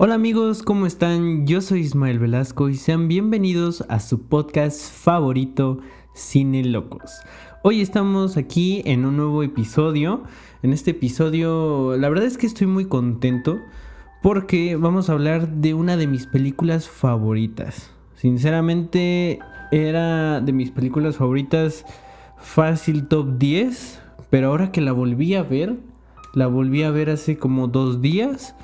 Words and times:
Hola 0.00 0.14
amigos, 0.14 0.62
¿cómo 0.62 0.86
están? 0.86 1.44
Yo 1.44 1.60
soy 1.60 1.80
Ismael 1.80 2.20
Velasco 2.20 2.68
y 2.68 2.76
sean 2.76 3.08
bienvenidos 3.08 3.84
a 3.88 3.98
su 3.98 4.28
podcast 4.28 4.92
favorito, 4.92 5.80
Cine 6.14 6.62
Locos. 6.62 7.20
Hoy 7.64 7.80
estamos 7.80 8.36
aquí 8.36 8.80
en 8.84 9.04
un 9.04 9.16
nuevo 9.16 9.42
episodio. 9.42 10.22
En 10.62 10.72
este 10.72 10.92
episodio, 10.92 11.96
la 11.96 12.08
verdad 12.08 12.26
es 12.26 12.38
que 12.38 12.46
estoy 12.46 12.68
muy 12.68 12.84
contento 12.84 13.58
porque 14.22 14.76
vamos 14.76 15.10
a 15.10 15.14
hablar 15.14 15.48
de 15.48 15.74
una 15.74 15.96
de 15.96 16.06
mis 16.06 16.28
películas 16.28 16.88
favoritas. 16.88 17.90
Sinceramente, 18.14 19.40
era 19.72 20.40
de 20.40 20.52
mis 20.52 20.70
películas 20.70 21.16
favoritas 21.16 21.84
fácil 22.38 23.08
top 23.08 23.36
10, 23.36 24.00
pero 24.30 24.46
ahora 24.46 24.70
que 24.70 24.80
la 24.80 24.92
volví 24.92 25.34
a 25.34 25.42
ver, 25.42 25.74
la 26.34 26.46
volví 26.46 26.84
a 26.84 26.92
ver 26.92 27.10
hace 27.10 27.36
como 27.36 27.66
dos 27.66 28.00
días 28.00 28.54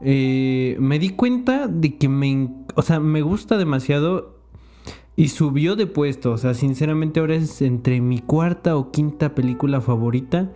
eh, 0.00 0.76
me 0.80 0.98
di 0.98 1.10
cuenta 1.10 1.68
de 1.68 1.96
que 1.96 2.08
me, 2.08 2.48
o 2.74 2.82
sea, 2.82 3.00
me 3.00 3.22
gusta 3.22 3.58
demasiado 3.58 4.38
y 5.16 5.28
subió 5.28 5.76
de 5.76 5.86
puesto. 5.86 6.32
O 6.32 6.38
sea, 6.38 6.54
sinceramente 6.54 7.20
ahora 7.20 7.34
es 7.34 7.60
entre 7.62 8.00
mi 8.00 8.20
cuarta 8.20 8.76
o 8.76 8.90
quinta 8.90 9.34
película 9.34 9.80
favorita 9.80 10.50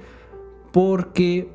porque 0.72 1.48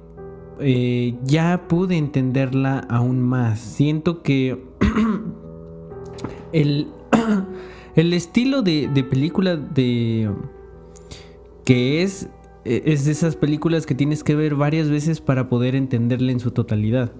eh, 0.59 1.15
ya 1.23 1.67
pude 1.67 1.98
entenderla 1.98 2.79
aún 2.89 3.21
más. 3.21 3.59
Siento 3.59 4.21
que 4.21 4.63
el, 6.51 6.87
el 7.95 8.13
estilo 8.13 8.62
de, 8.62 8.87
de 8.93 9.03
película 9.03 9.55
de 9.55 10.29
que 11.65 12.03
es 12.03 12.29
e, 12.65 12.84
es 12.85 13.05
de 13.05 13.12
esas 13.12 13.35
películas 13.35 13.85
que 13.85 13.95
tienes 13.95 14.23
que 14.23 14.35
ver 14.35 14.55
varias 14.55 14.90
veces 14.90 15.21
para 15.21 15.49
poder 15.49 15.76
entenderla 15.76 16.32
en 16.32 16.40
su 16.40 16.51
totalidad. 16.51 17.12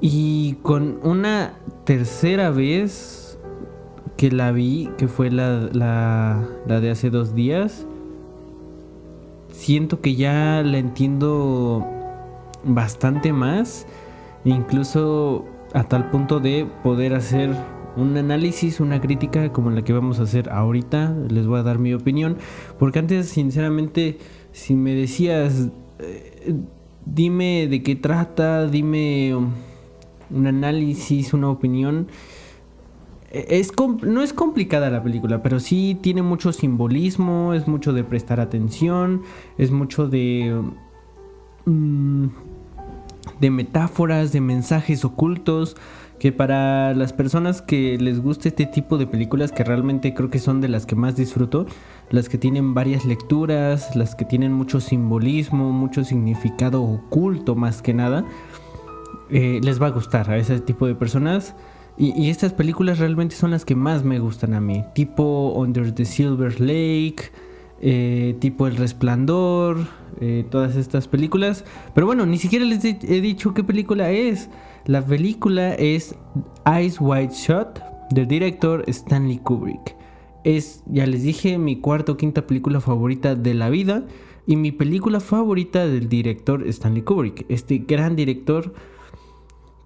Y 0.00 0.54
con 0.62 0.98
una 1.02 1.54
tercera 1.84 2.50
vez 2.50 3.38
que 4.16 4.30
la 4.30 4.52
vi, 4.52 4.90
que 4.98 5.08
fue 5.08 5.30
la, 5.30 5.68
la, 5.72 6.46
la 6.66 6.80
de 6.80 6.90
hace 6.90 7.10
dos 7.10 7.34
días, 7.34 7.86
siento 9.50 10.00
que 10.00 10.14
ya 10.14 10.62
la 10.62 10.78
entiendo 10.78 11.86
bastante 12.64 13.32
más, 13.32 13.86
incluso 14.44 15.44
a 15.72 15.84
tal 15.84 16.10
punto 16.10 16.40
de 16.40 16.66
poder 16.82 17.14
hacer 17.14 17.50
un 17.96 18.16
análisis, 18.16 18.80
una 18.80 19.00
crítica 19.00 19.52
como 19.52 19.70
la 19.70 19.82
que 19.82 19.92
vamos 19.92 20.20
a 20.20 20.24
hacer 20.24 20.50
ahorita. 20.50 21.16
Les 21.28 21.46
voy 21.46 21.58
a 21.58 21.62
dar 21.62 21.78
mi 21.78 21.94
opinión, 21.94 22.36
porque 22.78 22.98
antes, 22.98 23.28
sinceramente, 23.28 24.18
si 24.52 24.74
me 24.74 24.94
decías, 24.94 25.68
eh, 25.98 26.54
dime 27.04 27.66
de 27.68 27.82
qué 27.82 27.96
trata, 27.96 28.66
dime 28.66 29.34
un 30.30 30.46
análisis, 30.46 31.32
una 31.34 31.48
opinión. 31.48 32.08
E, 33.30 33.46
es 33.58 33.72
no 34.02 34.22
es 34.22 34.32
complicada 34.32 34.90
la 34.90 35.02
película, 35.02 35.42
pero 35.42 35.60
sí 35.60 35.98
tiene 36.00 36.22
mucho 36.22 36.52
simbolismo, 36.52 37.54
es 37.54 37.66
mucho 37.68 37.92
de 37.92 38.04
prestar 38.04 38.40
atención, 38.40 39.22
es 39.58 39.70
mucho 39.70 40.08
de... 40.08 40.62
Mm, 41.64 42.26
de 43.40 43.50
metáforas, 43.50 44.32
de 44.32 44.40
mensajes 44.40 45.04
ocultos, 45.04 45.76
que 46.18 46.32
para 46.32 46.94
las 46.94 47.12
personas 47.12 47.60
que 47.60 47.98
les 47.98 48.20
guste 48.20 48.48
este 48.48 48.66
tipo 48.66 48.96
de 48.96 49.06
películas, 49.06 49.52
que 49.52 49.64
realmente 49.64 50.14
creo 50.14 50.30
que 50.30 50.38
son 50.38 50.60
de 50.60 50.68
las 50.68 50.86
que 50.86 50.96
más 50.96 51.16
disfruto, 51.16 51.66
las 52.10 52.28
que 52.28 52.38
tienen 52.38 52.72
varias 52.72 53.04
lecturas, 53.04 53.94
las 53.96 54.14
que 54.14 54.24
tienen 54.24 54.52
mucho 54.52 54.80
simbolismo, 54.80 55.72
mucho 55.72 56.04
significado 56.04 56.82
oculto 56.82 57.54
más 57.54 57.82
que 57.82 57.92
nada, 57.92 58.24
eh, 59.30 59.60
les 59.62 59.80
va 59.80 59.88
a 59.88 59.90
gustar 59.90 60.30
a 60.30 60.36
ese 60.36 60.60
tipo 60.60 60.86
de 60.86 60.94
personas. 60.94 61.54
Y, 61.98 62.28
estas 62.28 62.52
películas 62.52 62.98
realmente 62.98 63.36
son 63.36 63.52
las 63.52 63.64
que 63.64 63.74
más 63.74 64.04
me 64.04 64.18
gustan 64.18 64.52
a 64.52 64.60
mí. 64.60 64.84
Tipo 64.94 65.54
Under 65.56 65.94
the 65.94 66.04
Silver 66.04 66.60
Lake, 66.60 67.30
eh, 67.80 68.36
tipo 68.38 68.66
El 68.66 68.76
Resplandor, 68.76 69.78
eh, 70.20 70.44
todas 70.50 70.76
estas 70.76 71.08
películas. 71.08 71.64
Pero 71.94 72.06
bueno, 72.06 72.26
ni 72.26 72.36
siquiera 72.36 72.66
les 72.66 72.84
he, 72.84 73.20
dicho 73.20 73.54
qué 73.54 73.64
película 73.64 74.10
es. 74.10 74.50
La 74.84 75.04
película 75.04 75.74
es 75.74 76.14
Eyes 76.66 77.00
Wide 77.00 77.32
Shut 77.32 77.78
del 78.10 78.28
director 78.28 78.84
Stanley 78.88 79.38
Kubrick. 79.38 79.96
Es, 80.44 80.82
ya 80.86 81.06
les 81.06 81.22
dije, 81.22 81.56
mi 81.56 81.80
cuarta 81.80 82.12
o 82.12 82.16
quinta 82.18 82.46
película 82.46 82.80
favorita 82.80 83.34
de 83.34 83.54
la 83.54 83.70
vida. 83.70 84.04
Y 84.46 84.56
mi 84.56 84.70
película 84.70 85.18
favorita 85.18 85.86
del 85.86 86.10
director 86.10 86.62
Stanley 86.68 87.02
Kubrick. 87.02 87.46
Este 87.48 87.78
gran 87.78 88.16
director 88.16 88.74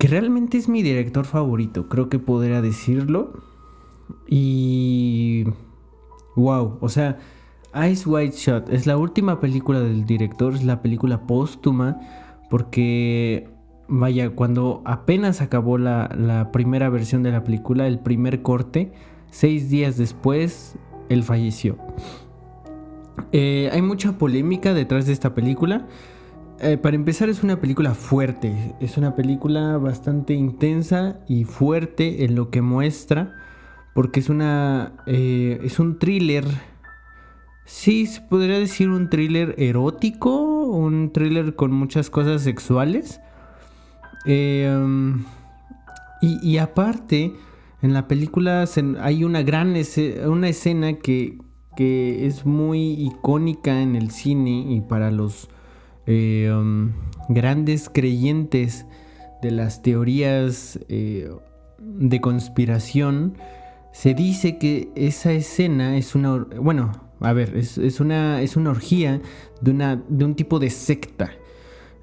que 0.00 0.08
realmente 0.08 0.56
es 0.56 0.66
mi 0.66 0.82
director 0.82 1.26
favorito, 1.26 1.90
creo 1.90 2.08
que 2.08 2.18
podría 2.18 2.62
decirlo. 2.62 3.34
Y... 4.26 5.44
¡Wow! 6.36 6.78
O 6.80 6.88
sea, 6.88 7.18
Ice 7.86 8.08
White 8.08 8.34
Shot 8.34 8.70
es 8.70 8.86
la 8.86 8.96
última 8.96 9.40
película 9.40 9.78
del 9.80 10.06
director, 10.06 10.54
es 10.54 10.64
la 10.64 10.80
película 10.80 11.26
póstuma, 11.26 12.00
porque, 12.48 13.50
vaya, 13.88 14.30
cuando 14.30 14.80
apenas 14.86 15.42
acabó 15.42 15.76
la, 15.76 16.48
primera 16.50 16.88
versión 16.88 17.22
de 17.22 17.32
la 17.32 17.44
película, 17.44 17.86
el 17.86 17.98
primer 17.98 18.40
corte, 18.40 18.94
seis 19.30 19.68
días 19.68 19.98
después, 19.98 20.76
él 21.10 21.24
falleció. 21.24 21.76
Eh, 23.32 23.68
hay 23.70 23.82
mucha 23.82 24.16
polémica 24.16 24.72
detrás 24.72 25.04
de 25.04 25.12
esta 25.12 25.34
película. 25.34 25.86
Eh, 26.62 26.76
para 26.76 26.94
empezar 26.94 27.30
es 27.30 27.42
una 27.42 27.58
película 27.58 27.94
fuerte, 27.94 28.74
es 28.80 28.98
una 28.98 29.16
película 29.16 29.78
bastante 29.78 30.34
intensa 30.34 31.20
y 31.26 31.44
fuerte 31.44 32.26
en 32.26 32.34
lo 32.34 32.50
que 32.50 32.60
muestra, 32.60 33.34
porque 33.94 34.20
es 34.20 34.28
una 34.28 34.92
eh, 35.06 35.58
es 35.62 35.78
un 35.78 35.98
thriller, 35.98 36.44
sí 37.64 38.04
se 38.04 38.20
podría 38.20 38.58
decir 38.58 38.90
un 38.90 39.08
thriller 39.08 39.54
erótico, 39.56 40.66
un 40.66 41.14
thriller 41.14 41.56
con 41.56 41.72
muchas 41.72 42.10
cosas 42.10 42.42
sexuales, 42.42 43.22
um, 44.26 45.24
y, 46.20 46.58
aparte 46.58 47.32
en 47.80 47.94
la 47.94 48.06
película 48.06 48.66
hay 49.00 49.24
una 49.24 49.42
gran 49.42 49.74
una 50.26 50.48
escena 50.48 50.98
que, 50.98 51.38
que 51.74 52.26
es 52.26 52.44
muy 52.44 52.92
icónica 53.02 53.80
en 53.80 53.96
el 53.96 54.10
cine 54.10 54.66
y 54.68 54.82
para 54.82 55.10
los 55.10 55.48
eh, 56.12 56.52
um, 56.52 56.90
grandes 57.28 57.88
creyentes 57.88 58.84
de 59.42 59.52
las 59.52 59.80
teorías 59.80 60.80
eh, 60.88 61.30
de 61.78 62.20
conspiración, 62.20 63.38
se 63.92 64.14
dice 64.14 64.58
que 64.58 64.90
esa 64.96 65.30
escena 65.30 65.96
es 65.96 66.16
una... 66.16 66.36
Bueno, 66.60 66.90
a 67.20 67.32
ver, 67.32 67.56
es, 67.56 68.00
una, 68.00 68.42
es 68.42 68.56
una 68.56 68.70
orgía 68.70 69.20
de, 69.60 69.70
una, 69.70 70.02
de 70.08 70.24
un 70.24 70.34
tipo 70.34 70.58
de 70.58 70.70
secta. 70.70 71.30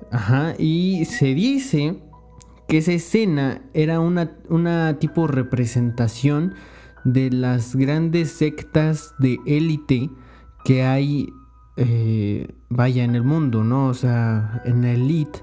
Ajá, 0.10 0.54
y 0.58 1.04
se 1.04 1.34
dice 1.34 2.00
que 2.70 2.78
esa 2.78 2.94
escena 2.94 3.62
era 3.74 4.00
una, 4.00 4.38
una 4.48 5.00
tipo 5.00 5.28
representación 5.28 6.54
de 7.04 7.30
las 7.30 7.76
grandes 7.76 8.32
sectas 8.32 9.14
de 9.20 9.38
élite 9.46 10.10
que 10.64 10.84
hay 10.84 11.30
eh, 11.78 12.48
vaya 12.70 13.04
en 13.04 13.16
el 13.16 13.24
mundo, 13.24 13.64
¿no? 13.64 13.88
O 13.88 13.94
sea, 13.94 14.62
en 14.66 14.82
la 14.82 14.92
elite, 14.92 15.40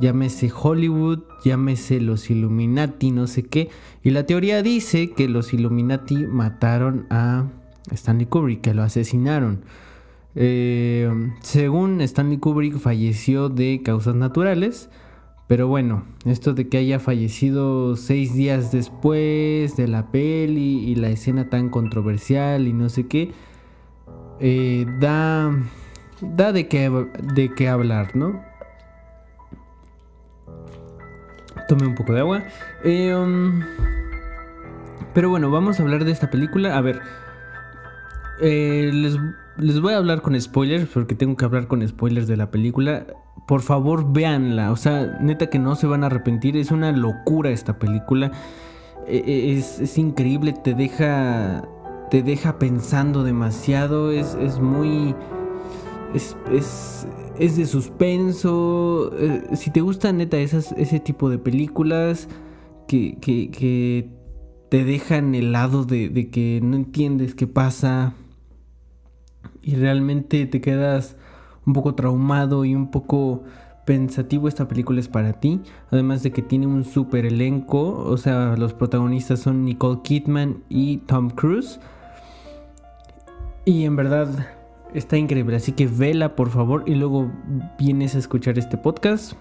llámese 0.00 0.50
Hollywood, 0.50 1.20
llámese 1.44 2.00
los 2.00 2.30
Illuminati, 2.30 3.10
no 3.10 3.26
sé 3.26 3.44
qué. 3.44 3.68
Y 4.02 4.10
la 4.10 4.24
teoría 4.24 4.62
dice 4.62 5.10
que 5.10 5.28
los 5.28 5.52
Illuminati 5.52 6.16
mataron 6.26 7.06
a 7.10 7.46
Stanley 7.90 8.26
Kubrick, 8.26 8.62
que 8.62 8.74
lo 8.74 8.82
asesinaron. 8.82 9.60
Eh, 10.34 11.10
según 11.42 12.00
Stanley 12.00 12.38
Kubrick 12.38 12.78
falleció 12.78 13.48
de 13.48 13.82
causas 13.84 14.14
naturales. 14.14 14.88
Pero 15.48 15.66
bueno, 15.66 16.04
esto 16.26 16.52
de 16.52 16.68
que 16.68 16.76
haya 16.76 17.00
fallecido 17.00 17.96
seis 17.96 18.34
días 18.34 18.70
después 18.70 19.76
de 19.76 19.88
la 19.88 20.10
peli 20.10 20.84
y 20.84 20.94
la 20.94 21.08
escena 21.08 21.48
tan 21.48 21.70
controversial 21.70 22.68
y 22.68 22.74
no 22.74 22.90
sé 22.90 23.06
qué, 23.06 23.32
eh, 24.40 24.86
da, 24.98 25.52
da 26.20 26.52
de 26.52 26.68
qué, 26.68 26.90
de 27.34 27.54
qué 27.54 27.68
hablar, 27.68 28.14
¿no? 28.14 28.42
Tome 31.68 31.86
un 31.86 31.94
poco 31.94 32.12
de 32.12 32.20
agua. 32.20 32.44
Eh, 32.84 33.14
um, 33.14 33.60
pero 35.12 35.28
bueno, 35.30 35.50
vamos 35.50 35.78
a 35.78 35.82
hablar 35.82 36.04
de 36.04 36.12
esta 36.12 36.30
película. 36.30 36.76
A 36.76 36.80
ver, 36.80 37.00
eh, 38.40 38.90
les, 38.92 39.16
les, 39.58 39.80
voy 39.80 39.94
a 39.94 39.98
hablar 39.98 40.22
con 40.22 40.40
spoilers 40.40 40.86
porque 40.86 41.14
tengo 41.14 41.36
que 41.36 41.44
hablar 41.44 41.66
con 41.66 41.86
spoilers 41.86 42.26
de 42.26 42.36
la 42.36 42.50
película. 42.50 43.06
Por 43.46 43.62
favor, 43.62 44.12
véanla. 44.12 44.72
O 44.72 44.76
sea, 44.76 45.18
neta 45.20 45.50
que 45.50 45.58
no 45.58 45.74
se 45.74 45.86
van 45.86 46.04
a 46.04 46.06
arrepentir. 46.06 46.56
Es 46.56 46.70
una 46.70 46.92
locura 46.92 47.50
esta 47.50 47.78
película. 47.78 48.30
Es, 49.06 49.80
es 49.80 49.98
increíble, 49.98 50.52
te 50.52 50.74
deja 50.74 51.64
te 52.10 52.22
deja 52.22 52.58
pensando 52.58 53.22
demasiado, 53.22 54.10
es, 54.10 54.36
muy... 54.60 55.14
es, 56.14 56.36
es, 57.38 57.56
de 57.56 57.66
suspenso. 57.66 59.10
Eh, 59.18 59.56
si 59.56 59.70
te 59.70 59.80
gustan 59.80 60.18
neta 60.18 60.38
esas, 60.38 60.72
ese 60.72 61.00
tipo 61.00 61.30
de 61.30 61.38
películas 61.38 62.28
que, 62.86 63.18
que, 63.20 64.10
te 64.70 64.84
dejan 64.84 65.34
helado 65.34 65.84
de, 65.84 66.10
de 66.10 66.28
que 66.28 66.60
no 66.62 66.76
entiendes 66.76 67.34
qué 67.34 67.46
pasa 67.46 68.12
y 69.62 69.76
realmente 69.76 70.44
te 70.44 70.60
quedas 70.60 71.16
un 71.64 71.72
poco 71.72 71.94
traumado 71.94 72.66
y 72.66 72.74
un 72.74 72.90
poco 72.90 73.44
pensativo 73.88 74.48
esta 74.48 74.68
película 74.68 75.00
es 75.00 75.08
para 75.08 75.32
ti. 75.32 75.62
Además 75.90 76.22
de 76.22 76.30
que 76.30 76.42
tiene 76.42 76.66
un 76.66 76.84
super 76.84 77.24
elenco. 77.24 78.04
O 78.04 78.18
sea, 78.18 78.54
los 78.58 78.74
protagonistas 78.74 79.40
son 79.40 79.64
Nicole 79.64 80.00
Kidman 80.02 80.62
y 80.68 80.98
Tom 80.98 81.30
Cruise. 81.30 81.80
Y 83.68 83.84
en 83.84 83.96
verdad 83.96 84.46
está 84.94 85.18
increíble. 85.18 85.54
Así 85.54 85.72
que 85.72 85.86
vela 85.86 86.34
por 86.36 86.48
favor 86.48 86.84
y 86.86 86.94
luego 86.94 87.30
vienes 87.78 88.14
a 88.14 88.18
escuchar 88.18 88.58
este 88.58 88.78
podcast. 88.78 89.34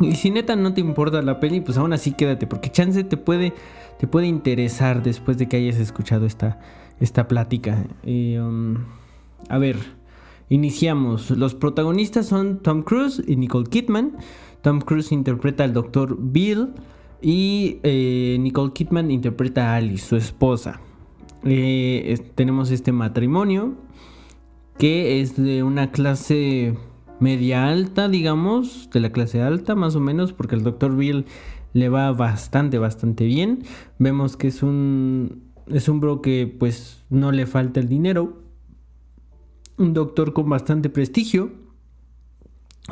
Y 0.00 0.16
si 0.16 0.30
neta 0.30 0.54
no 0.54 0.74
te 0.74 0.82
importa 0.82 1.22
la 1.22 1.40
peli, 1.40 1.62
pues 1.62 1.78
aún 1.78 1.94
así 1.94 2.12
quédate. 2.12 2.46
Porque 2.46 2.70
chance 2.70 3.02
te 3.02 3.16
puede, 3.16 3.54
te 3.98 4.06
puede 4.06 4.26
interesar 4.26 5.02
después 5.02 5.38
de 5.38 5.48
que 5.48 5.56
hayas 5.56 5.76
escuchado 5.76 6.26
esta, 6.26 6.60
esta 7.00 7.26
plática. 7.26 7.86
Um, 8.04 8.76
a 9.48 9.56
ver. 9.56 9.76
Iniciamos. 10.50 11.30
Los 11.30 11.54
protagonistas 11.54 12.26
son 12.26 12.58
Tom 12.58 12.82
Cruise 12.82 13.22
y 13.26 13.36
Nicole 13.36 13.66
Kidman. 13.66 14.18
Tom 14.60 14.82
Cruise 14.82 15.10
interpreta 15.10 15.64
al 15.64 15.72
Dr. 15.72 16.18
Bill 16.20 16.74
y 17.22 17.78
eh, 17.82 18.36
Nicole 18.40 18.74
Kidman 18.74 19.10
interpreta 19.10 19.72
a 19.72 19.76
Alice, 19.76 20.06
su 20.06 20.16
esposa. 20.16 20.82
Eh, 21.44 22.18
tenemos 22.34 22.70
este 22.70 22.92
matrimonio 22.92 23.74
que 24.78 25.20
es 25.20 25.36
de 25.36 25.62
una 25.62 25.90
clase 25.90 26.76
media 27.20 27.68
alta, 27.68 28.08
digamos, 28.08 28.90
de 28.92 29.00
la 29.00 29.10
clase 29.10 29.40
alta 29.40 29.74
más 29.74 29.94
o 29.94 30.00
menos, 30.00 30.32
porque 30.32 30.56
el 30.56 30.64
Dr. 30.64 30.96
Bill 30.96 31.26
le 31.72 31.88
va 31.88 32.10
bastante, 32.12 32.78
bastante 32.78 33.24
bien. 33.24 33.62
Vemos 33.98 34.36
que 34.36 34.48
es 34.48 34.62
un, 34.62 35.44
es 35.68 35.88
un 35.88 36.00
bro 36.00 36.22
que 36.22 36.46
pues 36.46 37.04
no 37.10 37.30
le 37.30 37.46
falta 37.46 37.78
el 37.80 37.88
dinero 37.88 38.44
un 39.76 39.94
doctor 39.94 40.32
con 40.32 40.48
bastante 40.48 40.88
prestigio, 40.88 41.52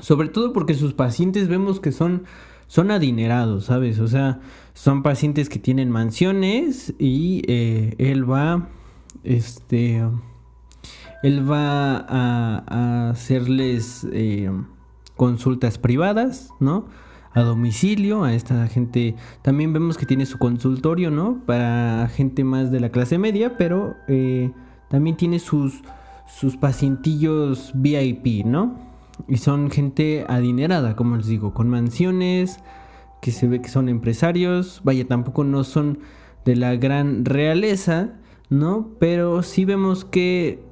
sobre 0.01 0.29
todo 0.29 0.53
porque 0.53 0.75
sus 0.75 0.95
pacientes 0.95 1.49
vemos 1.49 1.81
que 1.81 1.93
son, 1.93 2.25
son 2.73 2.91
adinerados, 2.91 3.67
¿sabes? 3.67 3.99
O 3.99 4.09
sea, 4.09 4.41
son 4.73 5.03
pacientes 5.03 5.51
que 5.51 5.59
tienen 5.59 5.91
mansiones 5.91 6.95
y 6.99 7.43
eh, 7.47 7.95
él 7.99 8.25
va, 8.29 8.71
este, 9.25 10.03
él 11.23 11.51
va 11.51 11.99
a, 11.99 13.11
hacerles 13.11 14.07
eh, 14.11 14.51
consultas 15.19 15.77
privadas, 15.77 16.49
¿no? 16.61 16.87
a 17.35 17.43
domicilio 17.43 18.25
a 18.25 18.33
esta 18.33 18.67
gente. 18.69 19.17
También 19.43 19.75
vemos 19.75 19.99
que 19.99 20.07
tiene 20.07 20.25
su 20.25 20.39
consultorio, 20.39 21.11
¿no? 21.11 21.43
Para 21.45 22.09
gente 22.09 22.43
más 22.43 22.71
de 22.71 22.81
la 22.81 22.89
clase 22.89 23.19
media, 23.19 23.59
pero 23.59 23.97
eh, 24.09 24.51
también 24.89 25.19
tiene 25.19 25.41
sus, 25.41 25.83
sus 26.27 26.57
pacientillos 26.57 27.73
VIP, 27.75 28.47
¿no? 28.47 28.92
Y 29.29 29.39
son 29.39 29.71
gente 29.71 30.25
adinerada, 30.29 30.97
como 30.97 31.17
les 31.17 31.27
digo, 31.27 31.55
con 31.55 31.69
mansiones, 31.69 32.59
que 33.21 33.31
se 33.31 33.47
ve 33.47 33.63
que 33.63 33.69
son 33.69 33.89
empresarios, 33.89 34.81
vaya, 34.85 35.07
tampoco 35.07 35.45
no 35.45 35.65
son 35.65 36.01
de 36.45 36.57
la 36.57 36.75
gran 36.77 37.25
realeza, 37.25 38.19
¿no? 38.51 38.91
Pero 38.99 39.43
sí 39.43 39.65
vemos 39.65 40.05
que 40.05 40.63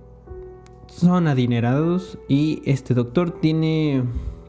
son 0.87 1.29
adinerados 1.29 2.19
y 2.29 2.61
este 2.65 2.95
doctor 2.95 3.41
tiene 3.41 4.05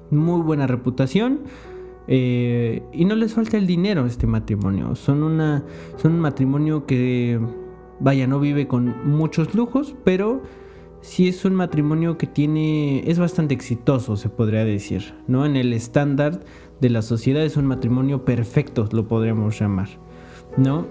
muy 0.10 0.42
buena 0.42 0.68
reputación. 0.68 1.42
Eh, 2.08 2.82
y 2.92 3.06
no 3.06 3.16
les 3.16 3.34
falta 3.34 3.58
el 3.58 3.68
dinero 3.68 4.06
este 4.06 4.28
matrimonio. 4.28 4.96
Son, 4.96 5.24
una, 5.24 5.64
son 5.98 6.14
un 6.14 6.20
matrimonio 6.20 6.86
que, 6.86 7.40
vaya, 8.00 8.28
no 8.28 8.40
vive 8.40 8.68
con 8.68 9.10
muchos 9.10 9.54
lujos, 9.54 9.96
pero 10.04 10.42
sí 11.02 11.28
es 11.28 11.46
un 11.46 11.56
matrimonio 11.56 12.18
que 12.18 12.28
tiene, 12.28 13.10
es 13.10 13.20
bastante 13.20 13.54
exitoso, 13.54 14.18
se 14.18 14.30
podría 14.30 14.64
decir, 14.64 15.14
¿no? 15.28 15.46
En 15.46 15.56
el 15.56 15.74
estándar 15.74 16.42
de 16.80 16.90
la 16.90 17.02
sociedad 17.02 17.44
es 17.44 17.58
un 17.58 17.66
matrimonio 17.66 18.26
perfecto, 18.26 18.88
lo 18.92 19.08
podríamos 19.08 19.60
llamar, 19.60 19.90
¿no? 20.58 20.86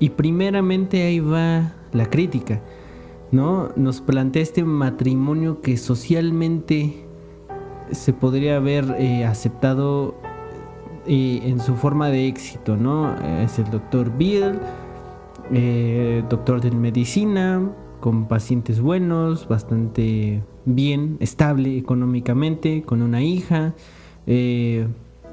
Y 0.00 0.10
primeramente 0.10 1.02
ahí 1.02 1.20
va 1.20 1.72
la 1.92 2.10
crítica, 2.10 2.62
¿no? 3.32 3.70
Nos 3.76 4.00
plantea 4.00 4.42
este 4.42 4.64
matrimonio 4.64 5.60
que 5.60 5.76
socialmente 5.76 7.06
se 7.90 8.12
podría 8.12 8.56
haber 8.56 8.96
eh, 8.98 9.24
aceptado 9.24 10.14
eh, 11.06 11.40
en 11.44 11.60
su 11.60 11.74
forma 11.76 12.08
de 12.08 12.26
éxito, 12.28 12.76
¿no? 12.76 13.14
Es 13.42 13.58
el 13.58 13.70
doctor 13.70 14.16
Bill, 14.16 14.58
eh, 15.52 16.24
doctor 16.28 16.60
de 16.60 16.70
medicina, 16.70 17.70
con 18.04 18.28
pacientes 18.28 18.82
buenos, 18.82 19.48
bastante 19.48 20.42
bien, 20.66 21.16
estable 21.20 21.78
económicamente, 21.78 22.82
con 22.82 23.00
una 23.00 23.22
hija, 23.22 23.72
eh, 24.26 24.86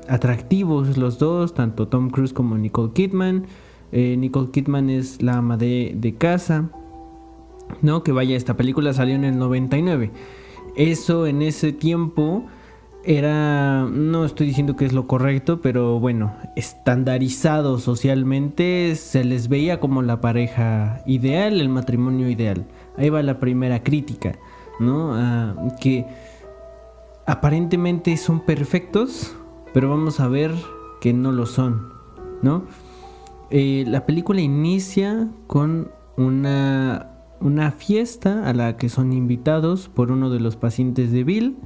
atractivos 0.07 0.97
los 0.97 1.19
dos, 1.19 1.53
tanto 1.53 1.89
Tom 1.89 2.09
Cruise 2.09 2.31
como 2.31 2.57
Nicole 2.57 2.93
Kidman. 2.93 3.45
Eh, 3.91 4.15
Nicole 4.15 4.51
Kidman 4.51 4.89
es 4.89 5.21
la 5.21 5.39
ama 5.39 5.57
de, 5.57 5.97
de, 5.97 6.15
casa, 6.15 6.69
¿no? 7.81 8.05
Que 8.05 8.13
vaya, 8.13 8.37
esta 8.37 8.55
película 8.55 8.93
salió 8.93 9.15
en 9.15 9.25
el 9.25 9.37
99. 9.37 10.09
Eso 10.77 11.27
en 11.27 11.41
ese 11.41 11.73
tiempo 11.73 12.45
era, 13.03 13.85
no 13.85 14.25
estoy 14.25 14.47
diciendo 14.47 14.75
que 14.75 14.85
es 14.85 14.93
lo 14.93 15.07
correcto, 15.07 15.61
pero 15.61 15.99
bueno, 15.99 16.35
estandarizado 16.55 17.79
socialmente, 17.79 18.95
se 18.95 19.23
les 19.23 19.47
veía 19.47 19.79
como 19.79 20.01
la 20.01 20.21
pareja 20.21 21.01
ideal, 21.05 21.59
el 21.59 21.69
matrimonio 21.69 22.29
ideal. 22.29 22.65
Ahí 22.97 23.09
va 23.09 23.23
la 23.23 23.39
primera 23.39 23.83
crítica, 23.83 24.37
¿no? 24.79 25.15
Ah, 25.15 25.55
que 25.79 26.05
aparentemente 27.25 28.15
son 28.17 28.41
perfectos, 28.45 29.35
pero 29.73 29.89
vamos 29.89 30.19
a 30.19 30.27
ver 30.27 30.51
que 30.99 31.13
no 31.13 31.31
lo 31.31 31.47
son, 31.47 31.93
¿no? 32.41 32.65
Eh, 33.49 33.83
la 33.87 34.05
película 34.05 34.41
inicia 34.41 35.27
con 35.47 35.91
una, 36.17 37.09
una 37.39 37.71
fiesta 37.71 38.47
a 38.47 38.53
la 38.53 38.77
que 38.77 38.89
son 38.89 39.11
invitados 39.11 39.89
por 39.89 40.11
uno 40.11 40.29
de 40.29 40.39
los 40.39 40.55
pacientes 40.55 41.11
de 41.11 41.23
Bill 41.23 41.57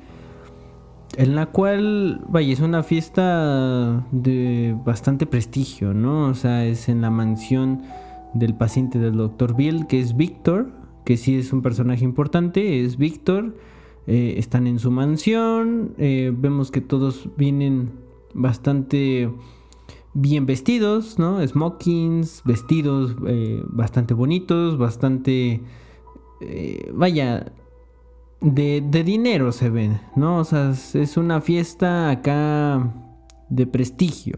en 1.18 1.36
la 1.36 1.48
cual, 1.48 2.22
vaya, 2.30 2.54
es 2.54 2.60
una 2.60 2.84
fiesta 2.84 4.06
de 4.12 4.76
bastante 4.86 5.26
prestigio, 5.26 5.94
¿no? 5.94 6.28
O 6.28 6.34
sea, 6.34 6.66
es 6.66 6.90
en 6.90 7.02
la 7.02 7.10
mansión 7.10 7.82
del 8.34 8.56
paciente 8.56 9.00
del 9.00 9.18
doctor 9.18 9.56
Bill, 9.56 9.88
que 9.88 10.00
es 10.00 10.16
Víctor, 10.16 10.72
que 11.06 11.18
sí 11.18 11.36
es 11.36 11.54
un 11.54 11.62
personaje 11.62 12.04
importante, 12.04 12.84
es 12.84 12.98
Víctor. 12.98 13.56
Eh, 14.08 14.36
están 14.38 14.68
en 14.68 14.78
su 14.78 14.92
mansión, 14.92 15.96
eh, 15.98 16.32
vemos 16.36 16.70
que 16.70 16.82
todos 16.82 17.30
vienen 17.38 17.92
bastante 18.34 19.32
bien 20.14 20.46
vestidos, 20.46 21.18
¿no? 21.18 21.46
Smokings, 21.46 22.44
vestidos 22.46 23.16
eh, 23.28 23.64
bastante 23.68 24.14
bonitos, 24.14 24.78
bastante... 24.78 25.62
vaya, 26.94 27.54
de, 28.46 29.04
dinero 29.04 29.52
se 29.52 29.70
ven, 29.70 30.00
¿no? 30.16 30.38
O 30.40 30.44
sea, 30.44 30.72
es 30.72 31.18
una 31.18 31.42
fiesta 31.42 32.12
acá 32.12 32.94
de 33.50 33.66
prestigio. 33.66 34.38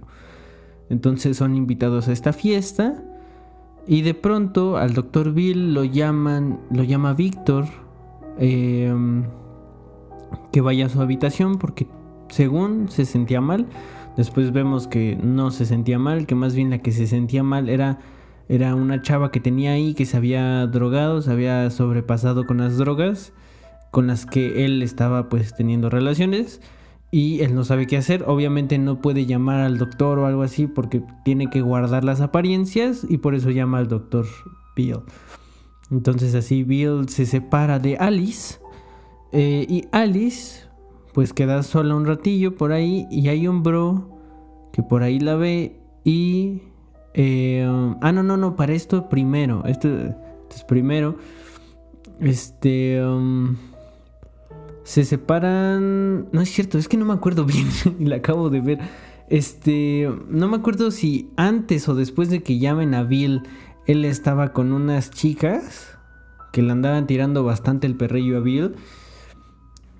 Entonces 0.89 1.35
son 1.35 1.55
invitados 1.55 2.07
a 2.07 2.13
esta 2.13 2.31
fiesta 2.31 3.03
y 3.85 4.01
de 4.01 4.13
pronto 4.13 4.77
al 4.77 4.93
doctor 4.93 5.33
Bill 5.33 5.73
lo 5.73 5.83
llaman, 5.83 6.59
lo 6.71 6.83
llama 6.83 7.13
Víctor 7.13 7.65
em, 8.39 9.25
que 10.51 10.61
vaya 10.61 10.85
a 10.85 10.89
su 10.89 11.01
habitación 11.01 11.57
porque 11.57 11.87
según 12.29 12.87
se 12.89 13.03
sentía 13.03 13.41
mal. 13.41 13.67
Después 14.15 14.53
vemos 14.53 14.87
que 14.87 15.17
no 15.21 15.51
se 15.51 15.65
sentía 15.65 15.99
mal, 15.99 16.25
que 16.25 16.33
más 16.33 16.55
bien 16.55 16.69
la 16.69 16.79
que 16.79 16.91
se 16.91 17.07
sentía 17.07 17.43
mal 17.43 17.67
era, 17.67 17.99
era 18.47 18.73
una 18.73 19.01
chava 19.01 19.31
que 19.31 19.41
tenía 19.41 19.73
ahí 19.73 19.93
que 19.93 20.05
se 20.05 20.15
había 20.15 20.65
drogado, 20.65 21.21
se 21.21 21.31
había 21.31 21.69
sobrepasado 21.69 22.45
con 22.45 22.57
las 22.57 22.77
drogas 22.77 23.33
con 23.91 24.07
las 24.07 24.25
que 24.25 24.65
él 24.65 24.81
estaba 24.81 25.29
pues 25.29 25.55
teniendo 25.55 25.89
relaciones 25.89 26.61
y 27.11 27.41
él 27.41 27.55
no 27.55 27.63
sabe 27.63 27.87
qué 27.87 27.97
hacer. 27.97 28.23
Obviamente 28.27 28.77
no 28.77 29.01
puede 29.01 29.25
llamar 29.25 29.61
al 29.61 29.77
doctor 29.77 30.19
o 30.19 30.25
algo 30.25 30.43
así 30.43 30.67
porque 30.67 31.03
tiene 31.23 31.49
que 31.49 31.61
guardar 31.61 32.03
las 32.03 32.21
apariencias 32.21 33.05
y 33.07 33.17
por 33.17 33.35
eso 33.35 33.49
llama 33.49 33.79
al 33.79 33.87
doctor 33.87 34.25
Bill. 34.75 34.99
Entonces 35.89 36.35
así 36.35 36.63
Bill 36.63 37.07
se 37.07 37.25
separa 37.25 37.79
de 37.79 37.97
Alice 37.97 38.59
eh, 39.31 39.65
y 39.69 39.85
Alice 39.91 40.67
pues 41.13 41.33
queda 41.33 41.63
sola 41.63 41.95
un 41.95 42.05
ratillo 42.05 42.55
por 42.55 42.71
ahí 42.71 43.07
y 43.09 43.29
hay 43.29 43.47
un 43.47 43.63
bro 43.63 44.17
que 44.71 44.83
por 44.83 45.03
ahí 45.03 45.19
la 45.19 45.35
ve 45.35 45.79
y... 46.03 46.61
Eh, 47.19 47.65
ah, 48.01 48.11
no, 48.11 48.21
no, 48.21 48.37
no, 48.37 48.55
para 48.55 48.73
esto 48.73 49.09
primero, 49.09 49.63
esto, 49.65 49.89
es 50.53 50.63
primero. 50.67 51.17
Este... 52.19 53.03
Um, 53.03 53.55
se 54.87 55.03
separan. 55.03 56.29
No 56.31 56.39
es 56.39 56.49
cierto, 56.49 56.77
es 56.77 56.87
que 56.87 56.95
no 56.95 57.03
me 57.03 57.13
acuerdo 57.13 57.43
bien 57.43 57.67
la 57.99 58.15
acabo 58.15 58.49
de 58.49 58.61
ver. 58.61 58.79
Este, 59.29 60.09
no 60.29 60.47
me 60.47 60.55
acuerdo 60.55 60.91
si 60.91 61.29
antes 61.35 61.89
o 61.89 61.95
después 61.95 62.29
de 62.29 62.41
que 62.41 62.57
llamen 62.57 62.93
a 62.93 63.03
Bill, 63.03 63.41
él 63.85 64.05
estaba 64.05 64.53
con 64.53 64.71
unas 64.71 65.11
chicas 65.11 65.97
que 66.53 66.61
le 66.61 66.71
andaban 66.71 67.05
tirando 67.05 67.43
bastante 67.43 67.85
el 67.85 67.97
perrillo 67.97 68.37
a 68.37 68.39
Bill. 68.39 68.75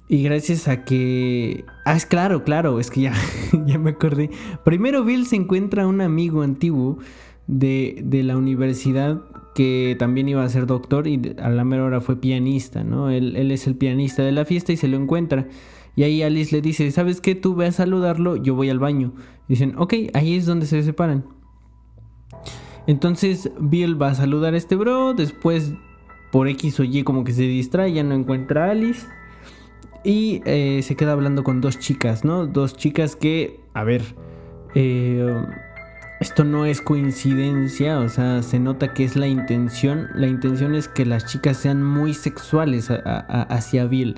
Y 0.08 0.24
gracias 0.24 0.70
a 0.70 0.86
que... 0.86 1.66
Ah, 1.84 1.98
es 1.98 2.06
claro, 2.06 2.46
claro, 2.46 2.80
es 2.80 2.90
que 2.90 3.02
ya, 3.02 3.14
ya 3.66 3.78
me 3.78 3.90
acordé. 3.90 4.32
Primero 4.64 5.04
Bill 5.04 5.26
se 5.26 5.36
encuentra 5.36 5.86
un 5.86 6.00
amigo 6.00 6.44
antiguo 6.44 6.98
de, 7.48 8.00
de 8.06 8.24
la 8.24 8.38
universidad 8.38 9.22
que 9.58 9.96
también 9.98 10.30
iba 10.30 10.44
a 10.44 10.50
ser 10.50 10.68
doctor 10.68 11.08
y 11.08 11.34
a 11.42 11.50
la 11.50 11.64
mera 11.64 11.84
hora 11.84 12.00
fue 12.00 12.22
pianista, 12.22 12.84
¿no? 12.84 13.10
Él, 13.10 13.36
es 13.50 13.66
el 13.66 13.76
pianista 13.76 14.22
de 14.22 14.32
la 14.32 14.46
fiesta 14.46 14.72
y 14.72 14.78
se 14.78 14.88
lo 14.88 14.98
encuentra. 14.98 15.48
Y 15.96 16.04
ahí 16.04 16.22
Alice 16.22 16.56
le 16.56 16.62
dice, 16.62 16.92
¿sabes 16.92 17.22
qué? 17.22 17.34
Tú 17.34 17.56
ve 17.56 17.66
a 17.66 17.72
saludarlo, 17.72 18.36
yo 18.36 18.54
voy 18.54 18.70
al 18.70 18.78
baño. 18.78 19.14
Dicen, 19.48 19.74
ok, 19.76 19.96
ahí 20.14 20.36
es 20.36 20.46
donde 20.46 20.68
se 20.68 20.84
separan. 20.84 21.26
Entonces 22.86 23.50
Bill 23.60 24.00
va 24.00 24.10
a 24.10 24.14
saludar 24.14 24.54
a 24.54 24.58
este 24.58 24.76
bro, 24.76 25.16
después 25.16 25.74
por 26.32 26.48
X 26.48 26.80
o 26.80 26.84
Y 26.84 27.02
como 27.02 27.24
que 27.24 27.32
se 27.32 27.42
distrae, 27.42 27.92
ya 27.94 28.04
no 28.04 28.14
encuentra 28.14 28.68
a 28.68 28.72
Alice. 28.74 29.08
Y 30.04 30.44
eh, 30.46 30.82
se 30.84 30.96
queda 30.96 31.14
hablando 31.14 31.44
con 31.44 31.62
dos 31.62 31.80
chicas, 31.80 32.24
¿no? 32.24 32.46
Dos 32.46 32.78
chicas 32.78 33.16
que, 33.16 33.60
a 33.74 33.84
ver, 33.84 34.04
eh, 34.76 35.36
esto 36.20 36.44
no 36.44 36.66
es 36.66 36.82
coincidencia, 36.82 38.00
o 38.00 38.10
sea, 38.10 38.42
se 38.42 38.60
nota 38.60 38.94
que 38.94 39.04
es 39.04 39.16
la 39.16 39.28
intención. 39.28 40.08
La 40.16 40.26
intención 40.26 40.74
es 40.74 40.88
que 40.88 41.06
las 41.06 41.26
chicas 41.26 41.58
sean 41.58 41.84
muy 41.84 42.16
sexuales 42.16 42.90
hacia 42.90 43.86
Bill. 43.86 44.16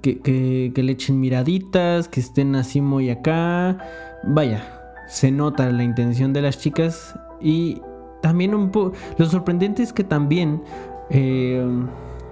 Que, 0.00 0.72
le 0.74 0.92
echen 0.92 1.18
miraditas, 1.18 2.06
que 2.06 2.20
estén 2.20 2.54
así 2.54 2.80
muy 2.80 3.10
acá. 3.10 3.78
Vaya, 4.22 4.64
se 5.08 5.32
nota 5.32 5.68
la 5.70 5.82
intención 5.82 6.32
de 6.32 6.42
las 6.42 6.58
chicas. 6.58 7.18
Y 7.40 7.82
también 8.22 8.54
un 8.54 8.70
poco... 8.70 8.92
Lo 9.18 9.26
sorprendente 9.26 9.82
es 9.82 9.92
que 9.92 10.04
también... 10.04 10.62
Eh, 11.10 11.66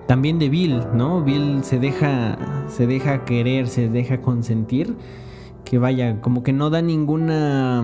también 0.07 0.39
de 0.39 0.49
Bill, 0.49 0.81
¿no? 0.95 1.23
Bill 1.23 1.65
se 1.65 1.79
deja, 1.79 2.37
se 2.69 2.87
deja 2.87 3.25
querer, 3.25 3.67
se 3.67 3.89
deja 3.89 4.21
consentir. 4.21 4.95
Que 5.65 5.79
vaya, 5.79 6.21
como 6.21 6.43
que 6.43 6.53
no 6.53 6.71
da 6.71 6.83
ninguna 6.83 7.83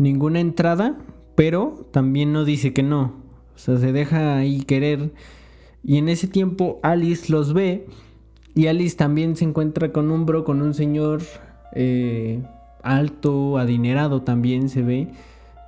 ninguna 0.00 0.40
entrada, 0.40 0.96
pero 1.36 1.86
también 1.92 2.32
no 2.32 2.44
dice 2.44 2.72
que 2.72 2.82
no. 2.82 3.12
O 3.54 3.58
sea, 3.58 3.76
se 3.76 3.92
deja 3.92 4.36
ahí 4.36 4.62
querer. 4.62 5.12
Y 5.84 5.98
en 5.98 6.08
ese 6.08 6.26
tiempo 6.26 6.80
Alice 6.82 7.30
los 7.30 7.52
ve. 7.52 7.86
Y 8.54 8.66
Alice 8.66 8.96
también 8.96 9.36
se 9.36 9.44
encuentra 9.44 9.92
con 9.92 10.10
un 10.10 10.26
bro, 10.26 10.44
con 10.44 10.62
un 10.62 10.74
señor 10.74 11.22
eh, 11.74 12.42
alto, 12.82 13.58
adinerado 13.58 14.22
también 14.22 14.68
se 14.68 14.82
ve. 14.82 15.08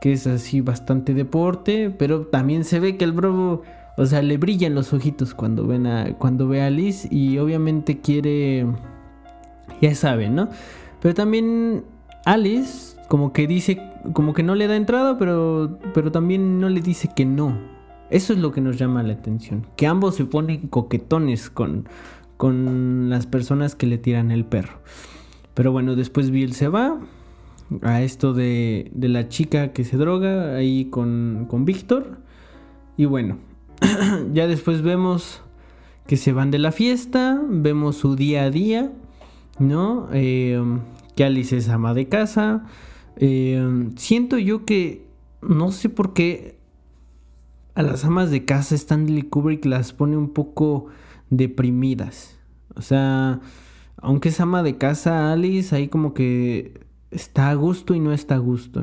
Que 0.00 0.12
es 0.12 0.26
así 0.26 0.62
bastante 0.62 1.14
deporte. 1.14 1.90
Pero 1.90 2.22
también 2.22 2.64
se 2.64 2.80
ve 2.80 2.96
que 2.96 3.04
el 3.04 3.12
bro, 3.12 3.62
o 3.98 4.06
sea, 4.06 4.22
le 4.22 4.38
brillan 4.38 4.74
los 4.74 4.92
ojitos 4.94 5.34
cuando, 5.34 5.66
ven 5.66 5.86
a, 5.86 6.16
cuando 6.16 6.48
ve 6.48 6.62
a 6.62 6.68
Alice. 6.68 7.06
Y 7.10 7.38
obviamente 7.38 8.00
quiere... 8.00 8.66
Ya 9.80 9.94
saben, 9.94 10.34
¿no? 10.36 10.48
Pero 11.00 11.14
también 11.14 11.84
Alice 12.24 12.91
como 13.12 13.34
que 13.34 13.46
dice, 13.46 13.78
como 14.14 14.32
que 14.32 14.42
no 14.42 14.54
le 14.54 14.66
da 14.68 14.74
entrada, 14.74 15.18
pero, 15.18 15.78
pero 15.92 16.10
también 16.10 16.58
no 16.60 16.70
le 16.70 16.80
dice 16.80 17.10
que 17.14 17.26
no. 17.26 17.58
Eso 18.08 18.32
es 18.32 18.38
lo 18.38 18.52
que 18.52 18.62
nos 18.62 18.78
llama 18.78 19.02
la 19.02 19.12
atención. 19.12 19.66
Que 19.76 19.86
ambos 19.86 20.14
se 20.14 20.24
ponen 20.24 20.68
coquetones 20.68 21.50
con, 21.50 21.90
con 22.38 23.10
las 23.10 23.26
personas 23.26 23.74
que 23.74 23.86
le 23.86 23.98
tiran 23.98 24.30
el 24.30 24.46
perro. 24.46 24.78
Pero 25.52 25.72
bueno, 25.72 25.94
después 25.94 26.30
Bill 26.30 26.54
se 26.54 26.68
va 26.68 27.00
a 27.82 28.00
esto 28.00 28.32
de, 28.32 28.90
de 28.94 29.08
la 29.10 29.28
chica 29.28 29.74
que 29.74 29.84
se 29.84 29.98
droga 29.98 30.56
ahí 30.56 30.86
con, 30.86 31.44
con 31.50 31.66
Víctor. 31.66 32.16
Y 32.96 33.04
bueno, 33.04 33.36
ya 34.32 34.46
después 34.46 34.80
vemos 34.80 35.42
que 36.06 36.16
se 36.16 36.32
van 36.32 36.50
de 36.50 36.58
la 36.58 36.72
fiesta, 36.72 37.38
vemos 37.46 37.96
su 37.96 38.16
día 38.16 38.44
a 38.44 38.50
día, 38.50 38.90
¿no? 39.58 40.08
Eh, 40.14 40.58
que 41.14 41.24
Alice 41.24 41.54
es 41.54 41.68
ama 41.68 41.92
de 41.92 42.08
casa, 42.08 42.64
eh, 43.16 43.90
siento 43.96 44.38
yo 44.38 44.64
que 44.64 45.06
no 45.42 45.72
sé 45.72 45.88
por 45.88 46.12
qué 46.14 46.56
a 47.74 47.82
las 47.82 48.04
amas 48.04 48.30
de 48.30 48.44
casa 48.44 48.74
Stanley 48.74 49.22
Kubrick 49.22 49.64
las 49.64 49.92
pone 49.92 50.16
un 50.16 50.30
poco 50.30 50.86
deprimidas. 51.30 52.38
O 52.74 52.82
sea, 52.82 53.40
aunque 53.96 54.28
es 54.28 54.40
ama 54.40 54.62
de 54.62 54.76
casa 54.76 55.32
Alice, 55.32 55.74
ahí 55.74 55.88
como 55.88 56.14
que 56.14 56.80
está 57.10 57.50
a 57.50 57.54
gusto 57.54 57.94
y 57.94 58.00
no 58.00 58.12
está 58.12 58.36
a 58.36 58.38
gusto. 58.38 58.82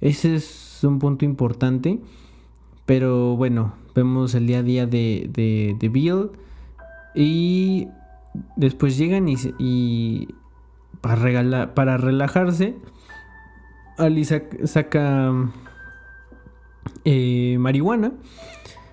Ese 0.00 0.36
es 0.36 0.80
un 0.82 0.98
punto 0.98 1.24
importante. 1.24 2.00
Pero 2.84 3.36
bueno, 3.36 3.74
vemos 3.94 4.34
el 4.34 4.46
día 4.46 4.60
a 4.60 4.62
día 4.62 4.86
de, 4.86 5.28
de, 5.78 5.88
Bill. 5.88 6.30
Y 7.14 7.88
después 8.54 8.96
llegan 8.96 9.28
y, 9.28 9.34
y 9.58 10.28
para, 11.00 11.74
para 11.74 11.96
relajarse 11.96 12.76
Ali 13.96 14.24
saca, 14.24 15.32
eh, 17.04 17.56
marihuana 17.58 18.12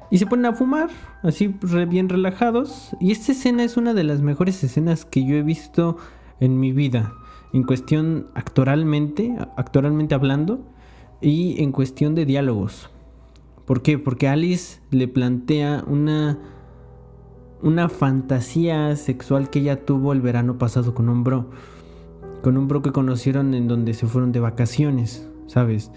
y 0.09 0.17
se 0.19 0.27
ponen 0.27 0.45
a 0.45 0.53
fumar, 0.53 0.89
así 1.23 1.55
bien 1.87 2.07
relajados. 2.07 2.95
Y 2.99 3.11
esta 3.11 3.31
escena 3.31 3.63
es 3.63 3.77
una 3.77 3.93
de 3.93 4.03
las 4.03 4.21
mejores 4.21 4.63
escenas 4.63 5.05
que 5.05 5.25
yo 5.25 5.35
he 5.35 5.41
visto 5.41 5.97
en 6.39 6.59
mi 6.59 6.71
vida, 6.71 7.13
en 7.51 7.63
cuestión 7.63 8.27
actoralmente, 8.35 9.35
actoralmente 9.57 10.13
hablando, 10.13 10.63
y 11.19 11.61
en 11.63 11.71
cuestión 11.71 12.15
de 12.15 12.25
diálogos. 12.25 12.89
¿Por 13.65 13.81
qué? 13.81 13.97
Porque 13.97 14.27
Alice 14.27 14.81
le 14.91 15.07
plantea 15.07 15.83
una, 15.87 16.37
una 17.61 17.89
fantasía 17.89 18.95
sexual 18.95 19.49
que 19.49 19.59
ella 19.59 19.85
tuvo 19.85 20.13
el 20.13 20.21
verano 20.21 20.57
pasado 20.57 20.93
con 20.93 21.09
un 21.09 21.23
bro 21.23 21.49
con 22.43 22.57
un 22.57 22.67
bro 22.67 22.81
que 22.81 22.91
conocieron 22.91 23.53
en 23.53 23.67
donde 23.67 23.93
se 23.93 24.05
fueron 24.05 24.33
de 24.33 24.41
vacaciones, 24.41 25.27
¿sabes? 25.47 25.91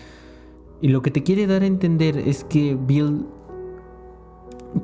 Y 0.80 0.88
lo 0.88 1.02
que 1.02 1.10
te 1.10 1.24
quiere 1.24 1.46
dar 1.46 1.62
a 1.62 1.66
entender 1.66 2.16
es 2.16 2.44
que 2.44 2.78
Bill, 2.80 3.26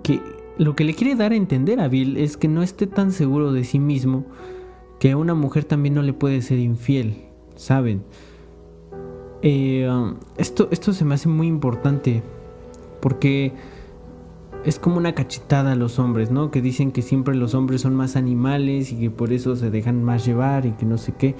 que 0.03 0.21
lo 0.59 0.75
que 0.75 0.85
le 0.85 0.95
quiere 0.95 1.15
dar 1.15 1.33
a 1.33 1.37
entender 1.37 1.81
a 1.81 1.89
Bill 1.89 2.17
es 2.17 2.37
que 2.37 2.49
no 2.49 2.63
esté 2.63 2.87
tan 2.87 3.13
seguro 3.13 3.53
de 3.53 3.65
sí 3.65 3.79
mismo 3.79 4.25
que 4.99 5.13
a 5.13 5.17
una 5.17 5.35
mujer 5.35 5.65
también 5.65 5.95
no 5.95 6.03
le 6.03 6.13
puede 6.13 6.43
ser 6.43 6.59
infiel, 6.59 7.27
¿saben? 7.55 8.03
Eh, 9.43 9.89
um, 9.89 10.17
esto, 10.37 10.69
esto 10.73 10.93
se 10.93 11.05
me 11.05 11.15
hace 11.15 11.29
muy 11.29 11.47
importante 11.47 12.23
porque 13.01 13.53
es 14.65 14.79
como 14.79 14.97
una 14.97 15.15
cachetada 15.15 15.73
a 15.73 15.75
los 15.75 15.99
hombres, 15.99 16.31
¿no? 16.31 16.51
Que 16.51 16.63
dicen 16.63 16.93
que 16.93 17.03
siempre 17.03 17.35
los 17.35 17.55
hombres 17.55 17.81
son 17.81 17.95
más 17.95 18.17
animales 18.17 18.93
y 18.93 18.97
que 18.97 19.11
por 19.11 19.33
eso 19.33 19.57
se 19.57 19.71
dejan 19.71 20.05
más 20.05 20.25
llevar 20.25 20.67
y 20.67 20.73
que 20.73 20.87
no 20.87 20.99
sé 20.99 21.13
qué. 21.19 21.35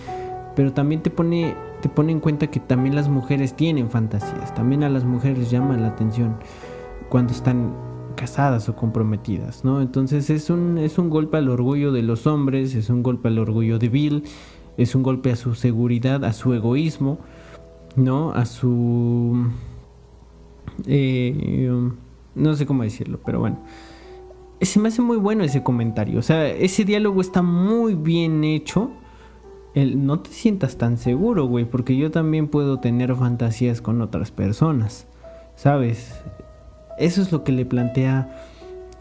Pero 0.57 0.73
también 0.73 1.03
te 1.03 1.11
pone, 1.11 1.55
te 1.81 1.89
pone 1.89 2.13
en 2.13 2.21
cuenta 2.21 2.49
que 2.49 2.61
también 2.61 2.95
las 2.95 3.09
mujeres 3.09 3.55
tienen 3.55 3.91
fantasías. 3.91 4.55
También 4.55 4.83
a 4.83 4.89
las 4.89 5.05
mujeres 5.05 5.39
les 5.39 5.51
llama 5.51 5.77
la 5.77 5.89
atención 5.89 6.37
cuando 7.09 7.33
están 7.33 7.73
casadas 8.17 8.69
o 8.69 8.77
comprometidas, 8.77 9.65
¿no? 9.65 9.81
Entonces 9.81 10.29
es 10.29 10.51
un, 10.51 10.79
es 10.79 10.99
un 10.99 11.09
golpe 11.09 11.39
al 11.39 11.49
orgullo 11.49 11.93
de 11.93 12.03
los 12.03 12.27
hombres, 12.27 12.75
es 12.75 12.91
un 12.91 13.03
golpe 13.03 13.29
al 13.29 13.39
orgullo 13.39 13.79
de 13.79 13.89
Bill, 13.89 14.25
es 14.77 14.95
un 14.95 15.03
golpe 15.03 15.31
a 15.31 15.37
su 15.37 15.55
seguridad, 15.55 16.25
a 16.25 16.33
su 16.33 16.53
egoísmo, 16.55 17.19
¿no? 17.97 18.33
A 18.33 18.47
su... 18.47 19.47
Eh, 20.87 21.71
no 22.35 22.55
sé 22.55 22.67
cómo 22.67 22.83
decirlo, 22.83 23.21
pero 23.25 23.41
bueno. 23.41 23.59
Se 24.61 24.79
me 24.79 24.89
hace 24.89 25.03
muy 25.03 25.17
bueno 25.17 25.43
ese 25.43 25.63
comentario. 25.63 26.19
O 26.19 26.23
sea, 26.23 26.47
ese 26.49 26.85
diálogo 26.85 27.21
está 27.21 27.43
muy 27.43 27.95
bien 27.95 28.45
hecho. 28.45 28.91
El, 29.75 30.07
no 30.07 30.21
te 30.21 30.31
sientas 30.31 30.77
tan 30.77 30.99
seguro, 30.99 31.47
güey, 31.47 31.65
porque 31.65 31.97
yo 31.97 32.11
también 32.11 32.47
puedo 32.47 32.79
tener 32.79 33.15
fantasías 33.17 33.81
con 33.81 34.01
otras 34.01 34.31
personas. 34.31 35.07
¿Sabes? 35.57 36.23
Eso 36.99 37.23
es 37.23 37.33
lo 37.33 37.43
que 37.43 37.53
le 37.53 37.67
plantea 37.67 38.47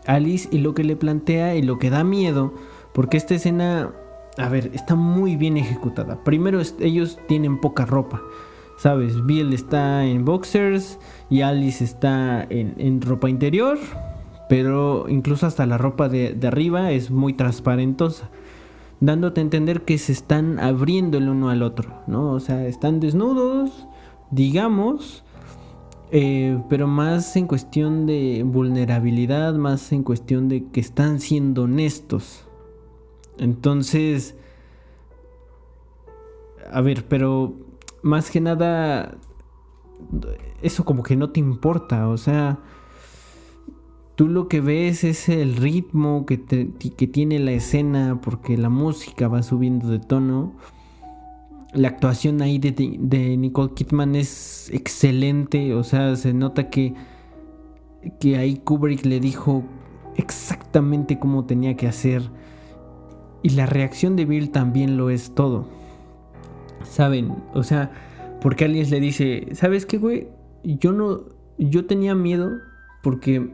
Alice 0.08 0.50
y 0.52 0.60
lo 0.60 0.74
que 0.74 0.84
le 0.84 0.96
plantea 0.96 1.56
y 1.56 1.62
lo 1.62 1.78
que 1.78 1.90
da 1.90 2.04
miedo. 2.04 2.54
Porque 2.94 3.18
esta 3.18 3.36
escena, 3.36 3.92
a 4.38 4.50
ver, 4.50 4.72
está 4.74 4.96
muy 4.96 5.36
bien 5.36 5.58
ejecutada. 5.58 6.24
Primero, 6.24 6.60
ellos 6.80 7.20
tienen 7.28 7.60
poca 7.62 7.86
ropa. 7.86 8.22
¿Sabes? 8.82 9.24
Bill 9.28 9.54
está 9.54 10.08
en 10.08 10.26
boxers 10.26 10.98
y 11.30 11.42
Alice 11.42 11.84
está 11.84 12.44
en, 12.50 13.00
ropa 13.00 13.30
interior, 13.30 13.78
pero 14.50 15.06
incluso 15.08 15.46
hasta 15.46 15.68
la 15.68 15.78
ropa 15.78 16.10
de, 16.10 16.36
arriba 16.48 16.90
es 16.90 17.12
muy 17.12 17.34
transparentosa, 17.34 18.32
dándote 19.00 19.40
a 19.40 19.44
entender 19.44 19.84
que 19.84 20.00
se 20.00 20.12
están 20.12 20.60
abriendo 20.60 21.20
el 21.20 21.30
uno 21.30 21.52
al 21.52 21.62
otro, 21.62 21.94
¿no? 22.08 22.32
O 22.32 22.40
sea, 22.40 22.66
están 22.66 23.00
desnudos, 23.00 23.88
digamos, 24.32 25.24
eh, 26.10 26.60
pero 26.68 26.88
más 26.88 27.36
en 27.36 27.46
cuestión 27.46 28.08
de 28.08 28.42
vulnerabilidad, 28.44 29.54
más 29.54 29.92
en 29.92 30.02
cuestión 30.02 30.50
de 30.50 30.70
que 30.72 30.80
están 30.80 31.20
siendo 31.20 31.66
honestos, 31.66 32.48
Entonces, 33.38 34.36
a 36.72 36.82
ver, 36.82 37.06
pero 37.08 37.70
más 38.02 38.32
que 38.32 38.42
nada, 38.42 39.18
eso 40.62 40.86
como 40.86 41.04
que 41.04 41.16
no 41.16 41.30
te 41.30 41.40
importa, 41.40 42.08
o 42.08 42.18
sea, 42.18 42.60
tú 44.16 44.28
lo 44.28 44.48
que 44.48 44.62
ves 44.62 45.04
es 45.04 45.30
el 45.30 45.56
ritmo 45.56 46.26
que, 46.26 46.40
que 46.44 47.08
tiene 47.08 47.40
la 47.40 47.52
escena, 47.52 48.20
porque 48.22 48.58
la 48.58 48.70
música 48.70 49.28
va 49.28 49.44
subiendo 49.44 49.90
de 49.90 50.00
tono. 50.00 50.54
La 51.74 51.88
actuación 51.88 52.42
ahí 52.42 52.60
de, 52.60 52.72
de 53.00 53.38
Nicole 53.38 53.74
Kidman 53.74 54.16
es 54.16 54.70
excelente, 54.74 55.74
o 55.74 55.84
sea, 55.84 56.16
se 56.18 56.34
nota 56.34 56.70
que, 56.70 56.94
que 58.20 58.38
ahí 58.38 58.58
Kubrick 58.58 59.06
le 59.06 59.20
dijo 59.20 59.64
exactamente 60.18 61.18
cómo 61.18 61.46
tenía 61.46 61.76
que 61.76 61.88
hacer. 61.88 62.30
Y 63.42 63.52
la 63.52 63.66
reacción 63.66 64.16
de 64.16 64.26
Bill 64.26 64.52
también 64.52 64.98
lo 64.98 65.10
es 65.10 65.34
todo. 65.34 65.66
¿Saben? 66.84 67.36
O 67.54 67.64
sea, 67.64 67.92
porque 68.42 68.66
alguien 68.66 68.90
le 68.90 69.00
dice, 69.00 69.50
¿sabes 69.54 69.86
qué, 69.86 69.98
güey? 69.98 70.28
Yo 70.64 70.92
no, 70.92 71.26
yo 71.58 71.86
tenía 71.86 72.16
miedo 72.16 72.52
porque 73.04 73.54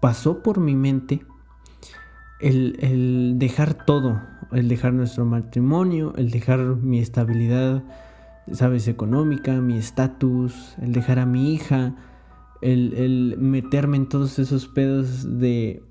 pasó 0.00 0.42
por 0.42 0.60
mi 0.60 0.76
mente 0.76 1.20
el, 2.40 2.78
el 2.80 3.34
dejar 3.38 3.74
todo, 3.74 4.20
el 4.52 4.68
dejar 4.68 4.92
nuestro 4.92 5.24
matrimonio, 5.24 6.14
el 6.16 6.30
dejar 6.30 6.60
mi 6.60 7.00
estabilidad, 7.00 7.82
¿sabes? 8.52 8.88
Económica, 8.88 9.60
mi 9.60 9.76
estatus, 9.76 10.76
el 10.80 10.92
dejar 10.92 11.18
a 11.18 11.26
mi 11.26 11.52
hija, 11.52 11.96
el, 12.62 12.94
el 12.94 13.36
meterme 13.38 13.96
en 13.96 14.08
todos 14.08 14.38
esos 14.38 14.68
pedos 14.68 15.38
de 15.38 15.82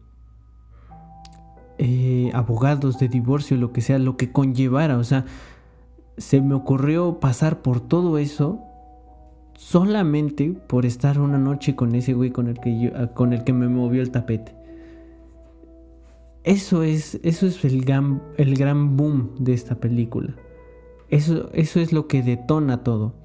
eh, 1.80 2.32
abogados 2.34 2.98
de 2.98 3.08
divorcio, 3.08 3.58
lo 3.58 3.72
que 3.72 3.82
sea, 3.82 4.00
lo 4.00 4.18
que 4.18 4.32
conllevara. 4.32 4.98
O 4.98 5.04
sea, 5.04 5.26
se 6.18 6.42
me 6.42 6.56
ocurrió 6.56 7.20
pasar 7.20 7.62
por 7.62 7.80
todo 7.80 8.18
eso 8.18 8.60
solamente 9.54 10.54
por 10.68 10.86
estar 10.86 11.20
una 11.20 11.38
noche 11.38 11.76
con 11.76 11.96
ese 11.96 12.14
güey 12.14 12.32
con 12.32 12.48
el 12.48 12.60
que, 12.60 12.80
yo, 12.80 13.14
con 13.14 13.34
el 13.34 13.44
que 13.44 13.54
me 13.54 13.68
movió 13.68 14.02
el 14.02 14.12
tapete. 14.12 14.56
Eso 16.44 16.84
es, 16.84 17.20
eso 17.24 17.46
es 17.46 17.66
el, 17.66 17.84
gran, 17.84 18.22
el 18.38 18.56
gran 18.56 18.96
boom 18.96 19.32
de 19.40 19.54
esta 19.54 19.76
película. 19.76 20.34
Eso, 21.10 21.50
eso 21.54 21.80
es 21.80 21.92
lo 21.92 22.08
que 22.08 22.22
detona 22.22 22.84
todo. 22.84 23.16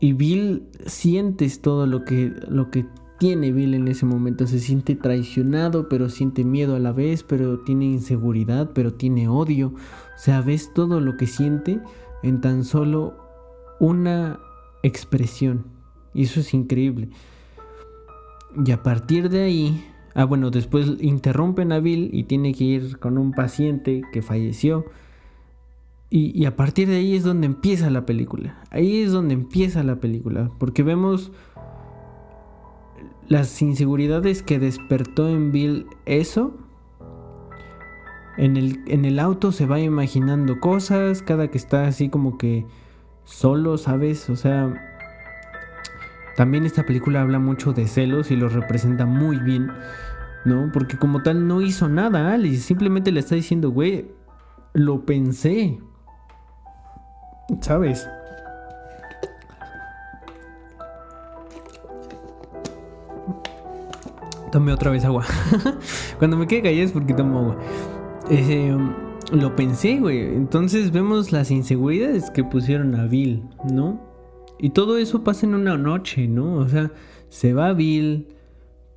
Y 0.00 0.14
Bill 0.14 0.66
sientes 0.86 1.60
todo 1.60 1.86
lo 1.86 2.04
que, 2.04 2.32
lo 2.48 2.70
que 2.70 2.86
tiene 3.18 3.52
Bill 3.52 3.74
en 3.74 3.86
ese 3.86 4.06
momento. 4.06 4.46
Se 4.46 4.58
siente 4.58 4.96
traicionado, 4.96 5.88
pero 5.88 6.08
siente 6.08 6.42
miedo 6.42 6.74
a 6.74 6.80
la 6.80 6.90
vez, 6.90 7.22
pero 7.22 7.60
tiene 7.60 7.84
inseguridad, 7.84 8.70
pero 8.74 8.94
tiene 8.94 9.28
odio. 9.28 9.74
Sea, 10.20 10.42
ves 10.42 10.74
todo 10.74 11.00
lo 11.00 11.16
que 11.16 11.26
siente 11.26 11.80
en 12.22 12.42
tan 12.42 12.64
solo 12.64 13.16
una 13.78 14.38
expresión. 14.82 15.64
Y 16.12 16.24
eso 16.24 16.40
es 16.40 16.52
increíble. 16.52 17.08
Y 18.66 18.70
a 18.72 18.82
partir 18.82 19.30
de 19.30 19.44
ahí, 19.44 19.82
ah 20.12 20.24
bueno, 20.24 20.50
después 20.50 20.92
interrumpen 21.00 21.72
a 21.72 21.80
Bill 21.80 22.10
y 22.12 22.24
tiene 22.24 22.52
que 22.52 22.64
ir 22.64 22.98
con 22.98 23.16
un 23.16 23.32
paciente 23.32 24.02
que 24.12 24.20
falleció. 24.20 24.84
Y, 26.10 26.38
y, 26.38 26.44
a 26.44 26.54
partir 26.54 26.88
de 26.88 26.96
ahí 26.96 27.16
es 27.16 27.24
donde 27.24 27.46
empieza 27.46 27.88
la 27.88 28.04
película. 28.04 28.62
Ahí 28.68 29.00
es 29.00 29.12
donde 29.12 29.32
empieza 29.32 29.82
la 29.84 30.00
película. 30.00 30.50
Porque 30.58 30.82
vemos 30.82 31.32
las 33.26 33.62
inseguridades 33.62 34.42
que 34.42 34.58
despertó 34.58 35.30
en 35.30 35.50
Bill 35.50 35.86
eso. 36.04 36.58
En 38.36 38.56
el, 38.56 38.82
en 38.86 39.04
el 39.04 39.18
auto 39.18 39.52
se 39.52 39.66
va 39.66 39.80
imaginando 39.80 40.60
cosas, 40.60 41.22
cada 41.22 41.48
que 41.48 41.58
está 41.58 41.86
así 41.86 42.08
como 42.08 42.38
que 42.38 42.66
solo, 43.24 43.76
¿sabes? 43.76 44.30
O 44.30 44.36
sea, 44.36 44.72
también 46.36 46.64
esta 46.64 46.84
película 46.84 47.20
habla 47.20 47.38
mucho 47.38 47.72
de 47.72 47.86
celos 47.86 48.30
y 48.30 48.36
lo 48.36 48.48
representa 48.48 49.04
muy 49.04 49.38
bien, 49.38 49.70
¿no? 50.44 50.70
Porque 50.72 50.96
como 50.96 51.22
tal 51.22 51.46
no 51.46 51.60
hizo 51.60 51.88
nada 51.88 52.32
Alice, 52.32 52.62
simplemente 52.62 53.12
le 53.12 53.20
está 53.20 53.34
diciendo, 53.34 53.70
güey, 53.70 54.10
lo 54.72 55.04
pensé, 55.04 55.80
¿sabes? 57.60 58.08
Tomé 64.50 64.72
otra 64.72 64.90
vez 64.90 65.04
agua. 65.04 65.24
Cuando 66.18 66.36
me 66.36 66.46
quede 66.46 66.62
callado 66.62 66.84
es 66.84 66.92
porque 66.92 67.14
tomo 67.14 67.38
agua. 67.38 67.56
Um, 68.30 68.92
lo 69.32 69.56
pensé, 69.56 69.98
güey. 69.98 70.20
Entonces 70.20 70.92
vemos 70.92 71.32
las 71.32 71.50
inseguridades 71.50 72.30
que 72.30 72.44
pusieron 72.44 72.94
a 72.94 73.06
Bill, 73.06 73.42
¿no? 73.72 74.00
Y 74.58 74.70
todo 74.70 74.98
eso 74.98 75.24
pasa 75.24 75.46
en 75.46 75.54
una 75.54 75.76
noche, 75.76 76.28
¿no? 76.28 76.54
O 76.54 76.68
sea, 76.68 76.92
se 77.28 77.52
va 77.52 77.72
Bill, 77.72 78.28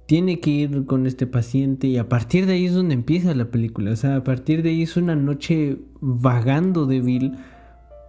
tiene 0.06 0.40
que 0.40 0.52
ir 0.52 0.86
con 0.86 1.08
este 1.08 1.26
paciente 1.26 1.88
y 1.88 1.98
a 1.98 2.10
partir 2.10 2.46
de 2.46 2.54
ahí 2.54 2.66
es 2.66 2.74
donde 2.74 2.94
empieza 2.94 3.34
la 3.34 3.46
película. 3.46 3.92
O 3.92 3.96
sea, 3.96 4.18
a 4.18 4.24
partir 4.24 4.62
de 4.62 4.70
ahí 4.70 4.84
es 4.84 4.98
una 4.98 5.16
noche 5.16 5.78
vagando 6.00 6.86
de 6.86 7.02
Bill 7.02 7.38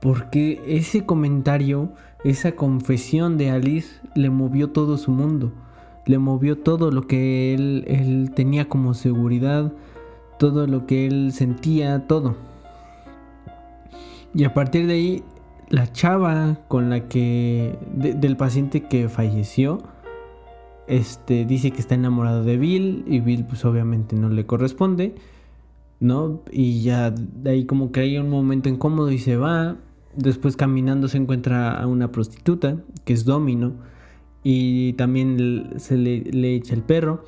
porque 0.02 0.60
ese 0.66 1.06
comentario, 1.06 1.94
esa 2.24 2.52
confesión 2.52 3.38
de 3.38 3.50
Alice 3.50 4.00
le 4.14 4.28
movió 4.28 4.70
todo 4.70 4.98
su 4.98 5.10
mundo 5.10 5.52
le 6.06 6.18
movió 6.18 6.58
todo 6.58 6.90
lo 6.90 7.06
que 7.06 7.54
él, 7.54 8.30
tenía 8.34 8.68
como 8.68 8.94
seguridad, 8.94 9.72
todo 10.38 10.66
lo 10.66 10.86
que 10.86 11.06
él 11.06 11.32
sentía, 11.32 12.06
todo. 12.06 12.36
Y 14.34 14.44
a 14.44 14.54
partir 14.54 14.86
de 14.86 14.94
ahí, 14.94 15.22
la 15.68 15.92
chava 15.92 16.58
con 16.68 16.90
la 16.90 17.08
que, 17.08 17.78
del 17.94 18.36
paciente 18.36 18.82
que 18.82 19.08
falleció, 19.08 19.78
este, 20.86 21.44
dice 21.44 21.70
que 21.70 21.80
está 21.80 21.94
enamorado 21.94 22.44
de 22.44 22.58
Bill 22.58 23.04
y 23.06 23.20
Bill 23.20 23.44
pues 23.44 23.64
obviamente 23.64 24.16
no 24.16 24.28
le 24.28 24.44
corresponde, 24.44 25.14
¿no? 26.00 26.42
Y 26.50 26.82
ya 26.82 27.10
de 27.10 27.50
ahí 27.50 27.64
como 27.64 27.90
que 27.90 28.00
hay 28.00 28.18
un 28.18 28.28
momento 28.28 28.68
incómodo 28.68 29.10
y 29.10 29.18
se 29.18 29.36
va. 29.36 29.76
Después 30.16 30.56
caminando 30.56 31.08
se 31.08 31.16
encuentra 31.16 31.80
a 31.80 31.86
una 31.86 32.12
prostituta, 32.12 32.76
que 33.04 33.12
es 33.12 33.24
Domino 33.24 33.72
y 34.44 34.92
también 34.92 35.74
se 35.78 35.96
le, 35.96 36.54
echa 36.54 36.74
el 36.74 36.82
perro. 36.82 37.24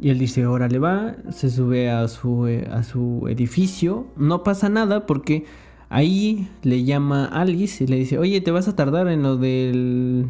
Y 0.00 0.10
él 0.10 0.18
dice, 0.18 0.46
órale 0.46 0.78
va, 0.78 1.16
se 1.30 1.50
sube 1.50 1.90
a 1.90 2.06
su, 2.08 2.46
eh, 2.46 2.68
a 2.70 2.82
su 2.82 3.26
edificio. 3.28 4.06
No 4.16 4.44
pasa 4.44 4.68
nada 4.68 5.06
porque 5.06 5.44
ahí 5.88 6.48
le 6.62 6.84
llama 6.84 7.26
Alice 7.26 7.82
y 7.82 7.86
le 7.86 7.96
dice, 7.96 8.18
oye, 8.18 8.40
te 8.40 8.50
vas 8.50 8.68
a 8.68 8.76
tardar 8.76 9.08
en 9.08 9.22
lo 9.22 9.36
del... 9.36 10.26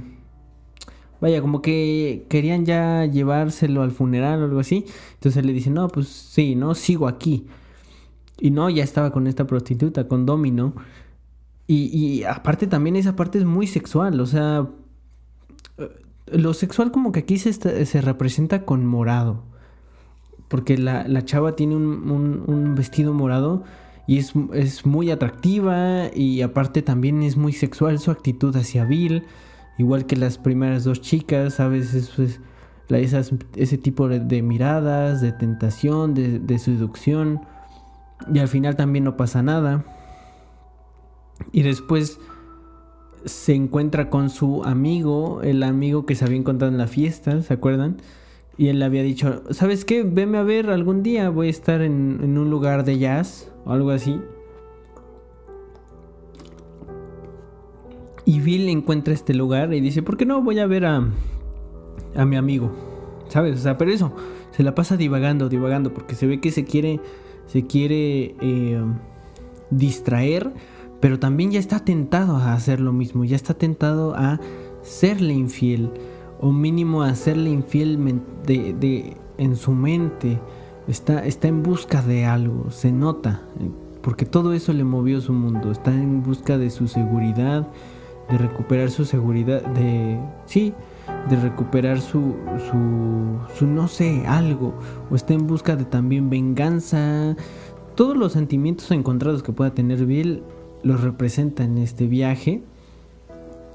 Vaya, 1.20 1.40
como 1.40 1.62
que 1.62 2.26
querían 2.28 2.64
ya 2.64 3.04
llevárselo 3.04 3.82
al 3.82 3.90
funeral 3.90 4.40
o 4.40 4.44
algo 4.44 4.60
así. 4.60 4.86
Entonces 5.14 5.44
le 5.44 5.52
dice, 5.52 5.70
no, 5.70 5.88
pues 5.88 6.08
sí, 6.08 6.54
no, 6.54 6.74
sigo 6.74 7.08
aquí. 7.08 7.46
Y 8.40 8.52
no, 8.52 8.70
ya 8.70 8.84
estaba 8.84 9.10
con 9.10 9.26
esta 9.26 9.46
prostituta, 9.46 10.06
con 10.06 10.24
Domino. 10.26 10.74
Y, 11.66 11.94
y 11.94 12.24
aparte 12.24 12.66
también 12.66 12.96
esa 12.96 13.16
parte 13.16 13.38
es 13.38 13.44
muy 13.44 13.66
sexual, 13.66 14.18
o 14.20 14.26
sea, 14.26 14.66
lo 16.32 16.54
sexual 16.54 16.90
como 16.90 17.12
que 17.12 17.20
aquí 17.20 17.38
se, 17.38 17.52
se 17.52 18.00
representa 18.00 18.64
con 18.64 18.86
morado. 18.86 19.44
Porque 20.48 20.78
la, 20.78 21.06
la 21.06 21.24
chava 21.24 21.56
tiene 21.56 21.76
un, 21.76 22.44
un, 22.46 22.74
vestido 22.74 23.12
morado 23.12 23.64
y 24.06 24.18
es, 24.18 24.32
es, 24.54 24.86
muy 24.86 25.10
atractiva 25.10 26.08
y 26.14 26.40
aparte 26.40 26.80
también 26.80 27.22
es 27.22 27.36
muy 27.36 27.52
sexual 27.52 27.98
su 27.98 28.10
actitud 28.10 28.56
hacia 28.56 28.84
Bill. 28.84 29.24
Igual 29.76 30.06
que 30.06 30.16
las 30.16 30.38
primeras 30.38 30.84
dos 30.84 31.00
chicas, 31.02 31.54
¿sabes? 31.54 31.94
Es, 31.94 32.18
es 32.18 32.40
la, 32.88 32.98
esas, 32.98 33.32
ese 33.56 33.76
tipo 33.76 34.08
de, 34.08 34.20
de, 34.20 34.42
miradas, 34.42 35.20
de 35.20 35.32
tentación, 35.32 36.14
de, 36.14 36.38
de 36.38 36.58
seducción. 36.58 37.42
Y 38.32 38.38
al 38.38 38.48
final 38.48 38.74
también 38.74 39.04
no 39.04 39.16
pasa 39.16 39.42
nada. 39.42 39.84
Y 41.52 41.62
después 41.62 42.18
se 43.24 43.54
encuentra 43.54 44.10
con 44.10 44.30
su 44.30 44.64
amigo, 44.64 45.42
el 45.42 45.62
amigo 45.62 46.06
que 46.06 46.14
se 46.14 46.24
había 46.24 46.38
encontrado 46.38 46.72
en 46.72 46.78
la 46.78 46.86
fiesta, 46.86 47.42
¿se 47.42 47.54
acuerdan? 47.54 47.98
Y 48.58 48.68
él 48.68 48.80
le 48.80 48.84
había 48.84 49.02
dicho, 49.02 49.42
¿sabes 49.50 49.84
qué? 49.84 50.02
Veme 50.02 50.36
a 50.36 50.42
ver 50.42 50.68
algún 50.68 51.02
día, 51.02 51.30
voy 51.30 51.46
a 51.46 51.50
estar 51.50 51.80
en, 51.80 52.36
un 52.36 52.50
lugar 52.50 52.84
de 52.84 52.98
jazz 52.98 53.50
o 53.64 53.72
algo 53.72 53.90
así. 53.90 54.20
Y 58.24 58.40
Bill 58.40 58.68
encuentra 58.68 59.14
este 59.14 59.32
lugar 59.32 59.72
y 59.72 59.80
dice, 59.80 60.02
¿por 60.02 60.16
qué 60.16 60.26
no 60.26 60.42
voy 60.42 60.58
a 60.58 60.66
ver 60.66 60.84
a, 60.84 61.08
a 62.14 62.24
mi 62.26 62.36
amigo? 62.36 62.70
¿Sabes? 63.28 63.60
O 63.60 63.62
sea, 63.62 63.78
pero 63.78 63.92
eso, 63.92 64.12
se 64.50 64.62
la 64.62 64.74
pasa 64.74 64.96
divagando, 64.96 65.48
divagando, 65.48 65.94
porque 65.94 66.14
se 66.14 66.26
ve 66.26 66.40
que 66.40 66.50
se 66.50 66.64
quiere, 66.64 67.00
se 67.46 67.66
quiere 67.66 68.34
eh, 68.40 68.82
distraer 69.70 70.52
pero 71.00 71.18
también 71.18 71.50
ya 71.50 71.60
está 71.60 71.80
tentado 71.80 72.36
a 72.36 72.54
hacer 72.54 72.80
lo 72.80 72.92
mismo, 72.92 73.24
ya 73.24 73.36
está 73.36 73.54
tentado 73.54 74.14
a 74.14 74.40
serle 74.82 75.34
infiel, 75.34 75.90
o 76.40 76.52
mínimo 76.52 77.02
a 77.02 77.14
serle 77.14 77.50
infiel 77.50 77.98
de, 78.46 79.16
en 79.38 79.56
su 79.56 79.72
mente, 79.72 80.38
Está, 80.88 81.26
está 81.26 81.48
en 81.48 81.62
busca 81.62 82.00
de 82.00 82.24
algo, 82.24 82.70
se 82.70 82.90
nota, 82.92 83.42
porque 84.00 84.24
todo 84.24 84.54
eso 84.54 84.72
le 84.72 84.84
movió 84.84 85.20
su 85.20 85.34
mundo. 85.34 85.70
Está 85.70 85.92
en 85.92 86.22
busca 86.22 86.56
de 86.56 86.70
su 86.70 86.88
seguridad, 86.88 87.68
de 88.30 88.38
recuperar 88.38 88.90
su 88.90 89.04
seguridad, 89.04 89.62
de... 89.62 90.18
Sí, 90.46 90.72
de 91.28 91.36
recuperar 91.36 92.00
su, 92.00 92.36
su, 92.70 93.38
su 93.54 93.66
no 93.66 93.86
sé, 93.86 94.26
algo. 94.26 94.72
O 95.10 95.14
está 95.14 95.34
en 95.34 95.46
busca 95.46 95.76
de 95.76 95.84
también 95.84 96.30
venganza. 96.30 97.36
Todos 97.94 98.16
los 98.16 98.32
sentimientos 98.32 98.90
encontrados 98.90 99.42
que 99.42 99.52
pueda 99.52 99.74
tener 99.74 100.06
Bill 100.06 100.42
los 100.82 101.02
representa 101.02 101.64
en 101.64 101.76
este 101.76 102.06
viaje. 102.06 102.62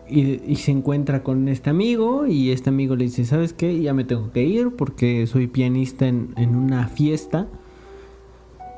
Y, 0.09 0.55
se 0.57 0.71
encuentra 0.71 1.23
con 1.23 1.47
este 1.47 1.69
amigo 1.69 2.27
y 2.27 2.51
este 2.51 2.69
amigo 2.69 2.95
le 2.95 3.05
dice, 3.05 3.25
¿sabes 3.25 3.53
qué? 3.53 3.81
Ya 3.81 3.93
me 3.93 4.03
tengo 4.03 4.31
que 4.31 4.43
ir 4.43 4.75
porque 4.75 5.25
soy 5.27 5.47
pianista 5.47 6.07
en, 6.07 6.33
en 6.37 6.55
una 6.55 6.87
fiesta. 6.87 7.47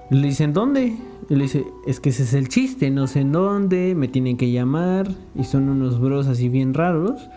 le 0.10 0.28
dicen, 0.28 0.54
¿dónde? 0.54 0.96
Y 1.30 1.36
le 1.36 1.44
dice, 1.44 1.66
es 1.88 2.00
que 2.00 2.10
ese 2.10 2.24
es 2.24 2.34
el 2.34 2.48
chiste, 2.48 2.92
no 2.92 3.08
sé 3.08 3.22
en 3.22 3.32
dónde, 3.32 3.96
me 3.96 4.08
tienen 4.08 4.38
que 4.38 4.52
llamar 4.52 5.10
y 5.34 5.44
son 5.46 5.70
unos 5.70 6.00
bros 6.00 6.28
así 6.28 6.50
bien 6.50 6.74
raros 6.74 7.30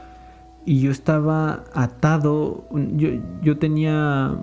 y 0.68 0.80
yo 0.80 0.90
estaba 0.90 1.64
atado, 1.72 2.66
yo, 2.94 3.08
yo 3.40 3.56
tenía, 3.56 4.36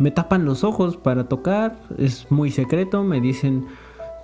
me 0.00 0.10
tapan 0.10 0.44
los 0.44 0.64
ojos 0.64 0.96
para 0.96 1.28
tocar, 1.28 1.78
es 1.98 2.28
muy 2.32 2.50
secreto, 2.50 3.04
me 3.04 3.20
dicen 3.20 3.66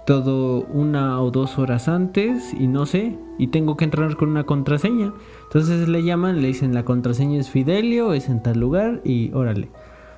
todo 0.08 0.64
una 0.72 1.20
o 1.20 1.30
dos 1.30 1.58
horas 1.58 1.86
antes 1.86 2.54
y 2.58 2.66
no 2.66 2.86
sé, 2.86 3.18
y 3.36 3.48
tengo 3.48 3.76
que 3.76 3.84
entrar 3.84 4.16
con 4.16 4.30
una 4.30 4.44
contraseña. 4.44 5.12
Entonces 5.42 5.86
le 5.86 6.02
llaman, 6.02 6.40
le 6.40 6.48
dicen 6.48 6.72
la 6.72 6.86
contraseña 6.86 7.38
es 7.38 7.50
Fidelio, 7.50 8.14
es 8.14 8.30
en 8.30 8.42
tal 8.42 8.58
lugar 8.58 9.02
y 9.04 9.30
órale. 9.34 9.68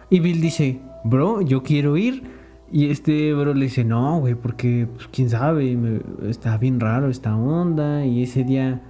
Y 0.09 0.21
Bill 0.21 0.41
dice, 0.41 0.81
bro, 1.03 1.41
yo 1.41 1.65
quiero 1.65 1.97
ir. 1.97 2.23
Y 2.71 2.91
este 2.91 3.35
bro 3.35 3.53
le 3.53 3.65
dice, 3.65 3.83
no, 3.83 4.21
güey, 4.21 4.37
porque 4.37 4.87
pues, 4.95 5.09
quién 5.09 5.29
sabe, 5.29 5.77
está 6.23 6.57
bien 6.57 6.79
raro 6.79 7.11
esta 7.11 7.37
onda. 7.37 8.07
Y 8.07 8.23
ese 8.23 8.45
día 8.45 8.81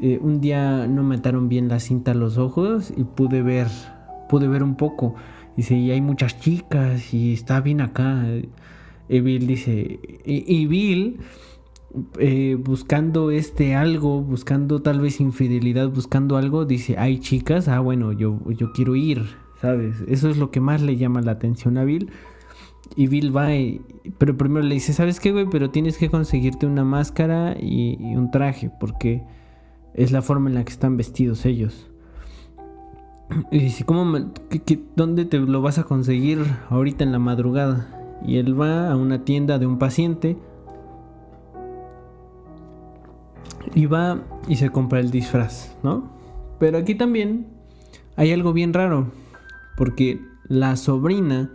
eh, 0.00 0.18
un 0.20 0.40
día 0.40 0.88
no 0.88 1.04
metaron 1.04 1.48
bien 1.48 1.68
la 1.68 1.78
cinta 1.78 2.10
a 2.10 2.14
los 2.14 2.36
ojos 2.36 2.92
y 2.96 3.04
pude 3.04 3.42
ver, 3.42 3.68
pude 4.28 4.48
ver 4.48 4.64
un 4.64 4.74
poco. 4.74 5.14
Dice, 5.56 5.76
y 5.76 5.92
hay 5.92 6.00
muchas 6.00 6.40
chicas 6.40 7.14
y 7.14 7.32
está 7.32 7.60
bien 7.60 7.80
acá. 7.80 8.24
Y 9.12 9.20
Bill 9.20 9.46
dice, 9.46 10.00
y, 10.24 10.66
Bill, 10.66 11.18
eh, 12.18 12.56
buscando 12.58 13.30
este 13.30 13.74
algo, 13.74 14.22
buscando 14.22 14.80
tal 14.80 15.02
vez 15.02 15.20
infidelidad, 15.20 15.90
buscando 15.90 16.38
algo, 16.38 16.64
dice, 16.64 16.96
hay 16.96 17.20
chicas, 17.20 17.68
ah, 17.68 17.80
bueno, 17.80 18.12
yo, 18.12 18.40
yo 18.52 18.72
quiero 18.72 18.96
ir, 18.96 19.22
¿sabes? 19.60 19.96
Eso 20.08 20.30
es 20.30 20.38
lo 20.38 20.50
que 20.50 20.60
más 20.60 20.80
le 20.80 20.96
llama 20.96 21.20
la 21.20 21.32
atención 21.32 21.76
a 21.76 21.84
Bill. 21.84 22.10
Y 22.96 23.08
Bill 23.08 23.36
va, 23.36 23.48
pero 24.16 24.38
primero 24.38 24.64
le 24.66 24.76
dice, 24.76 24.94
¿sabes 24.94 25.20
qué, 25.20 25.30
güey? 25.30 25.46
Pero 25.50 25.68
tienes 25.68 25.98
que 25.98 26.08
conseguirte 26.08 26.64
una 26.64 26.84
máscara 26.84 27.54
y 27.60 27.98
un 28.16 28.30
traje, 28.30 28.70
porque 28.80 29.24
es 29.92 30.10
la 30.10 30.22
forma 30.22 30.48
en 30.48 30.54
la 30.54 30.64
que 30.64 30.72
están 30.72 30.96
vestidos 30.96 31.44
ellos. 31.44 31.90
Y 33.50 33.58
dice, 33.58 33.84
¿cómo 33.84 34.32
¿dónde 34.96 35.26
te 35.26 35.38
lo 35.38 35.60
vas 35.60 35.76
a 35.76 35.84
conseguir 35.84 36.46
ahorita 36.70 37.04
en 37.04 37.12
la 37.12 37.18
madrugada? 37.18 38.01
Y 38.24 38.38
él 38.38 38.58
va 38.58 38.90
a 38.90 38.96
una 38.96 39.24
tienda 39.24 39.58
de 39.58 39.66
un 39.66 39.78
paciente. 39.78 40.36
Y 43.74 43.86
va 43.86 44.22
y 44.48 44.56
se 44.56 44.70
compra 44.70 45.00
el 45.00 45.10
disfraz, 45.10 45.76
¿no? 45.82 46.10
Pero 46.58 46.78
aquí 46.78 46.94
también 46.94 47.46
hay 48.16 48.32
algo 48.32 48.52
bien 48.52 48.72
raro. 48.72 49.10
Porque 49.76 50.20
la 50.48 50.76
sobrina 50.76 51.50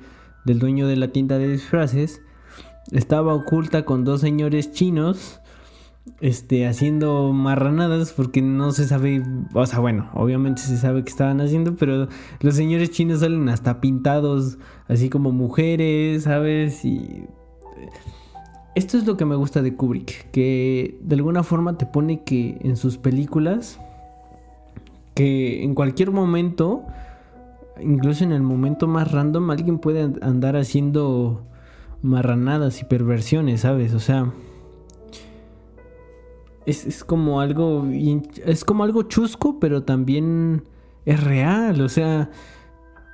del 0.46 0.60
dueño 0.60 0.88
de 0.88 0.96
la 0.96 1.10
tienda 1.10 1.38
de 1.38 1.50
disfraces 1.50 2.22
estaba 2.92 3.34
oculta 3.34 3.86
con 3.86 4.04
dos 4.04 4.22
señores 4.22 4.72
chinos 4.72 5.42
este, 6.22 6.68
haciendo 6.68 7.32
marranadas 7.34 8.14
porque 8.14 8.42
no 8.42 8.72
se 8.72 8.88
sabe, 8.88 9.24
o 9.54 9.66
sea, 9.66 9.80
bueno, 9.80 10.10
obviamente 10.14 10.62
se 10.62 10.78
sabe 10.78 11.04
que 11.04 11.10
estaban 11.10 11.42
haciendo, 11.42 11.76
pero 11.76 12.08
los 12.40 12.56
señores 12.56 12.92
chinos 12.92 13.20
salen 13.20 13.50
hasta 13.50 13.82
pintados, 13.82 14.58
así 14.88 15.10
como 15.10 15.32
mujeres, 15.32 16.24
¿sabes? 16.24 16.84
Y 16.86 17.26
esto 18.76 18.98
es 18.98 19.06
lo 19.06 19.18
que 19.18 19.26
me 19.26 19.36
gusta 19.36 19.62
de 19.62 19.76
Kubrick, 19.76 20.30
que 20.32 20.98
de 21.02 21.16
alguna 21.16 21.44
forma 21.44 21.78
te 21.78 21.86
pone 21.86 22.24
que 22.24 22.58
en 22.62 22.78
sus 22.78 22.98
películas, 22.98 23.80
que 25.14 25.64
en 25.64 25.74
cualquier 25.74 26.12
momento, 26.12 26.84
incluso 27.82 28.24
en 28.24 28.32
el 28.32 28.42
momento 28.42 28.88
más 28.88 29.12
random, 29.12 29.50
alguien 29.50 29.80
puede 29.80 30.02
andar 30.22 30.56
haciendo 30.56 31.44
marranadas 32.02 32.82
y 32.82 32.86
perversiones, 32.86 33.62
¿sabes? 33.62 33.94
O 33.94 34.00
sea, 34.00 34.32
es, 36.68 37.04
como 37.04 37.40
algo. 37.40 37.88
Es 38.46 38.66
como 38.66 38.84
algo 38.84 39.04
chusco, 39.04 39.60
pero 39.60 39.84
también 39.84 40.64
es 41.06 41.24
real. 41.24 41.82
O 41.82 41.90
sea, 41.90 42.30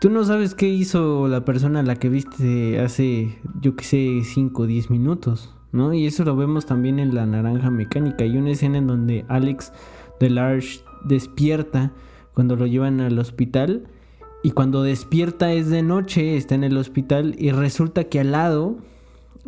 tú 0.02 0.10
no 0.10 0.24
sabes 0.24 0.56
qué 0.56 0.68
hizo 0.68 1.28
la 1.28 1.46
persona 1.46 1.82
a 1.82 1.84
la 1.84 1.96
que 1.96 2.10
viste 2.10 2.80
hace, 2.80 3.38
yo 3.62 3.76
que 3.76 3.84
sé, 3.84 4.22
5 4.24 4.64
o 4.64 4.66
10 4.66 4.90
minutos, 4.90 5.54
¿no? 5.72 5.94
Y 5.94 6.08
eso 6.08 6.24
lo 6.24 6.36
vemos 6.36 6.66
también 6.66 7.00
en 7.00 7.14
La 7.14 7.28
Naranja 7.28 7.70
Mecánica. 7.70 8.24
Hay 8.24 8.38
una 8.38 8.52
escena 8.52 8.80
en 8.80 8.88
donde 8.88 9.24
Alex 9.28 9.72
Delarge 10.20 10.80
despierta 11.06 11.94
cuando 12.34 12.56
lo 12.56 12.66
llevan 12.66 13.02
al 13.02 13.20
hospital. 13.20 13.88
Y 14.42 14.52
cuando 14.52 14.82
despierta 14.84 15.54
es 15.54 15.70
de 15.70 15.84
noche, 15.84 16.36
está 16.36 16.56
en 16.56 16.64
el 16.64 16.76
hospital 16.76 17.36
y 17.38 17.52
resulta 17.52 18.06
que 18.06 18.20
al 18.20 18.32
lado 18.32 18.78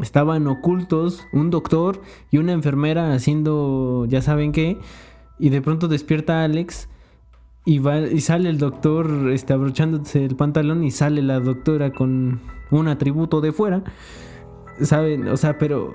estaban 0.01 0.47
ocultos 0.47 1.27
un 1.31 1.49
doctor 1.49 2.01
y 2.31 2.38
una 2.38 2.53
enfermera 2.53 3.13
haciendo 3.13 4.05
ya 4.08 4.21
saben 4.21 4.51
qué 4.51 4.77
y 5.39 5.49
de 5.49 5.62
pronto 5.62 5.88
despierta 5.88 6.43
Alex 6.43 6.89
y 7.65 7.79
va 7.79 7.99
y 7.99 8.21
sale 8.21 8.49
el 8.49 8.58
doctor 8.58 9.31
este 9.31 9.53
abrochándose 9.53 10.25
el 10.25 10.36
pantalón 10.36 10.84
y 10.84 10.91
sale 10.91 11.21
la 11.21 11.39
doctora 11.39 11.91
con 11.91 12.39
un 12.71 12.88
atributo 12.88 13.41
de 13.41 13.51
fuera 13.51 13.84
saben 14.81 15.27
o 15.27 15.38
sea 15.38 15.58
pero 15.58 15.93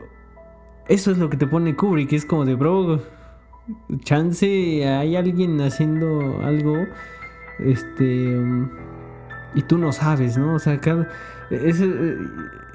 eso 0.89 1.11
es 1.11 1.19
lo 1.19 1.29
que 1.29 1.37
te 1.37 1.47
pone 1.47 1.77
Kubrick 1.77 2.13
es 2.13 2.25
como 2.25 2.45
de 2.45 2.55
bro 2.55 3.01
chance 4.03 4.89
hay 4.89 5.15
alguien 5.15 5.61
haciendo 5.61 6.41
algo 6.43 6.87
este 7.59 8.41
y 9.55 9.63
tú 9.63 9.77
no 9.77 9.93
sabes 9.93 10.39
no 10.39 10.55
o 10.55 10.59
sea 10.59 10.81
cada, 10.81 11.09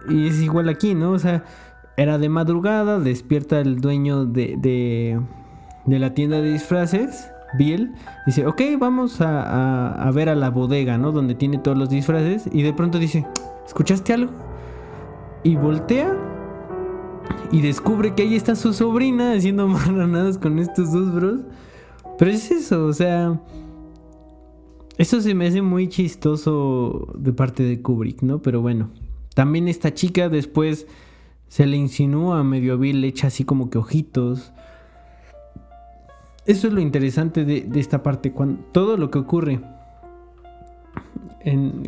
y 0.10 0.28
es 0.28 0.42
igual 0.42 0.70
aquí, 0.70 0.94
¿no? 0.94 1.12
O 1.12 1.20
sea, 1.20 1.44
era 1.98 2.18
de 2.18 2.30
madrugada, 2.30 3.00
despierta 3.00 3.60
el 3.60 3.80
dueño 3.80 4.26
de, 4.26 4.56
de, 4.58 6.00
la 6.00 6.14
tienda 6.14 6.42
de 6.42 6.52
disfraces, 6.52 7.30
Bill, 7.58 7.94
dice, 8.26 8.46
ok, 8.46 8.62
vamos 8.78 9.22
a, 9.22 10.12
ver 10.14 10.30
a 10.30 10.36
la 10.36 10.50
bodega, 10.50 10.98
¿no? 10.98 11.12
Donde 11.12 11.36
tiene 11.36 11.58
todos 11.58 11.78
los 11.78 11.90
disfraces. 11.90 12.50
Y 12.52 12.64
de 12.64 12.74
pronto 12.74 13.00
dice, 13.00 13.26
¿escuchaste 13.66 14.14
algo? 14.14 14.32
Y 15.44 15.56
voltea 15.56 16.14
y 17.52 17.62
descubre 17.62 18.14
que 18.14 18.24
ahí 18.24 18.36
está 18.36 18.56
su 18.56 18.74
sobrina 18.74 19.34
haciendo 19.34 19.68
marranadas 19.70 20.38
con 20.38 20.60
estos 20.60 20.92
dos 20.92 21.14
bros. 21.14 21.42
Pero 22.18 22.32
es 22.32 22.52
eso, 22.52 22.86
o 22.86 22.94
sea... 22.94 23.40
Eso 24.98 25.20
se 25.20 25.34
me 25.34 25.48
hace 25.48 25.62
muy 25.62 25.90
chistoso 25.90 27.10
de 27.18 27.34
parte 27.34 27.64
de 27.64 27.82
Kubrick, 27.82 28.22
¿no? 28.22 28.42
Pero 28.42 28.62
bueno. 28.62 28.92
También 29.36 29.68
esta 29.68 29.94
chica 29.94 30.30
después 30.30 30.88
se 31.50 31.68
le 31.68 31.78
insinúa 31.78 32.44
medio 32.44 32.80
Bill, 32.80 33.02
le 33.02 33.08
echa 33.08 33.28
así 33.28 33.44
como 33.44 33.70
que 33.70 33.78
ojitos. 33.78 34.54
Eso 36.46 36.68
es 36.68 36.74
lo 36.74 36.80
interesante 36.82 37.44
de, 37.44 37.68
esta 37.80 38.02
parte. 38.02 38.32
Cuando, 38.32 38.64
todo 38.72 38.98
lo 38.98 39.12
que 39.12 39.20
ocurre 39.20 39.60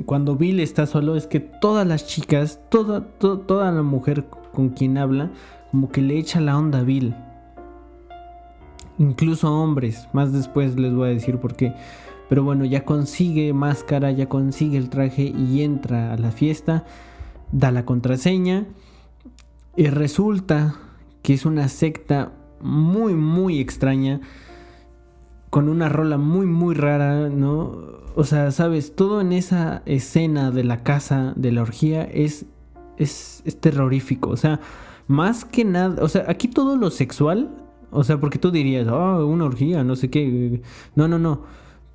cuando 0.05 0.35
Bill 0.35 0.59
está 0.59 0.85
solo 0.85 1.15
es 1.15 1.25
que 1.25 1.39
todas 1.39 1.87
las 1.87 2.05
chicas, 2.05 2.59
toda, 2.69 3.01
toda 3.01 3.71
la 3.71 3.81
mujer 3.81 4.25
con 4.53 4.69
quien 4.69 4.99
habla, 4.99 5.31
como 5.71 5.89
que 5.89 6.01
le 6.01 6.17
echa 6.19 6.39
la 6.41 6.57
onda 6.57 6.79
a 6.79 6.83
Bill. 6.83 7.15
Incluso 8.99 9.51
hombres. 9.51 10.07
Más 10.13 10.31
después 10.31 10.77
les 10.77 10.93
voy 10.93 11.09
a 11.09 11.13
decir 11.13 11.39
por 11.39 11.55
qué. 11.55 11.73
Pero 12.29 12.43
bueno, 12.43 12.65
ya 12.65 12.83
consigue 12.83 13.53
máscara, 13.53 14.11
ya 14.11 14.27
consigue 14.27 14.77
el 14.77 14.89
traje 14.89 15.23
y 15.23 15.61
entra 15.61 16.13
a 16.13 16.17
la 16.17 16.31
fiesta 16.31 16.83
da 17.51 17.71
la 17.71 17.85
contraseña 17.85 18.65
y 19.75 19.87
resulta 19.87 20.75
que 21.21 21.33
es 21.33 21.45
una 21.45 21.67
secta 21.67 22.33
muy 22.61 23.13
muy 23.13 23.59
extraña 23.59 24.21
con 25.49 25.69
una 25.69 25.89
rola 25.89 26.17
muy 26.17 26.45
muy 26.45 26.75
rara, 26.75 27.29
¿no? 27.29 27.97
O 28.15 28.23
sea, 28.23 28.51
sabes, 28.51 28.95
todo 28.95 29.21
en 29.21 29.31
esa 29.31 29.83
escena 29.85 30.51
de 30.51 30.63
la 30.63 30.83
casa 30.83 31.33
de 31.35 31.51
la 31.51 31.61
orgía 31.61 32.03
es 32.03 32.45
es, 32.97 33.43
terrorífico, 33.59 34.29
o 34.29 34.37
sea, 34.37 34.59
más 35.07 35.45
que 35.45 35.63
nada, 35.63 36.03
o 36.03 36.09
sea, 36.09 36.25
aquí 36.27 36.47
todo 36.47 36.75
lo 36.75 36.89
sexual, 36.89 37.49
o 37.91 38.03
sea, 38.03 38.19
porque 38.19 38.39
tú 38.39 38.51
dirías, 38.51 38.87
oh, 38.87 39.25
una 39.25 39.45
orgía, 39.45 39.83
no 39.83 39.95
sé 39.95 40.09
qué. 40.09 40.61
No, 40.95 41.07
no, 41.07 41.19
no. 41.19 41.43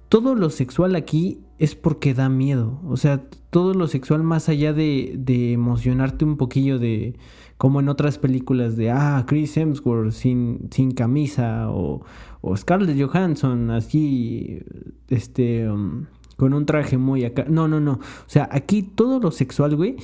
Todo 0.09 0.35
lo 0.35 0.49
sexual 0.49 0.97
aquí 0.97 1.41
es 1.63 1.77
porque 1.77 2.13
da 2.13 2.29
miedo. 2.29 2.81
O 2.89 2.97
sea, 2.97 3.23
todo 3.51 3.73
lo 3.73 3.87
sexual 3.87 4.25
más 4.25 4.49
allá 4.49 4.73
de, 4.73 5.15
de 5.17 5.53
emocionarte 5.53 6.25
un 6.25 6.37
poquillo 6.37 6.81
de 6.81 7.15
como 7.57 7.79
en 7.79 7.89
otras 7.89 8.19
películas 8.19 8.75
de, 8.77 8.91
ah, 8.91 9.25
Chris 9.29 9.57
Hemsworth 9.57 10.11
sin, 10.11 10.69
sin 10.73 10.91
camisa 10.91 11.71
o, 11.71 12.03
o 12.41 12.57
Scarlett 12.57 13.01
Johansson 13.01 13.71
así, 13.71 14.61
este, 15.09 15.71
um, 15.71 16.07
con 16.37 16.53
un 16.53 16.67
traje 16.67 16.99
muy 16.99 17.25
acá. 17.25 17.45
No, 17.49 17.69
no, 17.69 17.79
no. 17.79 17.93
O 17.93 18.27
sea, 18.27 18.49
aquí 18.51 18.83
todo 18.83 19.21
lo 19.21 19.31
sexual, 19.31 19.77
güey, 19.77 19.95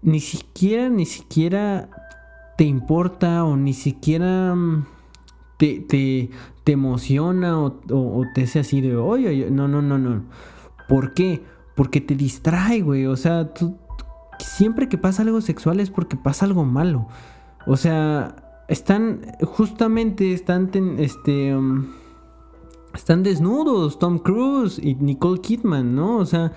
ni 0.00 0.20
siquiera, 0.20 0.88
ni 0.88 1.06
siquiera 1.06 1.88
te 2.56 2.62
importa 2.62 3.42
o 3.42 3.56
ni 3.56 3.72
siquiera 3.72 4.52
um, 4.52 4.84
te, 5.56 5.80
te, 5.80 6.30
te 6.62 6.72
emociona 6.72 7.58
o, 7.58 7.80
o, 7.90 8.24
te 8.32 8.44
hace 8.44 8.60
así 8.60 8.80
de, 8.80 8.96
oye, 8.96 9.50
no, 9.50 9.66
no, 9.66 9.82
no, 9.82 9.98
no. 9.98 10.22
¿Por 10.88 11.14
qué? 11.14 11.42
Porque 11.74 12.00
te 12.00 12.14
distrae, 12.14 12.80
güey. 12.80 13.06
O 13.06 13.16
sea, 13.16 13.50
siempre 14.38 14.88
que 14.88 14.98
pasa 14.98 15.22
algo 15.22 15.40
sexual 15.40 15.80
es 15.80 15.90
porque 15.90 16.16
pasa 16.16 16.46
algo 16.46 16.64
malo. 16.64 17.08
O 17.66 17.76
sea, 17.76 18.36
están, 18.68 19.20
justamente 19.42 20.32
están, 20.32 20.70
este, 20.98 21.54
um, 21.54 21.86
están 22.94 23.22
desnudos 23.22 23.98
Tom 23.98 24.18
Cruise 24.18 24.78
y 24.82 24.94
Nicole 24.94 25.40
Kidman, 25.40 25.94
¿no? 25.94 26.16
O 26.16 26.26
sea, 26.26 26.52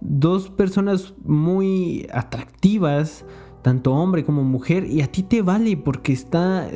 dos 0.00 0.50
personas 0.50 1.14
muy 1.24 2.06
atractivas, 2.12 3.24
tanto 3.62 3.92
hombre 3.92 4.24
como 4.24 4.44
mujer, 4.44 4.86
y 4.86 5.02
a 5.02 5.08
ti 5.08 5.22
te 5.22 5.42
vale 5.42 5.76
porque 5.76 6.12
está, 6.12 6.68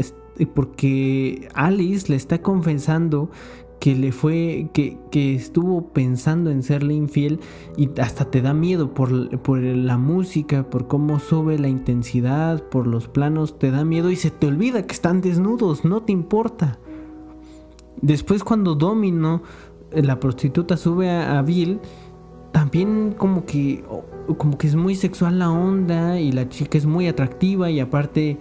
porque 0.54 1.48
Alice 1.54 2.08
le 2.08 2.16
está 2.16 2.42
confesando 2.42 3.30
que 3.82 3.96
le 3.96 4.12
fue, 4.12 4.68
que, 4.72 4.96
que, 5.10 5.34
estuvo 5.34 5.88
pensando 5.88 6.52
en 6.52 6.62
serle 6.62 6.94
infiel 6.94 7.40
y 7.76 7.90
hasta 8.00 8.30
te 8.30 8.40
da 8.40 8.54
miedo 8.54 8.94
por, 8.94 9.40
por, 9.40 9.58
la 9.58 9.98
música, 9.98 10.70
por 10.70 10.86
cómo 10.86 11.18
sube 11.18 11.58
la 11.58 11.66
intensidad, 11.66 12.62
por 12.62 12.86
los 12.86 13.08
planos, 13.08 13.58
te 13.58 13.72
da 13.72 13.84
miedo 13.84 14.12
y 14.12 14.14
se 14.14 14.30
te 14.30 14.46
olvida 14.46 14.86
que 14.86 14.94
están 14.94 15.20
desnudos, 15.20 15.84
no 15.84 16.00
te 16.04 16.12
importa. 16.12 16.78
Después 18.00 18.44
cuando 18.44 18.76
Domino, 18.76 19.42
eh, 19.90 20.00
la 20.04 20.20
prostituta, 20.20 20.76
sube 20.76 21.10
a, 21.10 21.42
Bill, 21.42 21.80
también 22.52 23.16
como 23.18 23.44
que, 23.46 23.82
como 24.38 24.58
que 24.58 24.68
es 24.68 24.76
muy 24.76 24.94
sexual 24.94 25.40
la 25.40 25.50
onda 25.50 26.20
y 26.20 26.30
la 26.30 26.48
chica 26.48 26.78
es 26.78 26.86
muy 26.86 27.08
atractiva 27.08 27.68
y 27.68 27.80
aparte 27.80 28.38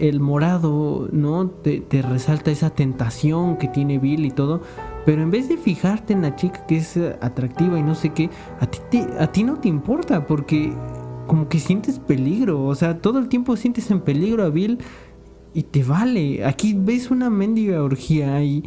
el 0.00 0.20
morado, 0.20 1.08
¿no? 1.12 1.48
Te, 1.48 1.84
resalta 2.02 2.50
esa 2.50 2.70
tentación 2.70 3.56
que 3.56 3.68
tiene 3.68 3.98
Bill 3.98 4.24
y 4.24 4.30
todo. 4.30 4.60
Pero 5.04 5.22
en 5.22 5.30
vez 5.30 5.48
de 5.48 5.56
fijarte 5.56 6.12
en 6.12 6.22
la 6.22 6.34
chica 6.36 6.66
que 6.66 6.78
es 6.78 6.96
atractiva 7.20 7.78
y 7.78 7.82
no 7.82 7.94
sé 7.94 8.10
qué, 8.10 8.28
a 8.60 8.66
ti, 8.66 9.00
a 9.18 9.26
ti 9.28 9.44
no 9.44 9.58
te 9.60 9.68
importa 9.68 10.26
porque 10.26 10.72
como 11.26 11.48
que 11.48 11.60
sientes 11.60 11.98
peligro. 11.98 12.64
O 12.64 12.74
sea, 12.74 12.98
todo 12.98 13.18
el 13.18 13.28
tiempo 13.28 13.56
sientes 13.56 13.90
en 13.90 14.00
peligro 14.00 14.44
a 14.44 14.50
Bill 14.50 14.78
y 15.54 15.62
te 15.62 15.82
vale. 15.82 16.44
Aquí 16.44 16.74
ves 16.76 17.10
una 17.10 17.30
mendiga 17.30 17.82
orgía 17.82 18.42
y 18.42 18.64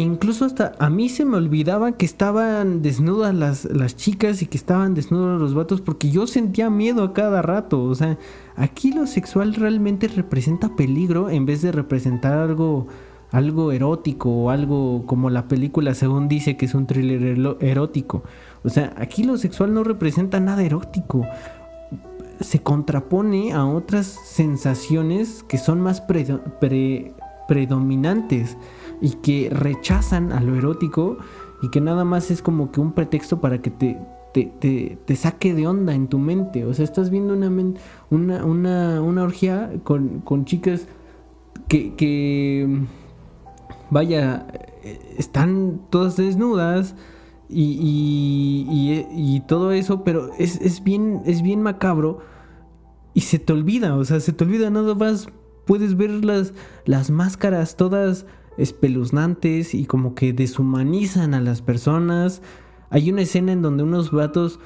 incluso 0.00 0.44
hasta 0.44 0.72
a 0.78 0.90
mí 0.90 1.08
se 1.08 1.24
me 1.24 1.36
olvidaba 1.36 1.92
que 1.92 2.04
estaban 2.04 2.82
desnudas 2.82 3.32
las, 3.34 3.64
las 3.64 3.96
chicas 3.96 4.42
y 4.42 4.46
que 4.46 4.58
estaban 4.58 4.92
desnudos 4.94 5.40
los 5.40 5.54
vatos 5.54 5.80
porque 5.80 6.10
yo 6.10 6.26
sentía 6.26 6.68
miedo 6.68 7.04
a 7.04 7.12
cada 7.12 7.42
rato. 7.42 7.84
O 7.84 7.94
sea, 7.94 8.18
aquí 8.56 8.92
lo 8.92 9.06
sexual 9.06 9.54
realmente 9.54 10.08
representa 10.08 10.74
peligro 10.74 11.30
en 11.30 11.46
vez 11.46 11.62
de 11.62 11.70
representar 11.70 12.38
algo, 12.38 12.88
algo 13.30 13.70
erótico 13.70 14.30
o 14.30 14.50
algo 14.50 15.06
como 15.06 15.30
la 15.30 15.46
película 15.46 15.94
según 15.94 16.26
dice 16.26 16.56
que 16.56 16.66
es 16.66 16.74
un 16.74 16.86
thriller 16.86 17.56
erótico. 17.60 18.24
O 18.64 18.70
sea, 18.70 18.94
aquí 18.96 19.22
lo 19.22 19.38
sexual 19.38 19.72
no 19.74 19.84
representa 19.84 20.40
nada 20.40 20.64
erótico. 20.64 21.24
Se 22.40 22.60
contrapone 22.60 23.52
a 23.52 23.64
otras 23.64 24.06
sensaciones 24.06 25.44
que 25.44 25.58
son 25.58 25.80
más 25.80 26.02
predominantes 27.48 28.56
y 29.00 29.10
que 29.10 29.50
rechazan 29.50 30.32
a 30.32 30.40
lo 30.40 30.56
erótico 30.56 31.18
y 31.62 31.70
que 31.70 31.80
nada 31.80 32.04
más 32.04 32.30
es 32.30 32.42
como 32.42 32.70
que 32.70 32.80
un 32.80 32.92
pretexto 32.92 33.40
para 33.40 33.60
que 33.62 33.70
te, 33.70 33.98
te, 34.34 35.16
saque 35.16 35.54
de 35.54 35.66
onda 35.66 35.94
en 35.94 36.08
tu 36.08 36.18
mente. 36.18 36.64
O 36.64 36.74
sea, 36.74 36.84
estás 36.84 37.10
viendo 37.10 37.34
una, 37.34 37.48
una, 38.10 38.44
una, 38.44 39.00
una 39.00 39.22
orgía 39.22 39.70
con, 39.84 40.20
con 40.20 40.44
chicas 40.44 40.86
que, 41.68 41.94
que, 41.94 42.84
vaya, 43.90 44.46
están 45.16 45.80
todas 45.90 46.16
desnudas. 46.16 46.94
Y, 47.48 47.78
y, 48.70 49.06
y, 49.14 49.40
todo 49.40 49.72
eso, 49.72 50.02
pero 50.02 50.30
es, 50.38 50.60
es, 50.60 50.82
bien, 50.82 51.20
es 51.24 51.42
bien 51.42 51.62
macabro 51.62 52.20
y 53.12 53.20
se 53.20 53.38
te 53.38 53.52
olvida, 53.52 53.94
o 53.96 54.04
sea, 54.04 54.18
se 54.18 54.32
te 54.32 54.44
olvida, 54.44 54.70
nada 54.70 54.94
más 54.94 55.28
puedes 55.66 55.96
ver 55.96 56.24
las, 56.24 56.52
las 56.84 57.10
máscaras 57.10 57.76
todas 57.76 58.26
espeluznantes 58.56 59.74
y 59.74 59.86
como 59.86 60.14
que 60.14 60.32
deshumanizan 60.32 61.34
a 61.34 61.40
las 61.40 61.62
personas. 61.62 62.42
Hay 62.90 63.10
una 63.10 63.22
escena 63.22 63.52
en 63.52 63.62
donde 63.62 63.82
unos 63.82 64.10
vatos 64.10 64.60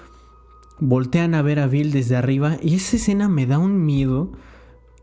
voltean 0.81 1.35
a 1.35 1.43
ver 1.43 1.59
a 1.59 1.67
Bill 1.67 1.93
desde 1.93 2.17
arriba 2.17 2.57
y 2.63 2.75
esa 2.75 2.97
escena 2.97 3.29
me 3.29 3.47
da 3.47 3.59
un 3.59 3.85
miedo 3.85 4.33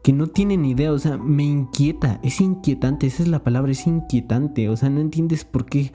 que 0.03 0.13
no 0.13 0.27
tiene 0.27 0.55
ni 0.55 0.71
idea, 0.71 0.91
o 0.91 0.99
sea, 0.99 1.17
me 1.17 1.43
inquieta, 1.43 2.19
es 2.23 2.39
inquietante, 2.39 3.07
esa 3.07 3.23
es 3.23 3.29
la 3.29 3.43
palabra, 3.43 3.71
es 3.71 3.87
inquietante, 3.87 4.69
o 4.69 4.77
sea, 4.77 4.91
no 4.91 5.01
entiendes 5.01 5.45
por 5.45 5.65
qué 5.65 5.93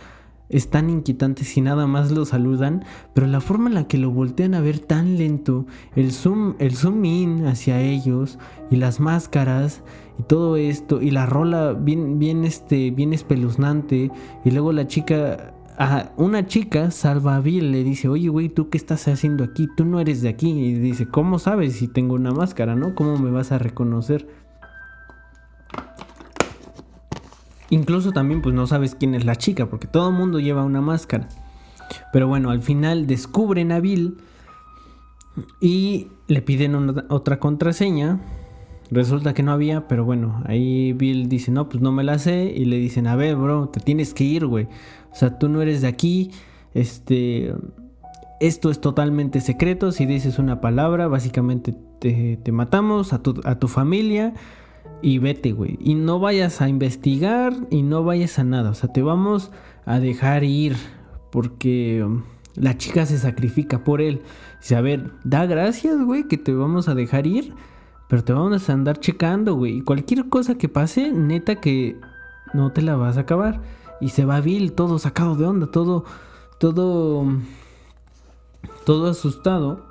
es 0.50 0.68
tan 0.68 0.90
inquietante 0.90 1.44
si 1.44 1.60
nada 1.60 1.86
más 1.86 2.10
lo 2.10 2.24
saludan, 2.24 2.84
pero 3.14 3.26
la 3.26 3.40
forma 3.40 3.68
en 3.68 3.74
la 3.74 3.86
que 3.86 3.98
lo 3.98 4.10
voltean 4.10 4.54
a 4.54 4.60
ver 4.60 4.80
tan 4.80 5.16
lento, 5.16 5.66
el 5.96 6.12
zoom, 6.12 6.54
el 6.58 6.74
zoom 6.74 7.04
in 7.04 7.46
hacia 7.46 7.80
ellos 7.80 8.38
y 8.70 8.76
las 8.76 9.00
máscaras 9.00 9.82
y 10.18 10.24
todo 10.24 10.56
esto 10.56 11.00
y 11.00 11.10
la 11.10 11.26
rola 11.26 11.72
bien 11.72 12.18
bien 12.18 12.44
este 12.44 12.90
bien 12.90 13.12
espeluznante 13.12 14.10
y 14.44 14.50
luego 14.50 14.72
la 14.72 14.86
chica 14.86 15.54
a 15.78 16.12
una 16.18 16.46
chica 16.46 16.90
salva 16.90 17.36
a 17.36 17.40
Bill 17.40 17.72
le 17.72 17.82
dice, 17.84 18.06
"Oye, 18.08 18.28
güey, 18.28 18.50
¿tú 18.50 18.68
qué 18.68 18.76
estás 18.76 19.08
haciendo 19.08 19.44
aquí? 19.44 19.66
Tú 19.76 19.86
no 19.86 19.98
eres 19.98 20.20
de 20.20 20.28
aquí." 20.28 20.50
Y 20.50 20.74
dice, 20.74 21.06
"¿Cómo 21.06 21.38
sabes 21.38 21.76
si 21.76 21.88
tengo 21.88 22.14
una 22.14 22.32
máscara, 22.32 22.76
no? 22.76 22.94
¿Cómo 22.94 23.16
me 23.16 23.30
vas 23.30 23.50
a 23.50 23.58
reconocer?" 23.58 24.28
Incluso 27.70 28.11
también 28.12 28.42
pues 28.42 28.54
no 28.54 28.66
sabes 28.66 28.96
quién 28.96 29.14
es 29.14 29.24
la 29.24 29.37
chica, 29.37 29.66
porque 29.66 29.87
todo 29.87 30.11
el 30.11 30.14
mundo 30.16 30.40
lleva 30.40 30.64
una 30.64 30.80
máscara. 30.80 31.28
Pero 32.12 32.28
bueno, 32.28 32.50
al 32.50 32.62
final 32.62 33.06
descubren 33.06 33.72
a 33.72 33.80
Bill 33.80 34.18
y 35.61 36.09
le 36.26 36.42
piden 36.42 36.74
otra 37.09 37.38
contraseña. 37.38 38.20
Resulta 38.90 39.35
que 39.35 39.44
no 39.44 39.52
había, 39.52 39.87
pero 39.87 40.04
bueno, 40.04 40.42
ahí 40.46 40.92
Bill 40.92 41.28
dice, 41.28 41.52
no, 41.52 41.68
pues 41.68 41.80
no 41.80 41.92
me 41.92 42.02
la 42.02 42.18
sé. 42.18 42.52
Y 42.56 42.64
le 42.64 42.76
dicen, 42.76 43.06
a 43.06 43.14
ver, 43.14 43.37
bro, 43.37 43.68
te 43.68 43.78
tienes 43.78 44.14
que 44.14 44.24
ir, 44.24 44.46
güey. 44.46 44.66
O 45.12 45.14
sea, 45.14 45.38
tú 45.38 45.48
no 45.48 45.62
eres 45.62 45.80
de 45.80 45.88
aquí. 45.88 46.33
Este, 46.74 47.54
esto 48.40 48.70
es 48.70 48.80
totalmente 48.80 49.40
secreto. 49.40 49.92
Si 49.92 50.06
dices 50.06 50.40
una 50.40 50.61
palabra, 50.61 51.06
básicamente 51.06 51.72
te, 52.00 52.37
te 52.42 52.52
matamos 52.52 53.12
a 53.12 53.22
tu, 53.22 53.40
a 53.44 53.61
tu 53.61 53.68
familia 53.68 54.35
y 55.02 55.18
vete, 55.18 55.52
güey. 55.52 55.78
Y 55.80 55.94
no 55.94 56.18
vayas 56.18 56.60
a 56.60 56.68
investigar 56.68 57.54
y 57.70 57.82
no 57.82 58.04
vayas 58.04 58.38
a 58.38 58.44
nada. 58.44 58.70
O 58.70 58.74
sea, 58.74 58.92
te 58.92 59.02
vamos 59.02 59.50
a 59.86 60.00
dejar 60.00 60.44
ir 60.44 60.76
porque 61.30 62.02
um, 62.04 62.22
la 62.54 62.76
chica 62.76 63.06
se 63.06 63.18
sacrifica 63.18 63.84
por 63.84 64.00
él. 64.00 64.22
Dice, 64.60 64.76
a 64.76 64.80
ver, 64.80 65.12
da 65.24 65.46
gracias, 65.46 65.96
güey, 66.04 66.28
que 66.28 66.36
te 66.36 66.52
vamos 66.52 66.88
a 66.88 66.94
dejar 66.94 67.26
ir. 67.26 67.54
Pero 68.08 68.24
te 68.24 68.32
vamos 68.32 68.68
a 68.68 68.72
andar 68.72 68.98
checando, 68.98 69.54
güey. 69.54 69.78
Y 69.78 69.80
cualquier 69.82 70.28
cosa 70.28 70.56
que 70.56 70.68
pase, 70.68 71.12
neta 71.12 71.56
que 71.56 71.96
no 72.52 72.72
te 72.72 72.82
la 72.82 72.96
vas 72.96 73.16
a 73.16 73.20
acabar. 73.20 73.60
Y 74.00 74.08
se 74.10 74.24
va 74.24 74.40
Bill 74.40 74.72
todo 74.72 74.98
sacado 74.98 75.36
de 75.36 75.46
onda, 75.46 75.70
todo, 75.70 76.04
todo, 76.58 77.24
todo 78.84 79.10
asustado. 79.10 79.86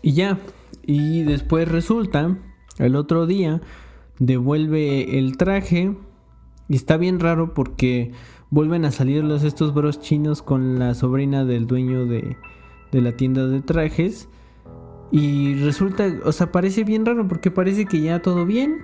Y 0.00 0.12
ya, 0.12 0.38
y 0.86 1.22
después 1.22 1.68
resulta, 1.68 2.36
el 2.78 2.96
otro 2.96 3.26
día, 3.26 3.60
devuelve 4.18 5.18
el 5.18 5.36
traje. 5.36 5.96
Y 6.68 6.76
está 6.76 6.96
bien 6.96 7.20
raro 7.20 7.54
porque 7.54 8.12
vuelven 8.50 8.84
a 8.84 8.90
salir 8.90 9.24
los 9.24 9.44
estos 9.44 9.74
bros 9.74 10.00
chinos 10.00 10.42
con 10.42 10.78
la 10.78 10.94
sobrina 10.94 11.44
del 11.44 11.66
dueño 11.66 12.06
de, 12.06 12.36
de 12.92 13.00
la 13.00 13.12
tienda 13.12 13.46
de 13.46 13.60
trajes. 13.60 14.28
Y 15.10 15.54
resulta, 15.56 16.12
o 16.24 16.32
sea, 16.32 16.50
parece 16.50 16.84
bien 16.84 17.04
raro 17.04 17.28
porque 17.28 17.50
parece 17.50 17.86
que 17.86 18.00
ya 18.00 18.22
todo 18.22 18.46
bien, 18.46 18.78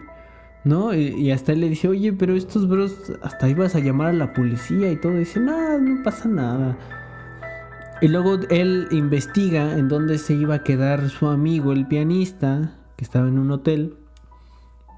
¿no? 0.65 0.95
Y, 0.95 1.31
hasta 1.31 1.53
él 1.53 1.61
le 1.61 1.69
dice, 1.69 1.89
oye, 1.89 2.13
pero 2.13 2.37
estos 2.37 2.69
bros, 2.69 3.13
hasta 3.23 3.49
ibas 3.49 3.75
a 3.75 3.81
llamar 3.81 4.09
a 4.09 4.13
la 4.13 4.33
policía 4.33 4.93
y 4.93 4.97
todo. 4.97 5.17
Dice, 5.17 5.41
no, 5.41 5.79
no 5.79 6.03
pasa 6.03 6.29
nada. 6.29 6.79
Y 8.01 8.09
luego 8.09 8.39
él 8.49 8.89
investiga 8.91 9.77
en 9.77 9.89
dónde 9.89 10.17
se 10.19 10.35
iba 10.35 10.57
a 10.57 10.63
quedar 10.63 11.11
su 11.11 11.27
amigo, 11.27 11.73
el 11.73 11.87
pianista, 11.87 12.73
que 12.97 13.05
estaba 13.05 13.29
en 13.29 13.39
un 13.39 13.51
hotel. 13.51 13.97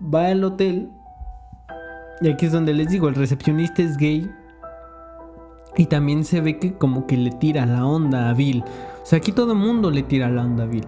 Va 0.02 0.28
al 0.28 0.44
hotel. 0.44 0.88
Y 2.20 2.28
aquí 2.28 2.46
es 2.46 2.52
donde 2.52 2.72
les 2.72 2.88
digo, 2.88 3.08
el 3.08 3.16
recepcionista 3.16 3.82
es 3.82 3.96
gay. 3.96 4.30
Y 5.76 5.86
también 5.86 6.24
se 6.24 6.40
ve 6.40 6.60
que 6.60 6.74
como 6.74 7.06
que 7.08 7.16
le 7.16 7.30
tira 7.30 7.66
la 7.66 7.84
onda 7.84 8.30
a 8.30 8.34
Bill. 8.34 8.62
O 9.02 9.06
sea, 9.06 9.18
aquí 9.18 9.32
todo 9.32 9.52
el 9.52 9.58
mundo 9.58 9.90
le 9.90 10.04
tira 10.04 10.30
la 10.30 10.42
onda 10.42 10.64
a 10.64 10.66
Bill. 10.66 10.86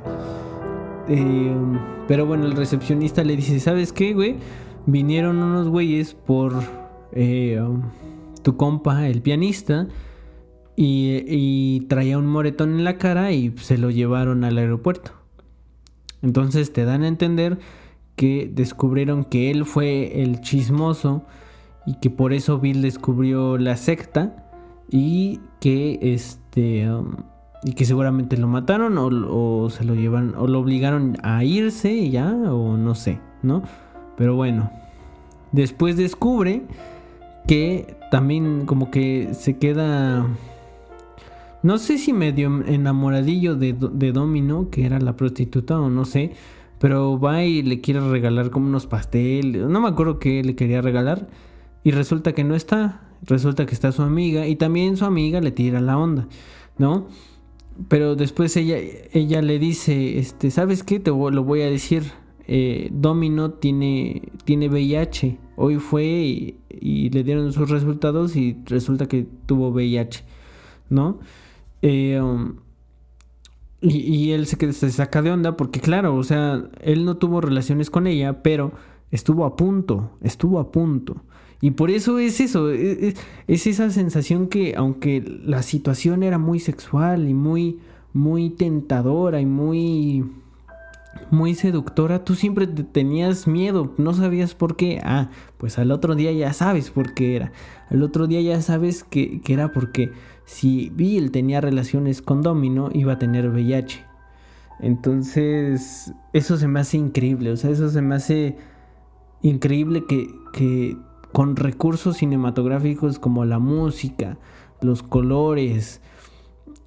Eh, 1.09 1.57
pero 2.07 2.27
bueno, 2.27 2.47
el 2.47 2.53
recepcionista 2.53 3.25
le 3.25 3.35
dice, 3.35 3.59
¿sabes 3.59 3.93
qué, 3.93 4.15
güey? 4.15 4.37
Vinieron 4.87 5.43
unos 5.43 5.69
güeyes 5.69 6.15
por 6.15 6.53
eh, 7.13 7.61
tu 8.43 8.57
compa, 8.57 9.09
el 9.09 9.21
pianista, 9.21 9.89
y, 10.77 11.81
traía 11.89 12.19
un 12.19 12.27
moretón 12.27 12.71
en 12.71 12.85
la 12.85 12.99
cara 12.99 13.33
y 13.33 13.55
se 13.59 13.79
lo 13.79 13.91
llevaron 13.91 14.45
al 14.45 14.59
aeropuerto. 14.59 15.13
Entonces 16.23 16.73
te 16.73 16.85
dan 16.85 17.03
a 17.03 17.09
entender 17.09 17.59
que 18.17 18.51
descubrieron 18.53 19.25
que 19.25 19.51
él 19.51 19.65
fue 19.65 20.23
el 20.23 20.41
chismoso 20.41 21.25
y 21.87 21.95
que 21.97 22.11
por 22.11 22.33
eso 22.33 22.59
Bill 22.59 22.83
descubrió 22.83 23.59
la 23.59 23.77
secta 23.77 24.51
y 24.91 25.41
que 25.61 25.99
este 26.01 26.91
um, 26.91 27.17
y 27.65 27.73
que 27.73 27.87
seguramente 27.87 28.37
lo 28.37 28.47
mataron 28.47 28.97
o, 28.99 29.71
se 29.71 29.85
lo 29.85 29.95
llevan 29.95 30.35
o 30.37 30.47
lo 30.47 30.61
obligaron 30.61 31.17
a 31.23 31.45
irse 31.45 32.11
ya 32.11 32.31
o 32.31 32.77
no 32.77 32.95
sé, 32.95 33.21
¿no? 33.43 33.63
Pero 34.17 34.37
bueno, 34.37 34.71
después 35.51 35.97
descubre 35.97 36.63
que 37.49 37.97
también 38.11 38.67
como 38.67 38.91
que 38.91 39.31
se 39.33 39.57
queda 39.57 40.27
no 41.65 41.79
sé 41.79 41.99
si 41.99 42.13
medio 42.13 42.65
enamoradillo 42.65 43.57
de, 43.57 43.73
de 43.73 44.13
Domino, 44.13 44.71
que 44.71 44.87
era 44.87 45.01
la 45.01 45.17
prostituta 45.17 45.81
o 45.81 45.91
no 45.91 46.05
sé, 46.05 46.33
pero 46.79 47.19
va 47.19 47.43
y 47.43 47.63
le 47.63 47.81
quiere 47.81 48.01
regalar 48.01 48.51
como 48.51 48.69
unos 48.69 48.87
pasteles, 48.87 49.67
no 49.67 49.81
me 49.81 49.89
acuerdo 49.89 50.19
qué 50.19 50.45
le 50.45 50.55
quería 50.55 50.83
regalar 50.83 51.29
y 51.83 51.91
resulta 51.91 52.33
que 52.33 52.45
no 52.45 52.55
está, 52.55 53.09
resulta 53.23 53.67
que 53.67 53.75
está 53.75 53.91
su 53.93 54.03
amiga 54.03 54.47
y 54.47 54.57
también 54.57 54.97
su 54.97 55.05
amiga 55.05 55.41
le 55.41 55.51
tira 55.51 55.81
la 55.81 55.99
onda, 55.99 56.29
¿no? 56.79 57.09
Pero 57.89 58.15
después 58.15 58.57
ella, 58.57 58.77
ella 59.13 59.43
le 59.43 59.59
dice, 59.59 60.19
este, 60.19 60.51
¿sabes 60.51 60.83
qué? 60.83 61.01
Te 61.01 61.11
lo 61.11 61.45
voy 61.45 61.63
a 61.63 61.71
decir. 61.71 62.05
Eh, 62.47 62.91
Domino 62.93 63.53
tiene, 63.53 64.23
tiene 64.45 64.69
VIH. 64.69 65.39
Hoy 65.57 65.77
fue 65.77 66.05
y, 66.05 67.11
le 67.11 67.25
dieron 67.25 67.53
sus 67.53 67.71
resultados 67.71 68.37
y 68.37 68.59
resulta 68.67 69.07
que 69.07 69.27
tuvo 69.47 69.71
VIH, 69.71 70.25
¿no? 70.91 71.19
Eh, 71.87 72.19
um, 72.19 72.55
y, 73.83 74.33
él 74.33 74.47
se, 74.47 74.91
saca 74.91 75.21
de 75.21 75.31
onda 75.31 75.55
porque, 75.59 75.81
claro, 75.81 76.17
o 76.17 76.25
sea, 76.25 76.65
él 76.81 77.05
no 77.05 77.19
tuvo 77.19 77.43
relaciones 77.43 77.91
con 77.91 78.07
ella, 78.07 78.43
pero 78.43 78.73
estuvo 79.11 79.45
a 79.45 79.55
punto, 79.55 80.13
estuvo 80.23 80.61
a 80.61 80.73
punto. 80.73 81.17
Y 81.61 81.73
por 81.73 81.91
eso 81.91 82.19
es 82.19 82.41
eso, 82.41 82.71
e, 82.71 83.09
e, 83.09 83.15
es, 83.49 83.67
esa 83.67 83.91
sensación 83.91 84.49
que 84.49 84.75
aunque 84.79 85.23
la 85.45 85.63
situación 85.63 86.23
era 86.23 86.39
muy 86.39 86.59
sexual 86.59 87.29
y 87.29 87.35
muy, 87.35 87.81
muy 88.15 88.49
tentadora 88.49 89.43
y 89.43 89.47
muy, 89.47 90.25
muy 91.31 91.55
seductora, 91.55 92.25
tú 92.25 92.35
siempre 92.35 92.67
te 92.67 92.83
tenías 92.83 93.47
miedo, 93.47 93.93
no 93.99 94.15
sabías 94.15 94.55
por 94.55 94.77
qué. 94.77 95.03
Ah, 95.05 95.29
pues 95.59 95.79
al 95.79 95.91
otro 95.91 96.15
día 96.15 96.33
ya 96.33 96.55
sabes 96.55 96.91
por 96.91 97.13
qué 97.13 97.37
era. 97.37 97.53
Al 97.91 98.03
otro 98.03 98.27
día 98.27 98.41
ya 98.41 98.63
sabes 98.63 99.05
que 99.05 99.43
era 99.47 99.71
porque 99.71 100.13
si 100.45 100.91
Bill 100.91 101.31
tenía 101.31 101.61
relaciones 101.61 102.23
con 102.23 102.43
Domino, 102.43 102.91
iba 102.93 103.15
a 103.15 103.19
tener 103.19 103.49
VIH. 103.49 104.05
Entonces, 104.81 106.13
eso 106.33 106.57
se 106.57 106.69
me 106.69 106.81
hace 106.81 106.97
increíble, 106.97 107.53
o 107.53 107.57
sea, 107.57 107.71
eso 107.71 107.89
se 107.89 108.03
me 108.03 108.17
hace 108.17 108.57
increíble 109.43 110.05
que, 110.07 110.29
que 110.53 110.97
con 111.33 111.57
recursos 111.57 112.19
cinematográficos 112.19 113.19
como 113.19 113.45
la 113.45 113.59
música, 113.59 114.39
los 114.81 115.03
colores, 115.03 116.01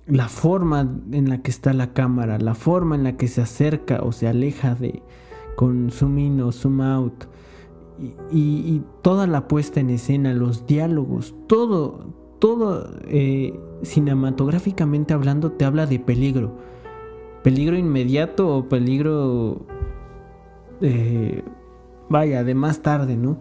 la 0.06 0.30
forma 0.30 0.82
en 1.12 1.30
la 1.30 1.42
que 1.42 1.52
está 1.52 1.74
la 1.74 1.94
cámara, 1.94 2.38
la 2.40 2.56
forma 2.56 2.96
en 2.96 3.04
la 3.04 3.18
que 3.18 3.28
se 3.28 3.42
acerca 3.42 4.02
o 4.04 4.12
se 4.12 4.28
aleja 4.28 4.76
de 4.76 5.02
con 5.56 5.90
zoom 5.92 6.18
in 6.20 6.42
o 6.42 6.52
zoom 6.52 6.82
out 6.82 7.26
y, 8.32 8.82
toda 9.02 9.28
la 9.28 9.48
puesta 9.48 9.80
en 9.80 9.90
escena, 9.90 10.34
los 10.34 10.68
diálogos, 10.68 11.34
todo, 11.48 12.14
todo 12.40 12.90
eh, 13.08 13.60
cinematográficamente 13.84 15.14
hablando 15.14 15.52
te 15.52 15.66
habla 15.66 15.86
de 15.86 16.00
peligro, 16.00 16.58
peligro 17.44 17.78
inmediato 17.78 18.56
o 18.56 18.70
peligro, 18.70 19.66
eh, 20.82 21.44
vaya, 22.10 22.44
de 22.44 22.56
más 22.56 22.82
tarde, 22.82 23.16
¿no? 23.18 23.38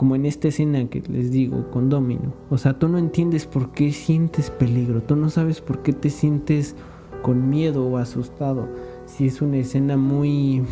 como 0.00 0.16
en 0.16 0.24
esta 0.24 0.48
escena 0.48 0.88
que 0.88 1.02
les 1.02 1.30
digo 1.30 1.70
con 1.70 1.90
Domino. 1.90 2.32
O 2.48 2.56
sea, 2.56 2.78
tú 2.78 2.88
no 2.88 2.96
entiendes 2.96 3.44
por 3.44 3.72
qué 3.72 3.92
sientes 3.92 4.48
peligro, 4.48 5.02
tú 5.02 5.14
no 5.14 5.28
sabes 5.28 5.60
por 5.60 5.82
qué 5.82 5.92
te 5.92 6.08
sientes 6.08 6.74
con 7.20 7.50
miedo 7.50 7.86
o 7.86 7.98
asustado. 7.98 8.66
Si 9.04 9.26
es 9.26 9.42
una 9.42 9.58
escena 9.58 9.98
muy 9.98 10.62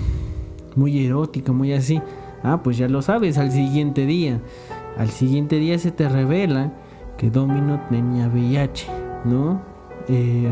muy 0.76 1.04
erótica, 1.04 1.52
muy 1.52 1.74
así, 1.74 2.00
ah, 2.42 2.62
pues 2.62 2.78
ya 2.78 2.88
lo 2.88 3.02
sabes 3.02 3.36
al 3.36 3.52
siguiente 3.52 4.06
día. 4.06 4.40
Al 4.96 5.10
siguiente 5.10 5.56
día 5.56 5.78
se 5.78 5.90
te 5.90 6.08
revela 6.08 6.72
que 7.18 7.30
Domino 7.30 7.80
tenía 7.90 8.28
VIH, 8.28 8.86
¿no? 9.26 9.60
Eh, 10.08 10.48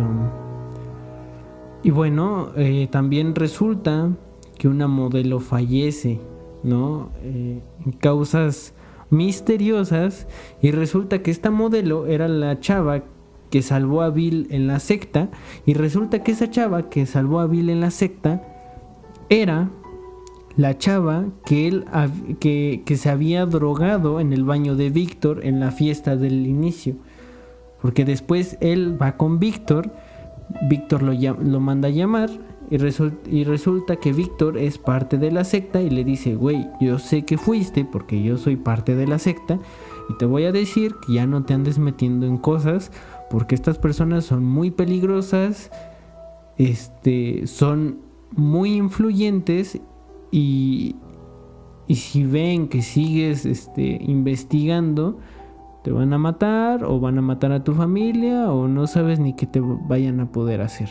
y 1.83 1.91
bueno, 1.91 2.51
eh, 2.57 2.89
también 2.91 3.35
resulta 3.35 4.11
que 4.59 4.69
una 4.69 4.89
modelo 4.89 5.41
fallece 5.41 6.21
¿no? 6.67 7.11
Eh, 7.23 7.61
causas 8.01 8.75
misteriosas 9.09 10.27
y 10.61 10.73
resulta 10.73 11.23
que 11.23 11.31
esta 11.31 11.51
modelo 11.51 12.07
era 12.07 12.27
la 12.27 12.59
chava 12.59 13.05
que 13.51 13.63
salvó 13.63 14.03
a 14.03 14.11
Bill 14.11 14.49
en 14.51 14.67
la 14.67 14.81
secta 14.81 15.31
y 15.65 15.75
resulta 15.75 16.25
que 16.25 16.33
esa 16.33 16.51
chava 16.51 16.91
que 16.91 17.07
salvó 17.07 17.39
a 17.39 17.47
Bill 17.47 17.71
en 17.71 17.81
la 17.81 17.93
secta 17.93 18.43
era 19.29 19.71
la 20.57 20.79
chava 20.79 21.27
que 21.45 21.69
él 21.69 21.85
que, 22.41 22.83
que 22.85 22.97
se 22.97 23.11
había 23.11 23.47
drogado 23.47 24.21
en 24.21 24.33
el 24.33 24.45
baño 24.45 24.75
de 24.75 24.91
Víctor 24.91 25.45
en 25.45 25.61
la 25.61 25.71
fiesta 25.71 26.17
del 26.17 26.47
inicio. 26.47 26.97
Porque 27.83 28.05
después 28.05 28.57
él 28.61 29.01
va 29.01 29.17
con 29.17 29.39
Víctor 29.39 29.93
Víctor 30.69 31.03
lo, 31.03 31.13
lo 31.13 31.61
manda 31.61 31.89
a 31.89 31.91
llamar 31.91 32.31
y, 32.71 33.45
resulta 33.45 33.97
que 33.97 34.13
Víctor 34.13 34.59
es 34.59 34.79
parte 34.79 35.19
de 35.19 35.31
la 35.31 35.45
secta 35.45 35.81
y 35.81 35.91
le 35.91 36.03
dice, 36.03 36.35
güey, 36.35 36.69
yo 36.81 36.99
sé 36.99 37.25
que 37.25 37.39
fuiste 37.39 37.85
porque 37.85 38.23
yo 38.23 38.37
soy 38.37 38.57
parte 38.57 38.97
de 38.97 39.07
la 39.07 39.19
secta 39.19 39.61
y 40.09 40.17
te 40.19 40.27
voy 40.27 40.45
a 40.45 40.53
decir 40.53 40.95
que 41.07 41.15
ya 41.15 41.27
no 41.27 41.45
te 41.45 41.55
andes 41.55 41.79
metiendo 41.79 42.27
en 42.27 42.39
cosas 42.39 42.91
porque 43.31 43.55
estas 43.55 43.79
personas 43.79 44.25
son 44.25 44.45
muy 44.45 44.71
peligrosas, 44.73 45.71
este, 46.59 47.47
son 47.47 47.99
muy 48.33 48.75
influyentes 48.75 49.81
y, 50.31 50.97
si 51.89 52.25
ven 52.25 52.69
que 52.69 52.83
sigues 52.83 53.47
este, 53.47 53.99
investigando, 54.03 55.19
te 55.85 55.93
van 55.93 56.13
a 56.13 56.19
matar 56.19 56.85
o 56.85 56.99
van 56.99 57.19
a 57.19 57.23
matar 57.23 57.53
a 57.53 57.63
tu 57.63 57.73
familia 57.73 58.51
o 58.53 58.67
no 58.67 58.87
sabes 58.87 59.21
ni 59.21 59.35
qué 59.35 59.47
te 59.47 59.61
vayan 59.61 60.19
a 60.19 60.33
poder 60.33 60.61
hacer. 60.61 60.89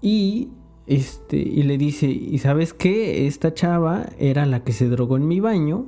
Y 0.00 0.50
este 0.86 1.36
y 1.36 1.62
le 1.64 1.78
dice, 1.78 2.06
"¿Y 2.06 2.38
sabes 2.38 2.72
qué? 2.72 3.26
Esta 3.26 3.52
chava 3.54 4.06
era 4.18 4.46
la 4.46 4.62
que 4.62 4.72
se 4.72 4.88
drogó 4.88 5.16
en 5.16 5.26
mi 5.26 5.40
baño." 5.40 5.86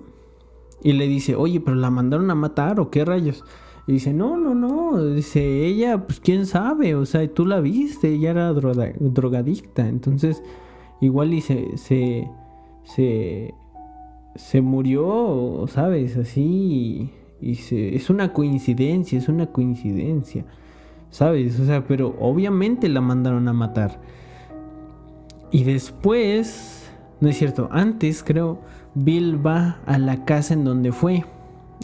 Y 0.83 0.95
le 0.95 1.07
dice, 1.07 1.37
"Oye, 1.37 1.61
pero 1.61 1.77
la 1.77 1.91
mandaron 1.91 2.31
a 2.31 2.35
matar 2.35 2.81
o 2.81 2.91
qué 2.91 3.05
rayos?" 3.05 3.45
Y 3.87 3.93
dice, 3.93 4.13
"No, 4.13 4.37
no, 4.37 4.55
no." 4.55 5.05
Dice, 5.05 5.65
"Ella, 5.65 6.05
pues 6.07 6.21
quién 6.21 6.47
sabe, 6.47 6.95
o 6.97 7.07
sea, 7.07 7.27
tú 7.33 7.47
la 7.47 7.61
viste, 7.61 8.09
ella 8.15 8.31
era 8.31 8.53
drogadicta." 8.53 9.89
Entonces, 9.89 10.43
igual 11.03 11.35
y 11.35 11.43
se 11.43 11.77
se 11.77 12.31
se, 12.83 13.55
se 14.35 14.63
murió, 14.63 15.67
¿sabes? 15.69 16.17
Así 16.17 17.13
y, 17.41 17.57
se, 17.57 17.95
es 17.95 18.09
una 18.09 18.33
coincidencia, 18.33 19.19
es 19.19 19.29
una 19.29 19.49
coincidencia. 19.49 20.47
¿sabes? 21.13 21.61
O 21.61 21.67
sea, 21.67 21.85
pero 21.87 22.17
obviamente 22.19 22.89
la 22.89 23.01
mandaron 23.01 23.47
a 23.47 23.53
matar. 23.53 24.01
Y 25.53 25.63
después, 25.65 26.91
no 27.21 27.29
es 27.29 27.37
cierto, 27.37 27.69
antes 27.71 28.25
creo, 28.25 28.61
Bill 28.95 29.47
va 29.47 29.81
a 29.87 29.99
la 29.99 30.25
casa 30.25 30.55
en 30.55 30.65
donde 30.65 30.91
fue, 30.91 31.25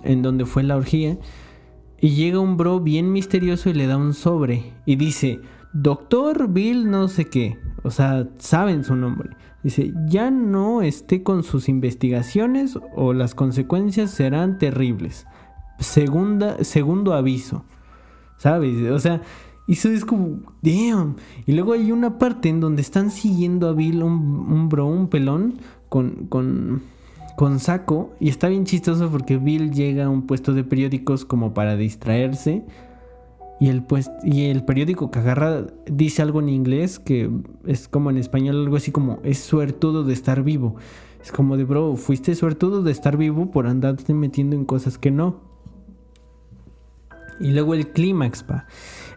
en 0.02 0.22
donde 0.22 0.46
fue 0.46 0.64
la 0.64 0.76
orgía, 0.76 1.18
y 2.00 2.10
llega 2.10 2.40
un 2.40 2.56
bro 2.56 2.80
bien 2.80 3.12
misterioso 3.12 3.68
y 3.68 3.74
le 3.74 3.86
da 3.86 3.96
un 3.96 4.14
sobre 4.14 4.72
y 4.86 4.96
dice, 4.96 5.40
Doctor 5.72 6.48
Bill 6.48 6.90
no 6.90 7.08
sé 7.08 7.26
qué, 7.26 7.58
o 7.82 7.90
sea, 7.90 8.28
saben 8.38 8.84
su 8.84 8.96
nombre. 8.96 9.30
Dice, 9.62 9.92
ya 10.06 10.30
no 10.30 10.82
esté 10.82 11.22
con 11.22 11.42
sus 11.42 11.68
investigaciones 11.68 12.78
o 12.94 13.12
las 13.12 13.34
consecuencias 13.34 14.10
serán 14.10 14.58
terribles. 14.58 15.26
Segunda, 15.78 16.62
segundo 16.64 17.12
aviso. 17.12 17.64
¿sabes? 18.38 18.90
O 18.90 18.98
sea, 18.98 19.20
eso 19.66 19.90
es 19.90 20.04
como, 20.04 20.40
damn. 20.62 21.16
Y 21.44 21.52
luego 21.52 21.74
hay 21.74 21.92
una 21.92 22.18
parte 22.18 22.48
en 22.48 22.60
donde 22.60 22.80
están 22.80 23.10
siguiendo 23.10 23.68
a 23.68 23.72
Bill, 23.72 24.02
un, 24.02 24.68
bro, 24.68 24.86
un 24.86 25.08
pelón, 25.08 25.58
con, 25.88 26.26
con, 26.28 26.82
con 27.36 27.60
saco 27.60 28.14
y 28.20 28.28
está 28.28 28.48
bien 28.48 28.64
chistoso 28.64 29.10
porque 29.10 29.38
Bill 29.38 29.72
llega 29.72 30.06
a 30.06 30.08
un 30.08 30.26
puesto 30.26 30.52
de 30.52 30.64
periódicos 30.64 31.24
como 31.24 31.54
para 31.54 31.76
distraerse 31.76 32.64
y 33.61 33.68
el, 33.68 33.82
pues, 33.82 34.11
y 34.22 34.46
el 34.46 34.64
periódico 34.64 35.11
que 35.11 35.18
agarra 35.18 35.66
dice 35.86 36.22
algo 36.22 36.40
en 36.40 36.48
inglés 36.48 36.98
que 36.98 37.30
es 37.66 37.88
como 37.88 38.11
en 38.11 38.16
español 38.16 38.56
algo 38.56 38.76
así 38.76 38.92
como 38.92 39.18
es 39.24 39.38
suertudo 39.38 40.04
de 40.04 40.12
estar 40.12 40.42
vivo. 40.42 40.76
Es 41.20 41.32
como 41.32 41.56
de 41.56 41.64
bro, 41.64 41.96
fuiste 41.96 42.34
suertudo 42.34 42.82
de 42.82 42.92
estar 42.92 43.16
vivo 43.16 43.50
por 43.50 43.66
andarte 43.66 44.14
metiendo 44.14 44.54
en 44.54 44.64
cosas 44.64 44.98
que 44.98 45.11
no. 45.11 45.40
Y 47.40 47.50
luego 47.50 47.74
el 47.74 47.92
clímax, 47.92 48.44
pa. 48.44 48.66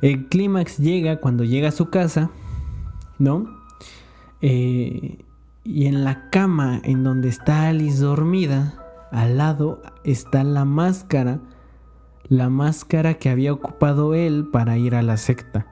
El 0.02 0.28
clímax 0.28 0.78
llega 0.78 1.18
cuando 1.18 1.44
llega 1.44 1.70
a 1.70 1.72
su 1.72 1.90
casa, 1.90 2.32
¿no? 3.20 3.46
Eh, 4.42 5.20
y 5.64 5.86
en 5.86 6.04
la 6.04 6.30
cama 6.32 6.82
en 6.84 7.04
donde 7.04 7.30
está 7.30 7.68
Alice 7.68 8.02
dormida, 8.02 9.08
al 9.12 9.38
lado 9.38 9.82
está 10.04 10.44
la 10.44 10.66
máscara, 10.66 11.40
la 12.32 12.50
máscara 12.50 13.16
que 13.16 13.30
había 13.30 13.52
ocupado 13.52 14.16
él 14.16 14.48
para 14.50 14.78
ir 14.78 14.96
a 14.96 15.02
la 15.02 15.18
secta. 15.18 15.68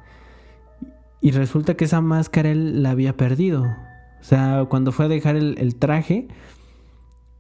Y 1.21 1.31
resulta 1.31 1.75
que 1.75 1.85
esa 1.85 2.01
máscara 2.01 2.49
él 2.49 2.83
la 2.83 2.89
había 2.89 3.15
perdido. 3.15 3.63
O 3.63 4.23
sea, 4.23 4.65
cuando 4.67 4.91
fue 4.91 5.05
a 5.05 5.07
dejar 5.07 5.37
el, 5.37 5.75
traje 5.77 6.27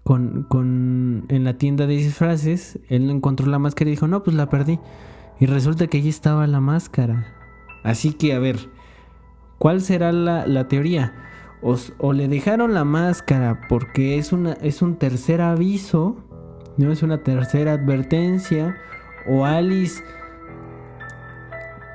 con, 0.05 0.43
con, 0.43 1.25
en 1.27 1.43
la 1.43 1.57
tienda 1.57 1.85
de 1.85 1.97
disfraces, 1.97 2.79
él 2.87 3.09
encontró 3.09 3.47
la 3.47 3.59
máscara 3.59 3.89
y 3.89 3.91
dijo, 3.91 4.07
no, 4.07 4.23
pues 4.23 4.37
la 4.37 4.49
perdí. 4.49 4.79
Y 5.37 5.47
resulta 5.47 5.87
que 5.87 5.97
allí 5.97 6.07
estaba 6.07 6.47
la 6.47 6.61
máscara. 6.61 7.27
Así 7.83 8.13
que, 8.13 8.33
a 8.33 8.39
ver, 8.39 8.69
¿cuál 9.57 9.81
será 9.81 10.13
la, 10.13 10.47
la 10.47 10.69
teoría? 10.69 11.13
O, 11.61 12.13
le 12.13 12.29
dejaron 12.29 12.73
la 12.73 12.85
máscara 12.85 13.67
porque 13.67 14.17
es, 14.17 14.31
una, 14.31 14.53
es 14.53 14.81
un 14.81 14.95
tercer 14.95 15.41
aviso, 15.41 16.15
no 16.77 16.93
es 16.93 17.03
una 17.03 17.17
tercera 17.17 17.73
advertencia, 17.73 18.77
o 19.27 19.45
Alice 19.45 20.03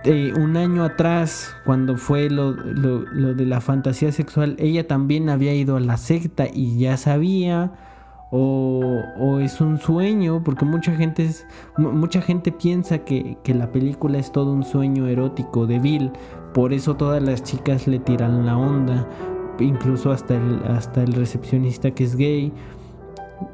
eh, 0.04 0.34
un 0.36 0.56
año 0.56 0.84
atrás, 0.84 1.56
cuando 1.64 1.96
fue 1.96 2.28
lo, 2.28 2.52
lo, 2.52 3.34
de 3.34 3.46
la 3.46 3.60
fantasía 3.60 4.12
sexual, 4.12 4.56
ella 4.58 4.86
también 4.86 5.30
había 5.30 5.54
ido 5.54 5.76
a 5.76 5.80
la 5.80 5.96
secta 5.96 6.46
y 6.52 6.78
ya 6.78 6.96
sabía. 6.96 7.72
O, 8.36 9.00
o 9.16 9.38
es 9.38 9.60
un 9.60 9.78
sueño, 9.78 10.42
porque 10.42 10.64
mucha 10.64 10.92
gente, 10.96 11.24
es, 11.24 11.46
mucha 11.76 12.20
gente 12.20 12.50
piensa 12.50 12.98
que, 12.98 13.38
que, 13.44 13.54
la 13.54 13.70
película 13.70 14.18
es 14.18 14.32
todo 14.32 14.52
un 14.52 14.64
sueño 14.64 15.06
erótico 15.06 15.66
de 15.66 15.78
Bill. 15.78 16.10
Por 16.52 16.72
eso 16.72 16.96
todas 16.96 17.22
las 17.22 17.44
chicas 17.44 17.86
le 17.86 18.00
tiran 18.00 18.44
la 18.44 18.56
onda 18.56 19.06
incluso 19.60 20.10
hasta 20.10 20.34
el, 20.34 20.62
hasta 20.64 21.02
el 21.02 21.12
recepcionista 21.12 21.92
que 21.92 22.04
es 22.04 22.16
gay. 22.16 22.52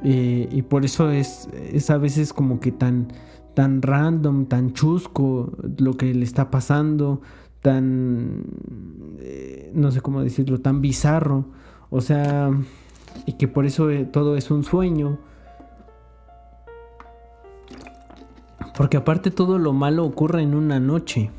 Eh, 0.02 0.48
y 0.50 0.62
por 0.62 0.84
eso 0.84 1.10
es, 1.10 1.48
es 1.72 1.90
a 1.90 1.98
veces 1.98 2.32
como 2.32 2.60
que 2.60 2.72
tan, 2.72 3.08
tan 3.54 3.82
random, 3.82 4.46
tan 4.46 4.72
chusco 4.72 5.52
lo 5.78 5.96
que 5.96 6.14
le 6.14 6.24
está 6.24 6.50
pasando, 6.50 7.20
tan, 7.62 8.44
eh, 9.18 9.70
no 9.74 9.90
sé 9.90 10.00
cómo 10.00 10.22
decirlo, 10.22 10.60
tan 10.60 10.80
bizarro. 10.80 11.46
O 11.90 12.00
sea, 12.00 12.50
y 13.26 13.34
que 13.34 13.48
por 13.48 13.66
eso 13.66 13.90
eh, 13.90 14.04
todo 14.04 14.36
es 14.36 14.50
un 14.50 14.64
sueño. 14.64 15.18
Porque 18.76 18.96
aparte 18.96 19.30
todo 19.30 19.58
lo 19.58 19.72
malo 19.72 20.04
ocurre 20.04 20.42
en 20.42 20.54
una 20.54 20.80
noche, 20.80 21.30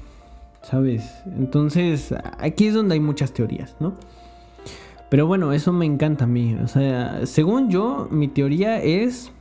¿sabes? 0.62 1.24
Entonces, 1.26 2.14
aquí 2.38 2.68
es 2.68 2.74
donde 2.76 2.93
hay 2.93 2.99
muchas 2.99 3.34
teorías, 3.34 3.76
¿no? 3.80 3.95
Pero 5.09 5.28
bueno, 5.28 5.51
eso 5.51 5.74
me 5.74 5.86
encanta 5.86 6.26
a 6.26 6.28
mí. 6.28 6.55
O 6.64 6.68
sea, 6.68 7.26
según 7.26 7.70
yo, 7.70 8.07
mi 8.12 8.28
teoría 8.28 8.82
es 8.82 9.32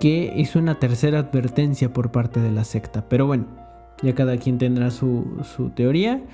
que 0.00 0.32
hizo 0.34 0.58
una 0.58 0.78
tercera 0.78 1.18
advertencia 1.20 1.92
por 1.92 2.10
parte 2.10 2.40
de 2.40 2.50
la 2.50 2.64
secta. 2.64 3.08
Pero 3.08 3.26
bueno, 3.26 3.46
ya 4.02 4.14
cada 4.14 4.38
quien 4.38 4.58
tendrá 4.58 4.90
su, 4.90 5.72
teoría. 5.76 6.24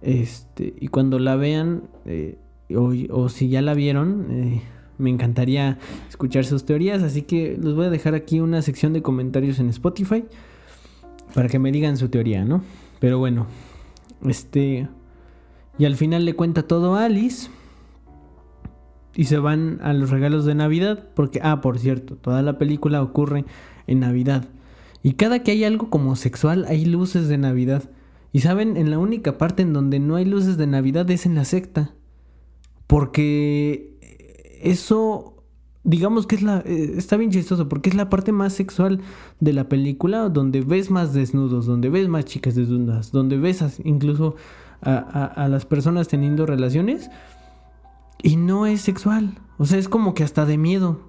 Este, 0.00 0.74
y 0.80 0.88
cuando 0.88 1.18
la 1.18 1.34
vean, 1.34 1.82
eh, 2.06 2.38
o, 2.74 3.28
si 3.28 3.48
ya 3.48 3.60
la 3.60 3.74
vieron, 3.74 4.28
eh, 4.30 4.62
me 4.98 5.10
encantaría 5.10 5.78
escuchar 6.08 6.44
sus 6.44 6.64
teorías. 6.64 7.02
Así 7.02 7.22
que 7.22 7.58
les 7.60 7.74
voy 7.74 7.86
a 7.86 7.90
dejar 7.90 8.14
aquí 8.14 8.38
una 8.38 8.62
sección 8.62 8.92
de 8.92 9.02
comentarios 9.02 9.58
en 9.58 9.68
Spotify 9.68 10.24
para 11.34 11.48
que 11.48 11.58
me 11.58 11.72
digan 11.72 11.96
su 11.96 12.08
teoría, 12.08 12.44
¿no? 12.44 12.62
Pero 13.00 13.18
bueno, 13.18 13.46
este. 14.24 14.88
Y 15.76 15.84
al 15.84 15.96
final 15.96 16.24
le 16.24 16.34
cuenta 16.34 16.62
todo 16.62 16.94
a 16.94 17.06
Alice. 17.06 17.50
Y 19.18 19.24
se 19.24 19.38
van 19.38 19.80
a 19.82 19.92
los 19.94 20.10
regalos 20.10 20.44
de 20.44 20.54
Navidad. 20.54 21.08
Porque, 21.14 21.40
ah, 21.42 21.60
por 21.60 21.80
cierto, 21.80 22.14
toda 22.14 22.40
la 22.40 22.56
película 22.56 23.02
ocurre 23.02 23.44
en 23.88 23.98
Navidad. 23.98 24.48
Y 25.02 25.14
cada 25.14 25.42
que 25.42 25.50
hay 25.50 25.64
algo 25.64 25.90
como 25.90 26.14
sexual, 26.14 26.66
hay 26.68 26.84
luces 26.84 27.26
de 27.26 27.36
Navidad. 27.36 27.90
Y 28.32 28.42
saben, 28.42 28.76
en 28.76 28.92
la 28.92 28.98
única 29.00 29.36
parte 29.36 29.62
en 29.62 29.72
donde 29.72 29.98
no 29.98 30.14
hay 30.14 30.24
luces 30.24 30.56
de 30.56 30.68
Navidad 30.68 31.10
es 31.10 31.26
en 31.26 31.34
la 31.34 31.44
secta. 31.44 31.96
Porque 32.86 33.98
eso, 34.62 35.42
digamos 35.82 36.28
que 36.28 36.36
es 36.36 36.42
la... 36.42 36.62
Eh, 36.64 36.94
está 36.96 37.16
bien 37.16 37.32
chistoso, 37.32 37.68
porque 37.68 37.90
es 37.90 37.96
la 37.96 38.08
parte 38.10 38.30
más 38.30 38.52
sexual 38.52 39.00
de 39.40 39.52
la 39.52 39.68
película, 39.68 40.28
donde 40.28 40.60
ves 40.60 40.92
más 40.92 41.12
desnudos, 41.12 41.66
donde 41.66 41.90
ves 41.90 42.06
más 42.06 42.24
chicas 42.24 42.54
desnudas, 42.54 43.10
donde 43.10 43.36
ves 43.36 43.80
incluso 43.82 44.36
a, 44.80 45.48
las 45.50 45.64
personas 45.64 46.06
teniendo 46.06 46.46
relaciones 46.46 47.10
y 48.22 48.36
no 48.36 48.66
es 48.66 48.80
sexual. 48.80 49.38
O 49.58 49.64
sea, 49.64 49.78
es 49.78 49.88
como 49.88 50.14
que 50.14 50.24
hasta 50.24 50.46
de 50.46 50.58
miedo, 50.58 51.00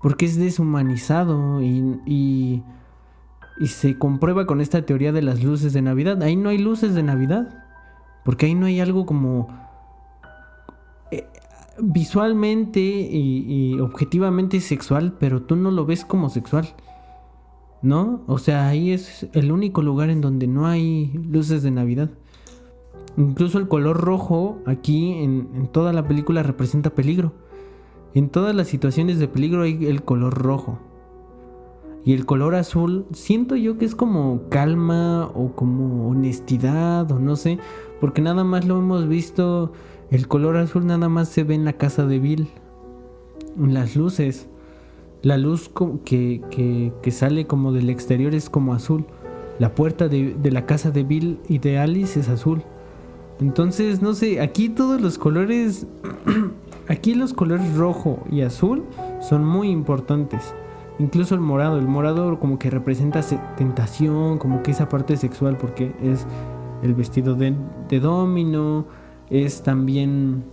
porque 0.00 0.24
es 0.24 0.36
deshumanizado 0.36 1.62
y, 1.62 2.00
y, 2.06 2.62
se 3.66 3.98
comprueba 3.98 4.46
con 4.46 4.62
esta 4.62 4.86
teoría 4.86 5.12
de 5.12 5.20
las 5.20 5.44
luces 5.44 5.74
de 5.74 5.82
Navidad. 5.82 6.22
Ahí 6.22 6.34
no 6.34 6.48
hay 6.48 6.56
luces 6.56 6.94
de 6.94 7.02
Navidad, 7.02 7.66
porque 8.24 8.46
ahí 8.46 8.54
no 8.54 8.66
hay 8.66 8.80
algo 8.80 9.04
como... 9.04 9.48
Eh, 11.10 11.26
visualmente 11.78 12.80
y, 12.80 13.44
y, 13.46 13.80
objetivamente 13.80 14.60
sexual, 14.60 15.16
pero 15.20 15.42
tú 15.42 15.56
no 15.56 15.70
lo 15.70 15.84
ves 15.84 16.06
como 16.06 16.30
sexual. 16.30 16.74
¿No? 17.82 18.22
O 18.26 18.38
sea, 18.38 18.68
ahí 18.68 18.92
es 18.92 19.26
el 19.32 19.52
único 19.52 19.82
lugar 19.82 20.10
en 20.10 20.20
donde 20.20 20.46
no 20.46 20.66
hay 20.66 21.12
luces 21.12 21.62
de 21.62 21.70
Navidad. 21.70 22.10
Incluso 23.16 23.58
el 23.58 23.68
color 23.68 24.00
rojo 24.00 24.58
aquí 24.66 25.12
en, 25.22 25.68
toda 25.72 25.92
la 25.92 26.06
película 26.06 26.42
representa 26.42 26.90
peligro. 26.90 27.32
En 28.14 28.28
todas 28.28 28.54
las 28.54 28.68
situaciones 28.68 29.18
de 29.18 29.28
peligro 29.28 29.62
hay 29.62 29.86
el 29.86 30.02
color 30.02 30.34
rojo. 30.34 30.78
Y 32.04 32.14
el 32.14 32.24
color 32.24 32.54
azul 32.54 33.06
siento 33.12 33.56
yo 33.56 33.76
que 33.76 33.84
es 33.84 33.94
como 33.94 34.48
calma 34.48 35.30
o 35.34 35.52
como 35.54 36.08
honestidad 36.08 37.10
o 37.12 37.18
no 37.18 37.36
sé. 37.36 37.58
Porque 38.00 38.22
nada 38.22 38.44
más 38.44 38.66
lo 38.66 38.78
hemos 38.78 39.06
visto. 39.06 39.72
El 40.10 40.26
color 40.26 40.56
azul 40.56 40.86
nada 40.86 41.08
más 41.08 41.28
se 41.28 41.44
ve 41.44 41.54
en 41.54 41.64
la 41.64 41.74
casa 41.74 42.06
de 42.06 42.18
Bill. 42.18 42.48
Las 43.58 43.96
luces. 43.96 44.48
La 45.22 45.36
luz 45.36 45.70
que, 46.04 46.40
que, 46.50 47.10
sale 47.10 47.46
como 47.46 47.72
del 47.72 47.90
exterior 47.90 48.34
es 48.34 48.48
como 48.48 48.72
azul. 48.72 49.04
La 49.58 49.74
puerta 49.74 50.08
de 50.08 50.50
la 50.50 50.64
casa 50.64 50.90
de 50.90 51.04
Bill 51.04 51.38
y 51.46 51.58
de 51.58 51.78
Alice 51.78 52.18
es 52.18 52.30
azul. 52.30 52.64
Entonces, 53.40 54.02
no 54.02 54.12
sé, 54.12 54.40
aquí 54.40 54.68
todos 54.68 55.00
los 55.00 55.16
colores, 55.16 55.86
aquí 56.88 57.14
los 57.14 57.32
colores 57.32 57.74
rojo 57.74 58.22
y 58.30 58.42
azul 58.42 58.84
son 59.20 59.44
muy 59.46 59.70
importantes. 59.70 60.54
Incluso 60.98 61.34
el 61.34 61.40
morado, 61.40 61.78
el 61.78 61.88
morado 61.88 62.38
como 62.38 62.58
que 62.58 62.68
representa 62.68 63.22
tentación, 63.56 64.36
como 64.36 64.62
que 64.62 64.72
esa 64.72 64.90
parte 64.90 65.16
sexual, 65.16 65.56
porque 65.56 65.94
es 66.02 66.26
el 66.82 66.94
vestido 66.94 67.34
de, 67.34 67.54
de 67.88 68.00
domino, 68.00 68.86
es 69.30 69.62
también... 69.62 70.44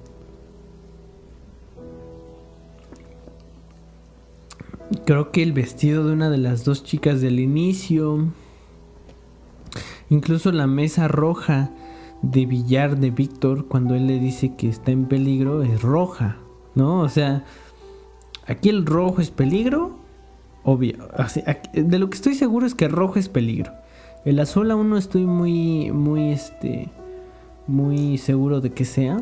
Creo 5.06 5.32
que 5.32 5.44
el 5.44 5.52
vestido 5.52 6.06
de 6.06 6.14
una 6.14 6.30
de 6.30 6.38
las 6.38 6.64
dos 6.64 6.84
chicas 6.86 7.20
del 7.20 7.42
inicio. 7.42 8.28
Incluso 10.10 10.54
la 10.54 10.68
mesa 10.68 11.10
roja 11.10 11.72
de 12.22 12.46
billar 12.46 12.98
de 12.98 13.12
Víctor 13.12 13.68
cuando 13.68 13.96
él 13.96 14.08
le 14.08 14.20
dice 14.20 14.56
que 14.56 14.70
está 14.70 14.92
en 14.92 15.06
peligro 15.06 15.64
es 15.64 15.82
roja, 15.82 16.38
¿no? 16.76 17.02
O 17.02 17.10
sea, 17.10 17.46
aquí 18.46 18.70
el 18.70 18.86
rojo 18.86 19.22
es 19.22 19.32
peligro, 19.32 19.98
obvio. 20.64 20.98
de 21.74 22.00
lo 22.00 22.10
que 22.10 22.16
estoy 22.16 22.36
seguro 22.36 22.66
es 22.66 22.76
que 22.76 22.88
rojo 22.88 23.20
es 23.20 23.30
peligro. 23.30 23.72
El 24.26 24.40
azul 24.40 24.72
aún 24.72 24.90
no 24.90 24.98
estoy 24.98 25.26
muy, 25.26 25.92
muy, 25.92 26.32
este, 26.32 26.90
muy 27.68 28.18
seguro 28.18 28.62
de 28.62 28.72
que 28.72 28.86
sea. 28.86 29.20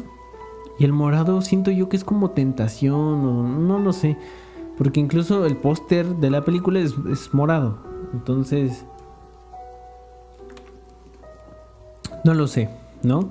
Y 0.80 0.86
el 0.86 0.94
morado 0.94 1.42
siento 1.42 1.72
yo 1.72 1.90
que 1.90 1.98
es 1.98 2.04
como 2.04 2.32
tentación 2.32 2.94
o 2.94 3.44
no 3.48 3.80
lo 3.80 3.94
sé. 3.94 4.18
Porque 4.78 5.00
incluso 5.00 5.46
el 5.46 5.58
póster 5.58 6.06
de 6.18 6.30
la 6.30 6.44
película 6.44 6.80
es 6.80 7.34
morado. 7.34 7.78
Entonces... 8.14 8.86
No 12.24 12.34
lo 12.34 12.48
sé. 12.48 12.70
¿No? 13.06 13.30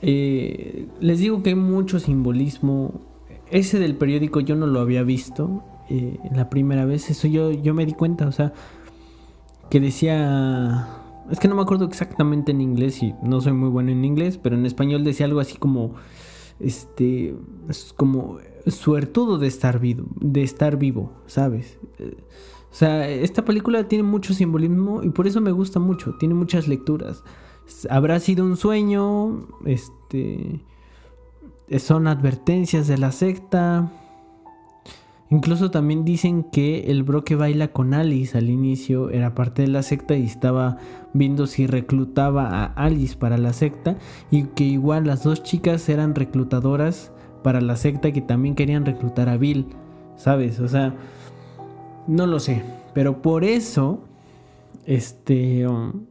Eh, 0.00 0.86
les 1.00 1.18
digo 1.18 1.42
que 1.42 1.50
hay 1.50 1.56
mucho 1.56 1.98
simbolismo 1.98 3.08
ese 3.50 3.78
del 3.78 3.96
periódico 3.96 4.40
yo 4.40 4.56
no 4.56 4.66
lo 4.66 4.80
había 4.80 5.02
visto 5.02 5.62
eh, 5.88 6.18
la 6.34 6.50
primera 6.50 6.84
vez. 6.84 7.10
Eso 7.10 7.28
yo, 7.28 7.50
yo 7.50 7.74
me 7.74 7.86
di 7.86 7.92
cuenta, 7.92 8.26
o 8.26 8.32
sea, 8.32 8.52
que 9.70 9.80
decía... 9.80 10.94
Es 11.30 11.38
que 11.40 11.48
no 11.48 11.54
me 11.54 11.62
acuerdo 11.62 11.84
exactamente 11.84 12.52
en 12.52 12.62
inglés 12.62 13.02
y 13.02 13.14
no 13.22 13.40
soy 13.42 13.52
muy 13.52 13.68
bueno 13.68 13.90
en 13.90 14.02
inglés, 14.04 14.38
pero 14.38 14.56
en 14.56 14.64
español 14.64 15.04
decía 15.04 15.26
algo 15.26 15.40
así 15.40 15.56
como... 15.56 15.94
Este... 16.60 17.34
Es 17.68 17.92
como 17.96 18.38
suertudo 18.66 19.38
de 19.38 19.46
estar 19.46 19.78
vivo, 19.78 20.04
de 20.20 20.42
estar 20.42 20.76
vivo, 20.76 21.12
¿sabes? 21.26 21.78
O 22.70 22.74
sea, 22.74 23.08
esta 23.08 23.44
película 23.44 23.88
tiene 23.88 24.04
mucho 24.04 24.34
simbolismo 24.34 25.02
y 25.02 25.10
por 25.10 25.26
eso 25.26 25.40
me 25.40 25.52
gusta 25.52 25.80
mucho, 25.80 26.16
tiene 26.18 26.34
muchas 26.34 26.68
lecturas. 26.68 27.22
Habrá 27.90 28.20
sido 28.20 28.44
un 28.44 28.56
sueño, 28.56 29.46
este 29.64 30.60
son 31.78 32.06
advertencias 32.06 32.86
de 32.86 32.96
la 32.96 33.12
secta. 33.12 33.92
Incluso 35.30 35.70
también 35.70 36.06
dicen 36.06 36.42
que 36.42 36.90
el 36.90 37.02
bro 37.02 37.22
que 37.22 37.36
baila 37.36 37.68
con 37.68 37.92
Alice 37.92 38.38
al 38.38 38.48
inicio 38.48 39.10
era 39.10 39.34
parte 39.34 39.60
de 39.60 39.68
la 39.68 39.82
secta 39.82 40.16
y 40.16 40.24
estaba 40.24 40.78
viendo 41.12 41.46
si 41.46 41.66
reclutaba 41.66 42.48
a 42.48 42.64
Alice 42.64 43.14
para 43.14 43.36
la 43.36 43.52
secta 43.52 43.98
y 44.30 44.44
que 44.44 44.64
igual 44.64 45.06
las 45.06 45.24
dos 45.24 45.42
chicas 45.42 45.86
eran 45.90 46.14
reclutadoras 46.14 47.12
para 47.42 47.60
la 47.60 47.76
secta 47.76 48.10
que 48.10 48.22
también 48.22 48.54
querían 48.54 48.86
reclutar 48.86 49.28
a 49.28 49.36
Bill, 49.36 49.66
¿sabes? 50.16 50.60
O 50.60 50.68
sea, 50.68 50.94
no 52.06 52.26
lo 52.26 52.40
sé, 52.40 52.62
pero 52.94 53.20
por 53.20 53.44
eso 53.44 54.04
este 54.86 55.68
um, 55.68 56.06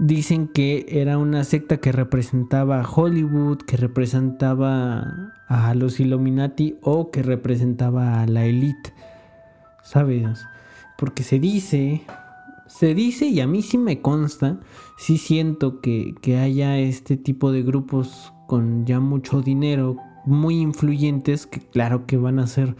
Dicen 0.00 0.46
que 0.46 0.86
era 0.88 1.18
una 1.18 1.42
secta 1.42 1.78
que 1.78 1.90
representaba 1.90 2.80
a 2.80 2.88
Hollywood, 2.88 3.58
que 3.58 3.76
representaba 3.76 5.32
a 5.48 5.74
los 5.74 5.98
Illuminati 5.98 6.76
o 6.82 7.10
que 7.10 7.22
representaba 7.24 8.22
a 8.22 8.26
la 8.26 8.44
élite. 8.44 8.94
¿Sabes? 9.82 10.46
Porque 10.96 11.24
se 11.24 11.40
dice, 11.40 12.02
se 12.68 12.94
dice 12.94 13.26
y 13.26 13.40
a 13.40 13.48
mí 13.48 13.62
sí 13.62 13.76
me 13.76 14.00
consta, 14.00 14.60
sí 14.98 15.18
siento 15.18 15.80
que, 15.80 16.14
que 16.22 16.38
haya 16.38 16.78
este 16.78 17.16
tipo 17.16 17.50
de 17.50 17.62
grupos 17.62 18.32
con 18.46 18.86
ya 18.86 19.00
mucho 19.00 19.42
dinero, 19.42 19.96
muy 20.24 20.60
influyentes, 20.60 21.46
que 21.46 21.60
claro 21.60 22.06
que 22.06 22.16
van 22.16 22.38
a 22.38 22.46
ser 22.46 22.76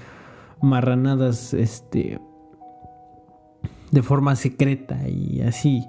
marranadas 0.63 1.53
este, 1.53 2.21
de 3.91 4.03
forma 4.03 4.37
secreta 4.37 5.09
y 5.09 5.41
así 5.41 5.85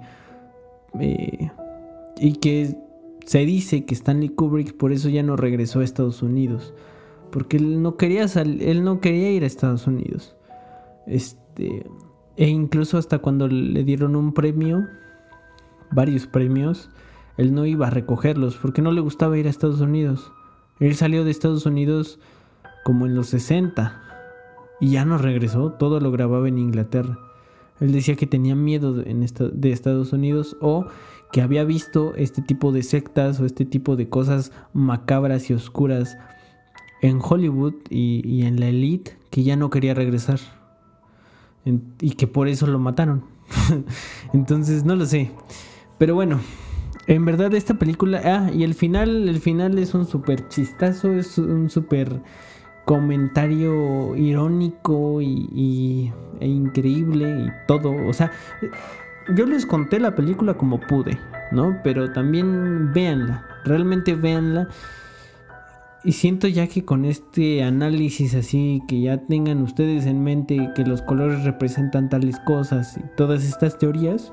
y 0.94 2.32
que 2.34 2.76
se 3.24 3.40
dice 3.40 3.84
que 3.84 3.94
Stanley 3.94 4.30
Kubrick 4.30 4.76
por 4.76 4.92
eso 4.92 5.08
ya 5.08 5.22
no 5.22 5.36
regresó 5.36 5.80
a 5.80 5.84
Estados 5.84 6.22
Unidos. 6.22 6.74
Porque 7.30 7.58
él 7.58 7.80
no 7.82 7.96
quería 7.96 8.26
él 8.34 8.82
no 8.82 9.00
quería 9.00 9.30
ir 9.30 9.44
a 9.44 9.46
Estados 9.46 9.86
Unidos. 9.86 10.36
Este. 11.06 11.86
E 12.36 12.48
incluso 12.48 12.98
hasta 12.98 13.18
cuando 13.18 13.48
le 13.48 13.84
dieron 13.84 14.16
un 14.16 14.32
premio, 14.32 14.86
varios 15.90 16.26
premios, 16.26 16.90
él 17.36 17.54
no 17.54 17.66
iba 17.66 17.86
a 17.86 17.90
recogerlos 17.90 18.56
porque 18.56 18.82
no 18.82 18.92
le 18.92 19.00
gustaba 19.00 19.38
ir 19.38 19.46
a 19.46 19.50
Estados 19.50 19.80
Unidos. 19.80 20.32
Él 20.78 20.94
salió 20.94 21.24
de 21.24 21.30
Estados 21.30 21.66
Unidos 21.66 22.18
como 22.84 23.06
en 23.06 23.14
los 23.14 23.28
60 23.28 24.00
y 24.80 24.92
ya 24.92 25.04
no 25.04 25.18
regresó, 25.18 25.72
todo 25.72 26.00
lo 26.00 26.10
grababa 26.10 26.48
en 26.48 26.58
Inglaterra. 26.58 27.18
Él 27.80 27.92
decía 27.92 28.16
que 28.16 28.26
tenía 28.26 28.54
miedo 28.54 28.92
de, 28.92 29.72
Estados 29.72 30.12
Unidos 30.12 30.56
o 30.60 30.86
que 31.32 31.40
había 31.40 31.64
visto 31.64 32.14
este 32.16 32.42
tipo 32.42 32.72
de 32.72 32.82
sectas 32.82 33.40
o 33.40 33.46
este 33.46 33.64
tipo 33.64 33.96
de 33.96 34.08
cosas 34.08 34.52
macabras 34.72 35.48
y 35.48 35.54
oscuras 35.54 36.18
en 37.02 37.20
Hollywood 37.22 37.74
y, 37.88 38.42
en 38.42 38.60
la 38.60 38.68
elite 38.68 39.16
que 39.30 39.42
ya 39.42 39.56
no 39.56 39.70
quería 39.70 39.94
regresar 39.94 40.40
y 42.00 42.10
que 42.12 42.26
por 42.26 42.48
eso 42.48 42.66
lo 42.66 42.78
mataron. 42.78 43.24
Entonces 44.32 44.84
no 44.84 44.96
lo 44.96 45.06
sé. 45.06 45.30
Pero 45.98 46.14
bueno, 46.14 46.40
en 47.06 47.24
verdad 47.24 47.54
esta 47.54 47.74
película... 47.74 48.20
Ah, 48.24 48.50
y 48.52 48.64
el 48.64 48.74
final, 48.74 49.28
el 49.28 49.40
final 49.40 49.78
es 49.78 49.94
un 49.94 50.06
súper 50.06 50.48
chistazo, 50.48 51.12
es 51.12 51.38
un 51.38 51.70
súper 51.70 52.20
comentario 52.90 54.16
irónico 54.16 55.22
y, 55.22 56.12
e 56.40 56.48
increíble 56.48 57.46
y 57.46 57.66
todo. 57.68 57.94
O 58.08 58.12
sea, 58.12 58.32
yo 59.36 59.46
les 59.46 59.64
conté 59.64 60.00
la 60.00 60.16
película 60.16 60.54
como 60.54 60.80
pude, 60.80 61.16
¿no? 61.52 61.78
Pero 61.84 62.10
también 62.10 62.92
véanla, 62.92 63.46
realmente 63.64 64.16
véanla. 64.16 64.66
Y 66.02 66.10
siento 66.10 66.48
ya 66.48 66.66
que 66.66 66.84
con 66.84 67.04
este 67.04 67.62
análisis 67.62 68.34
así, 68.34 68.82
que 68.88 69.00
ya 69.00 69.18
tengan 69.18 69.62
ustedes 69.62 70.04
en 70.06 70.24
mente 70.24 70.70
que 70.74 70.84
los 70.84 71.00
colores 71.00 71.44
representan 71.44 72.08
tales 72.08 72.40
cosas 72.40 72.96
y 72.96 73.04
todas 73.16 73.44
estas 73.44 73.78
teorías, 73.78 74.32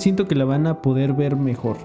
siento 0.00 0.26
que 0.26 0.34
la 0.34 0.46
van 0.46 0.66
a 0.66 0.82
poder 0.82 1.12
ver 1.12 1.36
mejor. 1.36 1.76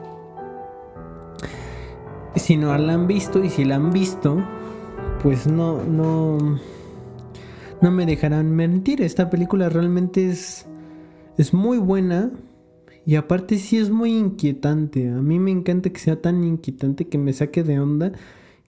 Si 2.36 2.58
no 2.58 2.76
la 2.76 2.94
han 2.94 3.06
visto 3.06 3.44
y 3.44 3.50
si 3.52 3.64
la 3.64 3.76
han 3.76 3.92
visto, 3.92 4.44
pues 5.22 5.48
no, 5.48 5.84
no, 5.84 6.60
no 7.82 7.92
me 7.92 8.06
dejarán 8.06 8.56
mentir. 8.56 9.02
Esta 9.02 9.30
película 9.30 9.70
realmente 9.70 10.30
es, 10.30 10.66
es 11.38 11.54
muy 11.54 11.78
buena 11.78 12.32
y 13.06 13.16
aparte 13.16 13.58
sí 13.58 13.78
es 13.78 13.90
muy 13.90 14.16
inquietante. 14.16 15.10
A 15.10 15.22
mí 15.22 15.40
me 15.40 15.52
encanta 15.52 15.90
que 15.90 16.00
sea 16.00 16.22
tan 16.22 16.44
inquietante 16.44 17.08
que 17.08 17.18
me 17.18 17.34
saque 17.34 17.64
de 17.64 17.80
onda, 17.80 18.12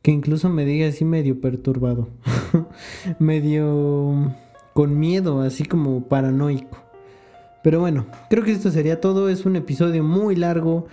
que 0.01 0.11
incluso 0.11 0.49
me 0.49 0.65
diga 0.65 0.87
así 0.87 1.05
medio 1.05 1.41
perturbado, 1.41 2.07
medio 3.19 4.33
con 4.73 4.97
miedo, 4.97 5.41
así 5.41 5.65
como 5.65 6.07
paranoico. 6.07 6.77
Pero 7.63 7.81
bueno, 7.81 8.05
creo 8.29 8.43
que 8.43 8.51
esto 8.51 8.71
sería 8.71 9.01
todo. 9.01 9.29
Es 9.29 9.45
un 9.45 9.57
episodio 9.57 10.03
muy 10.03 10.35
largo, 10.35 10.87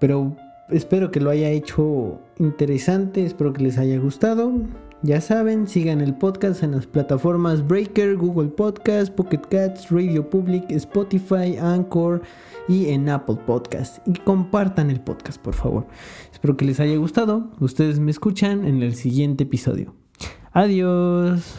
pero 0.00 0.36
espero 0.68 1.10
que 1.10 1.20
lo 1.20 1.30
haya 1.30 1.48
hecho 1.50 2.18
interesante, 2.38 3.24
espero 3.24 3.52
que 3.52 3.62
les 3.62 3.78
haya 3.78 3.98
gustado. 3.98 4.52
Ya 5.02 5.18
saben, 5.22 5.66
sigan 5.66 6.02
el 6.02 6.14
podcast 6.14 6.62
en 6.62 6.72
las 6.72 6.86
plataformas 6.86 7.66
Breaker, 7.66 8.16
Google 8.16 8.50
Podcast, 8.50 9.10
Pocket 9.14 9.40
Cats, 9.50 9.90
Radio 9.90 10.28
Public, 10.28 10.70
Spotify, 10.70 11.56
Anchor 11.56 12.20
y 12.68 12.90
en 12.90 13.08
Apple 13.08 13.38
Podcast. 13.46 14.06
Y 14.06 14.12
compartan 14.12 14.90
el 14.90 15.00
podcast, 15.00 15.40
por 15.40 15.54
favor. 15.54 15.86
Espero 16.30 16.58
que 16.58 16.66
les 16.66 16.80
haya 16.80 16.96
gustado. 16.96 17.50
Ustedes 17.60 17.98
me 17.98 18.10
escuchan 18.10 18.66
en 18.66 18.82
el 18.82 18.94
siguiente 18.94 19.44
episodio. 19.44 19.94
Adiós. 20.52 21.56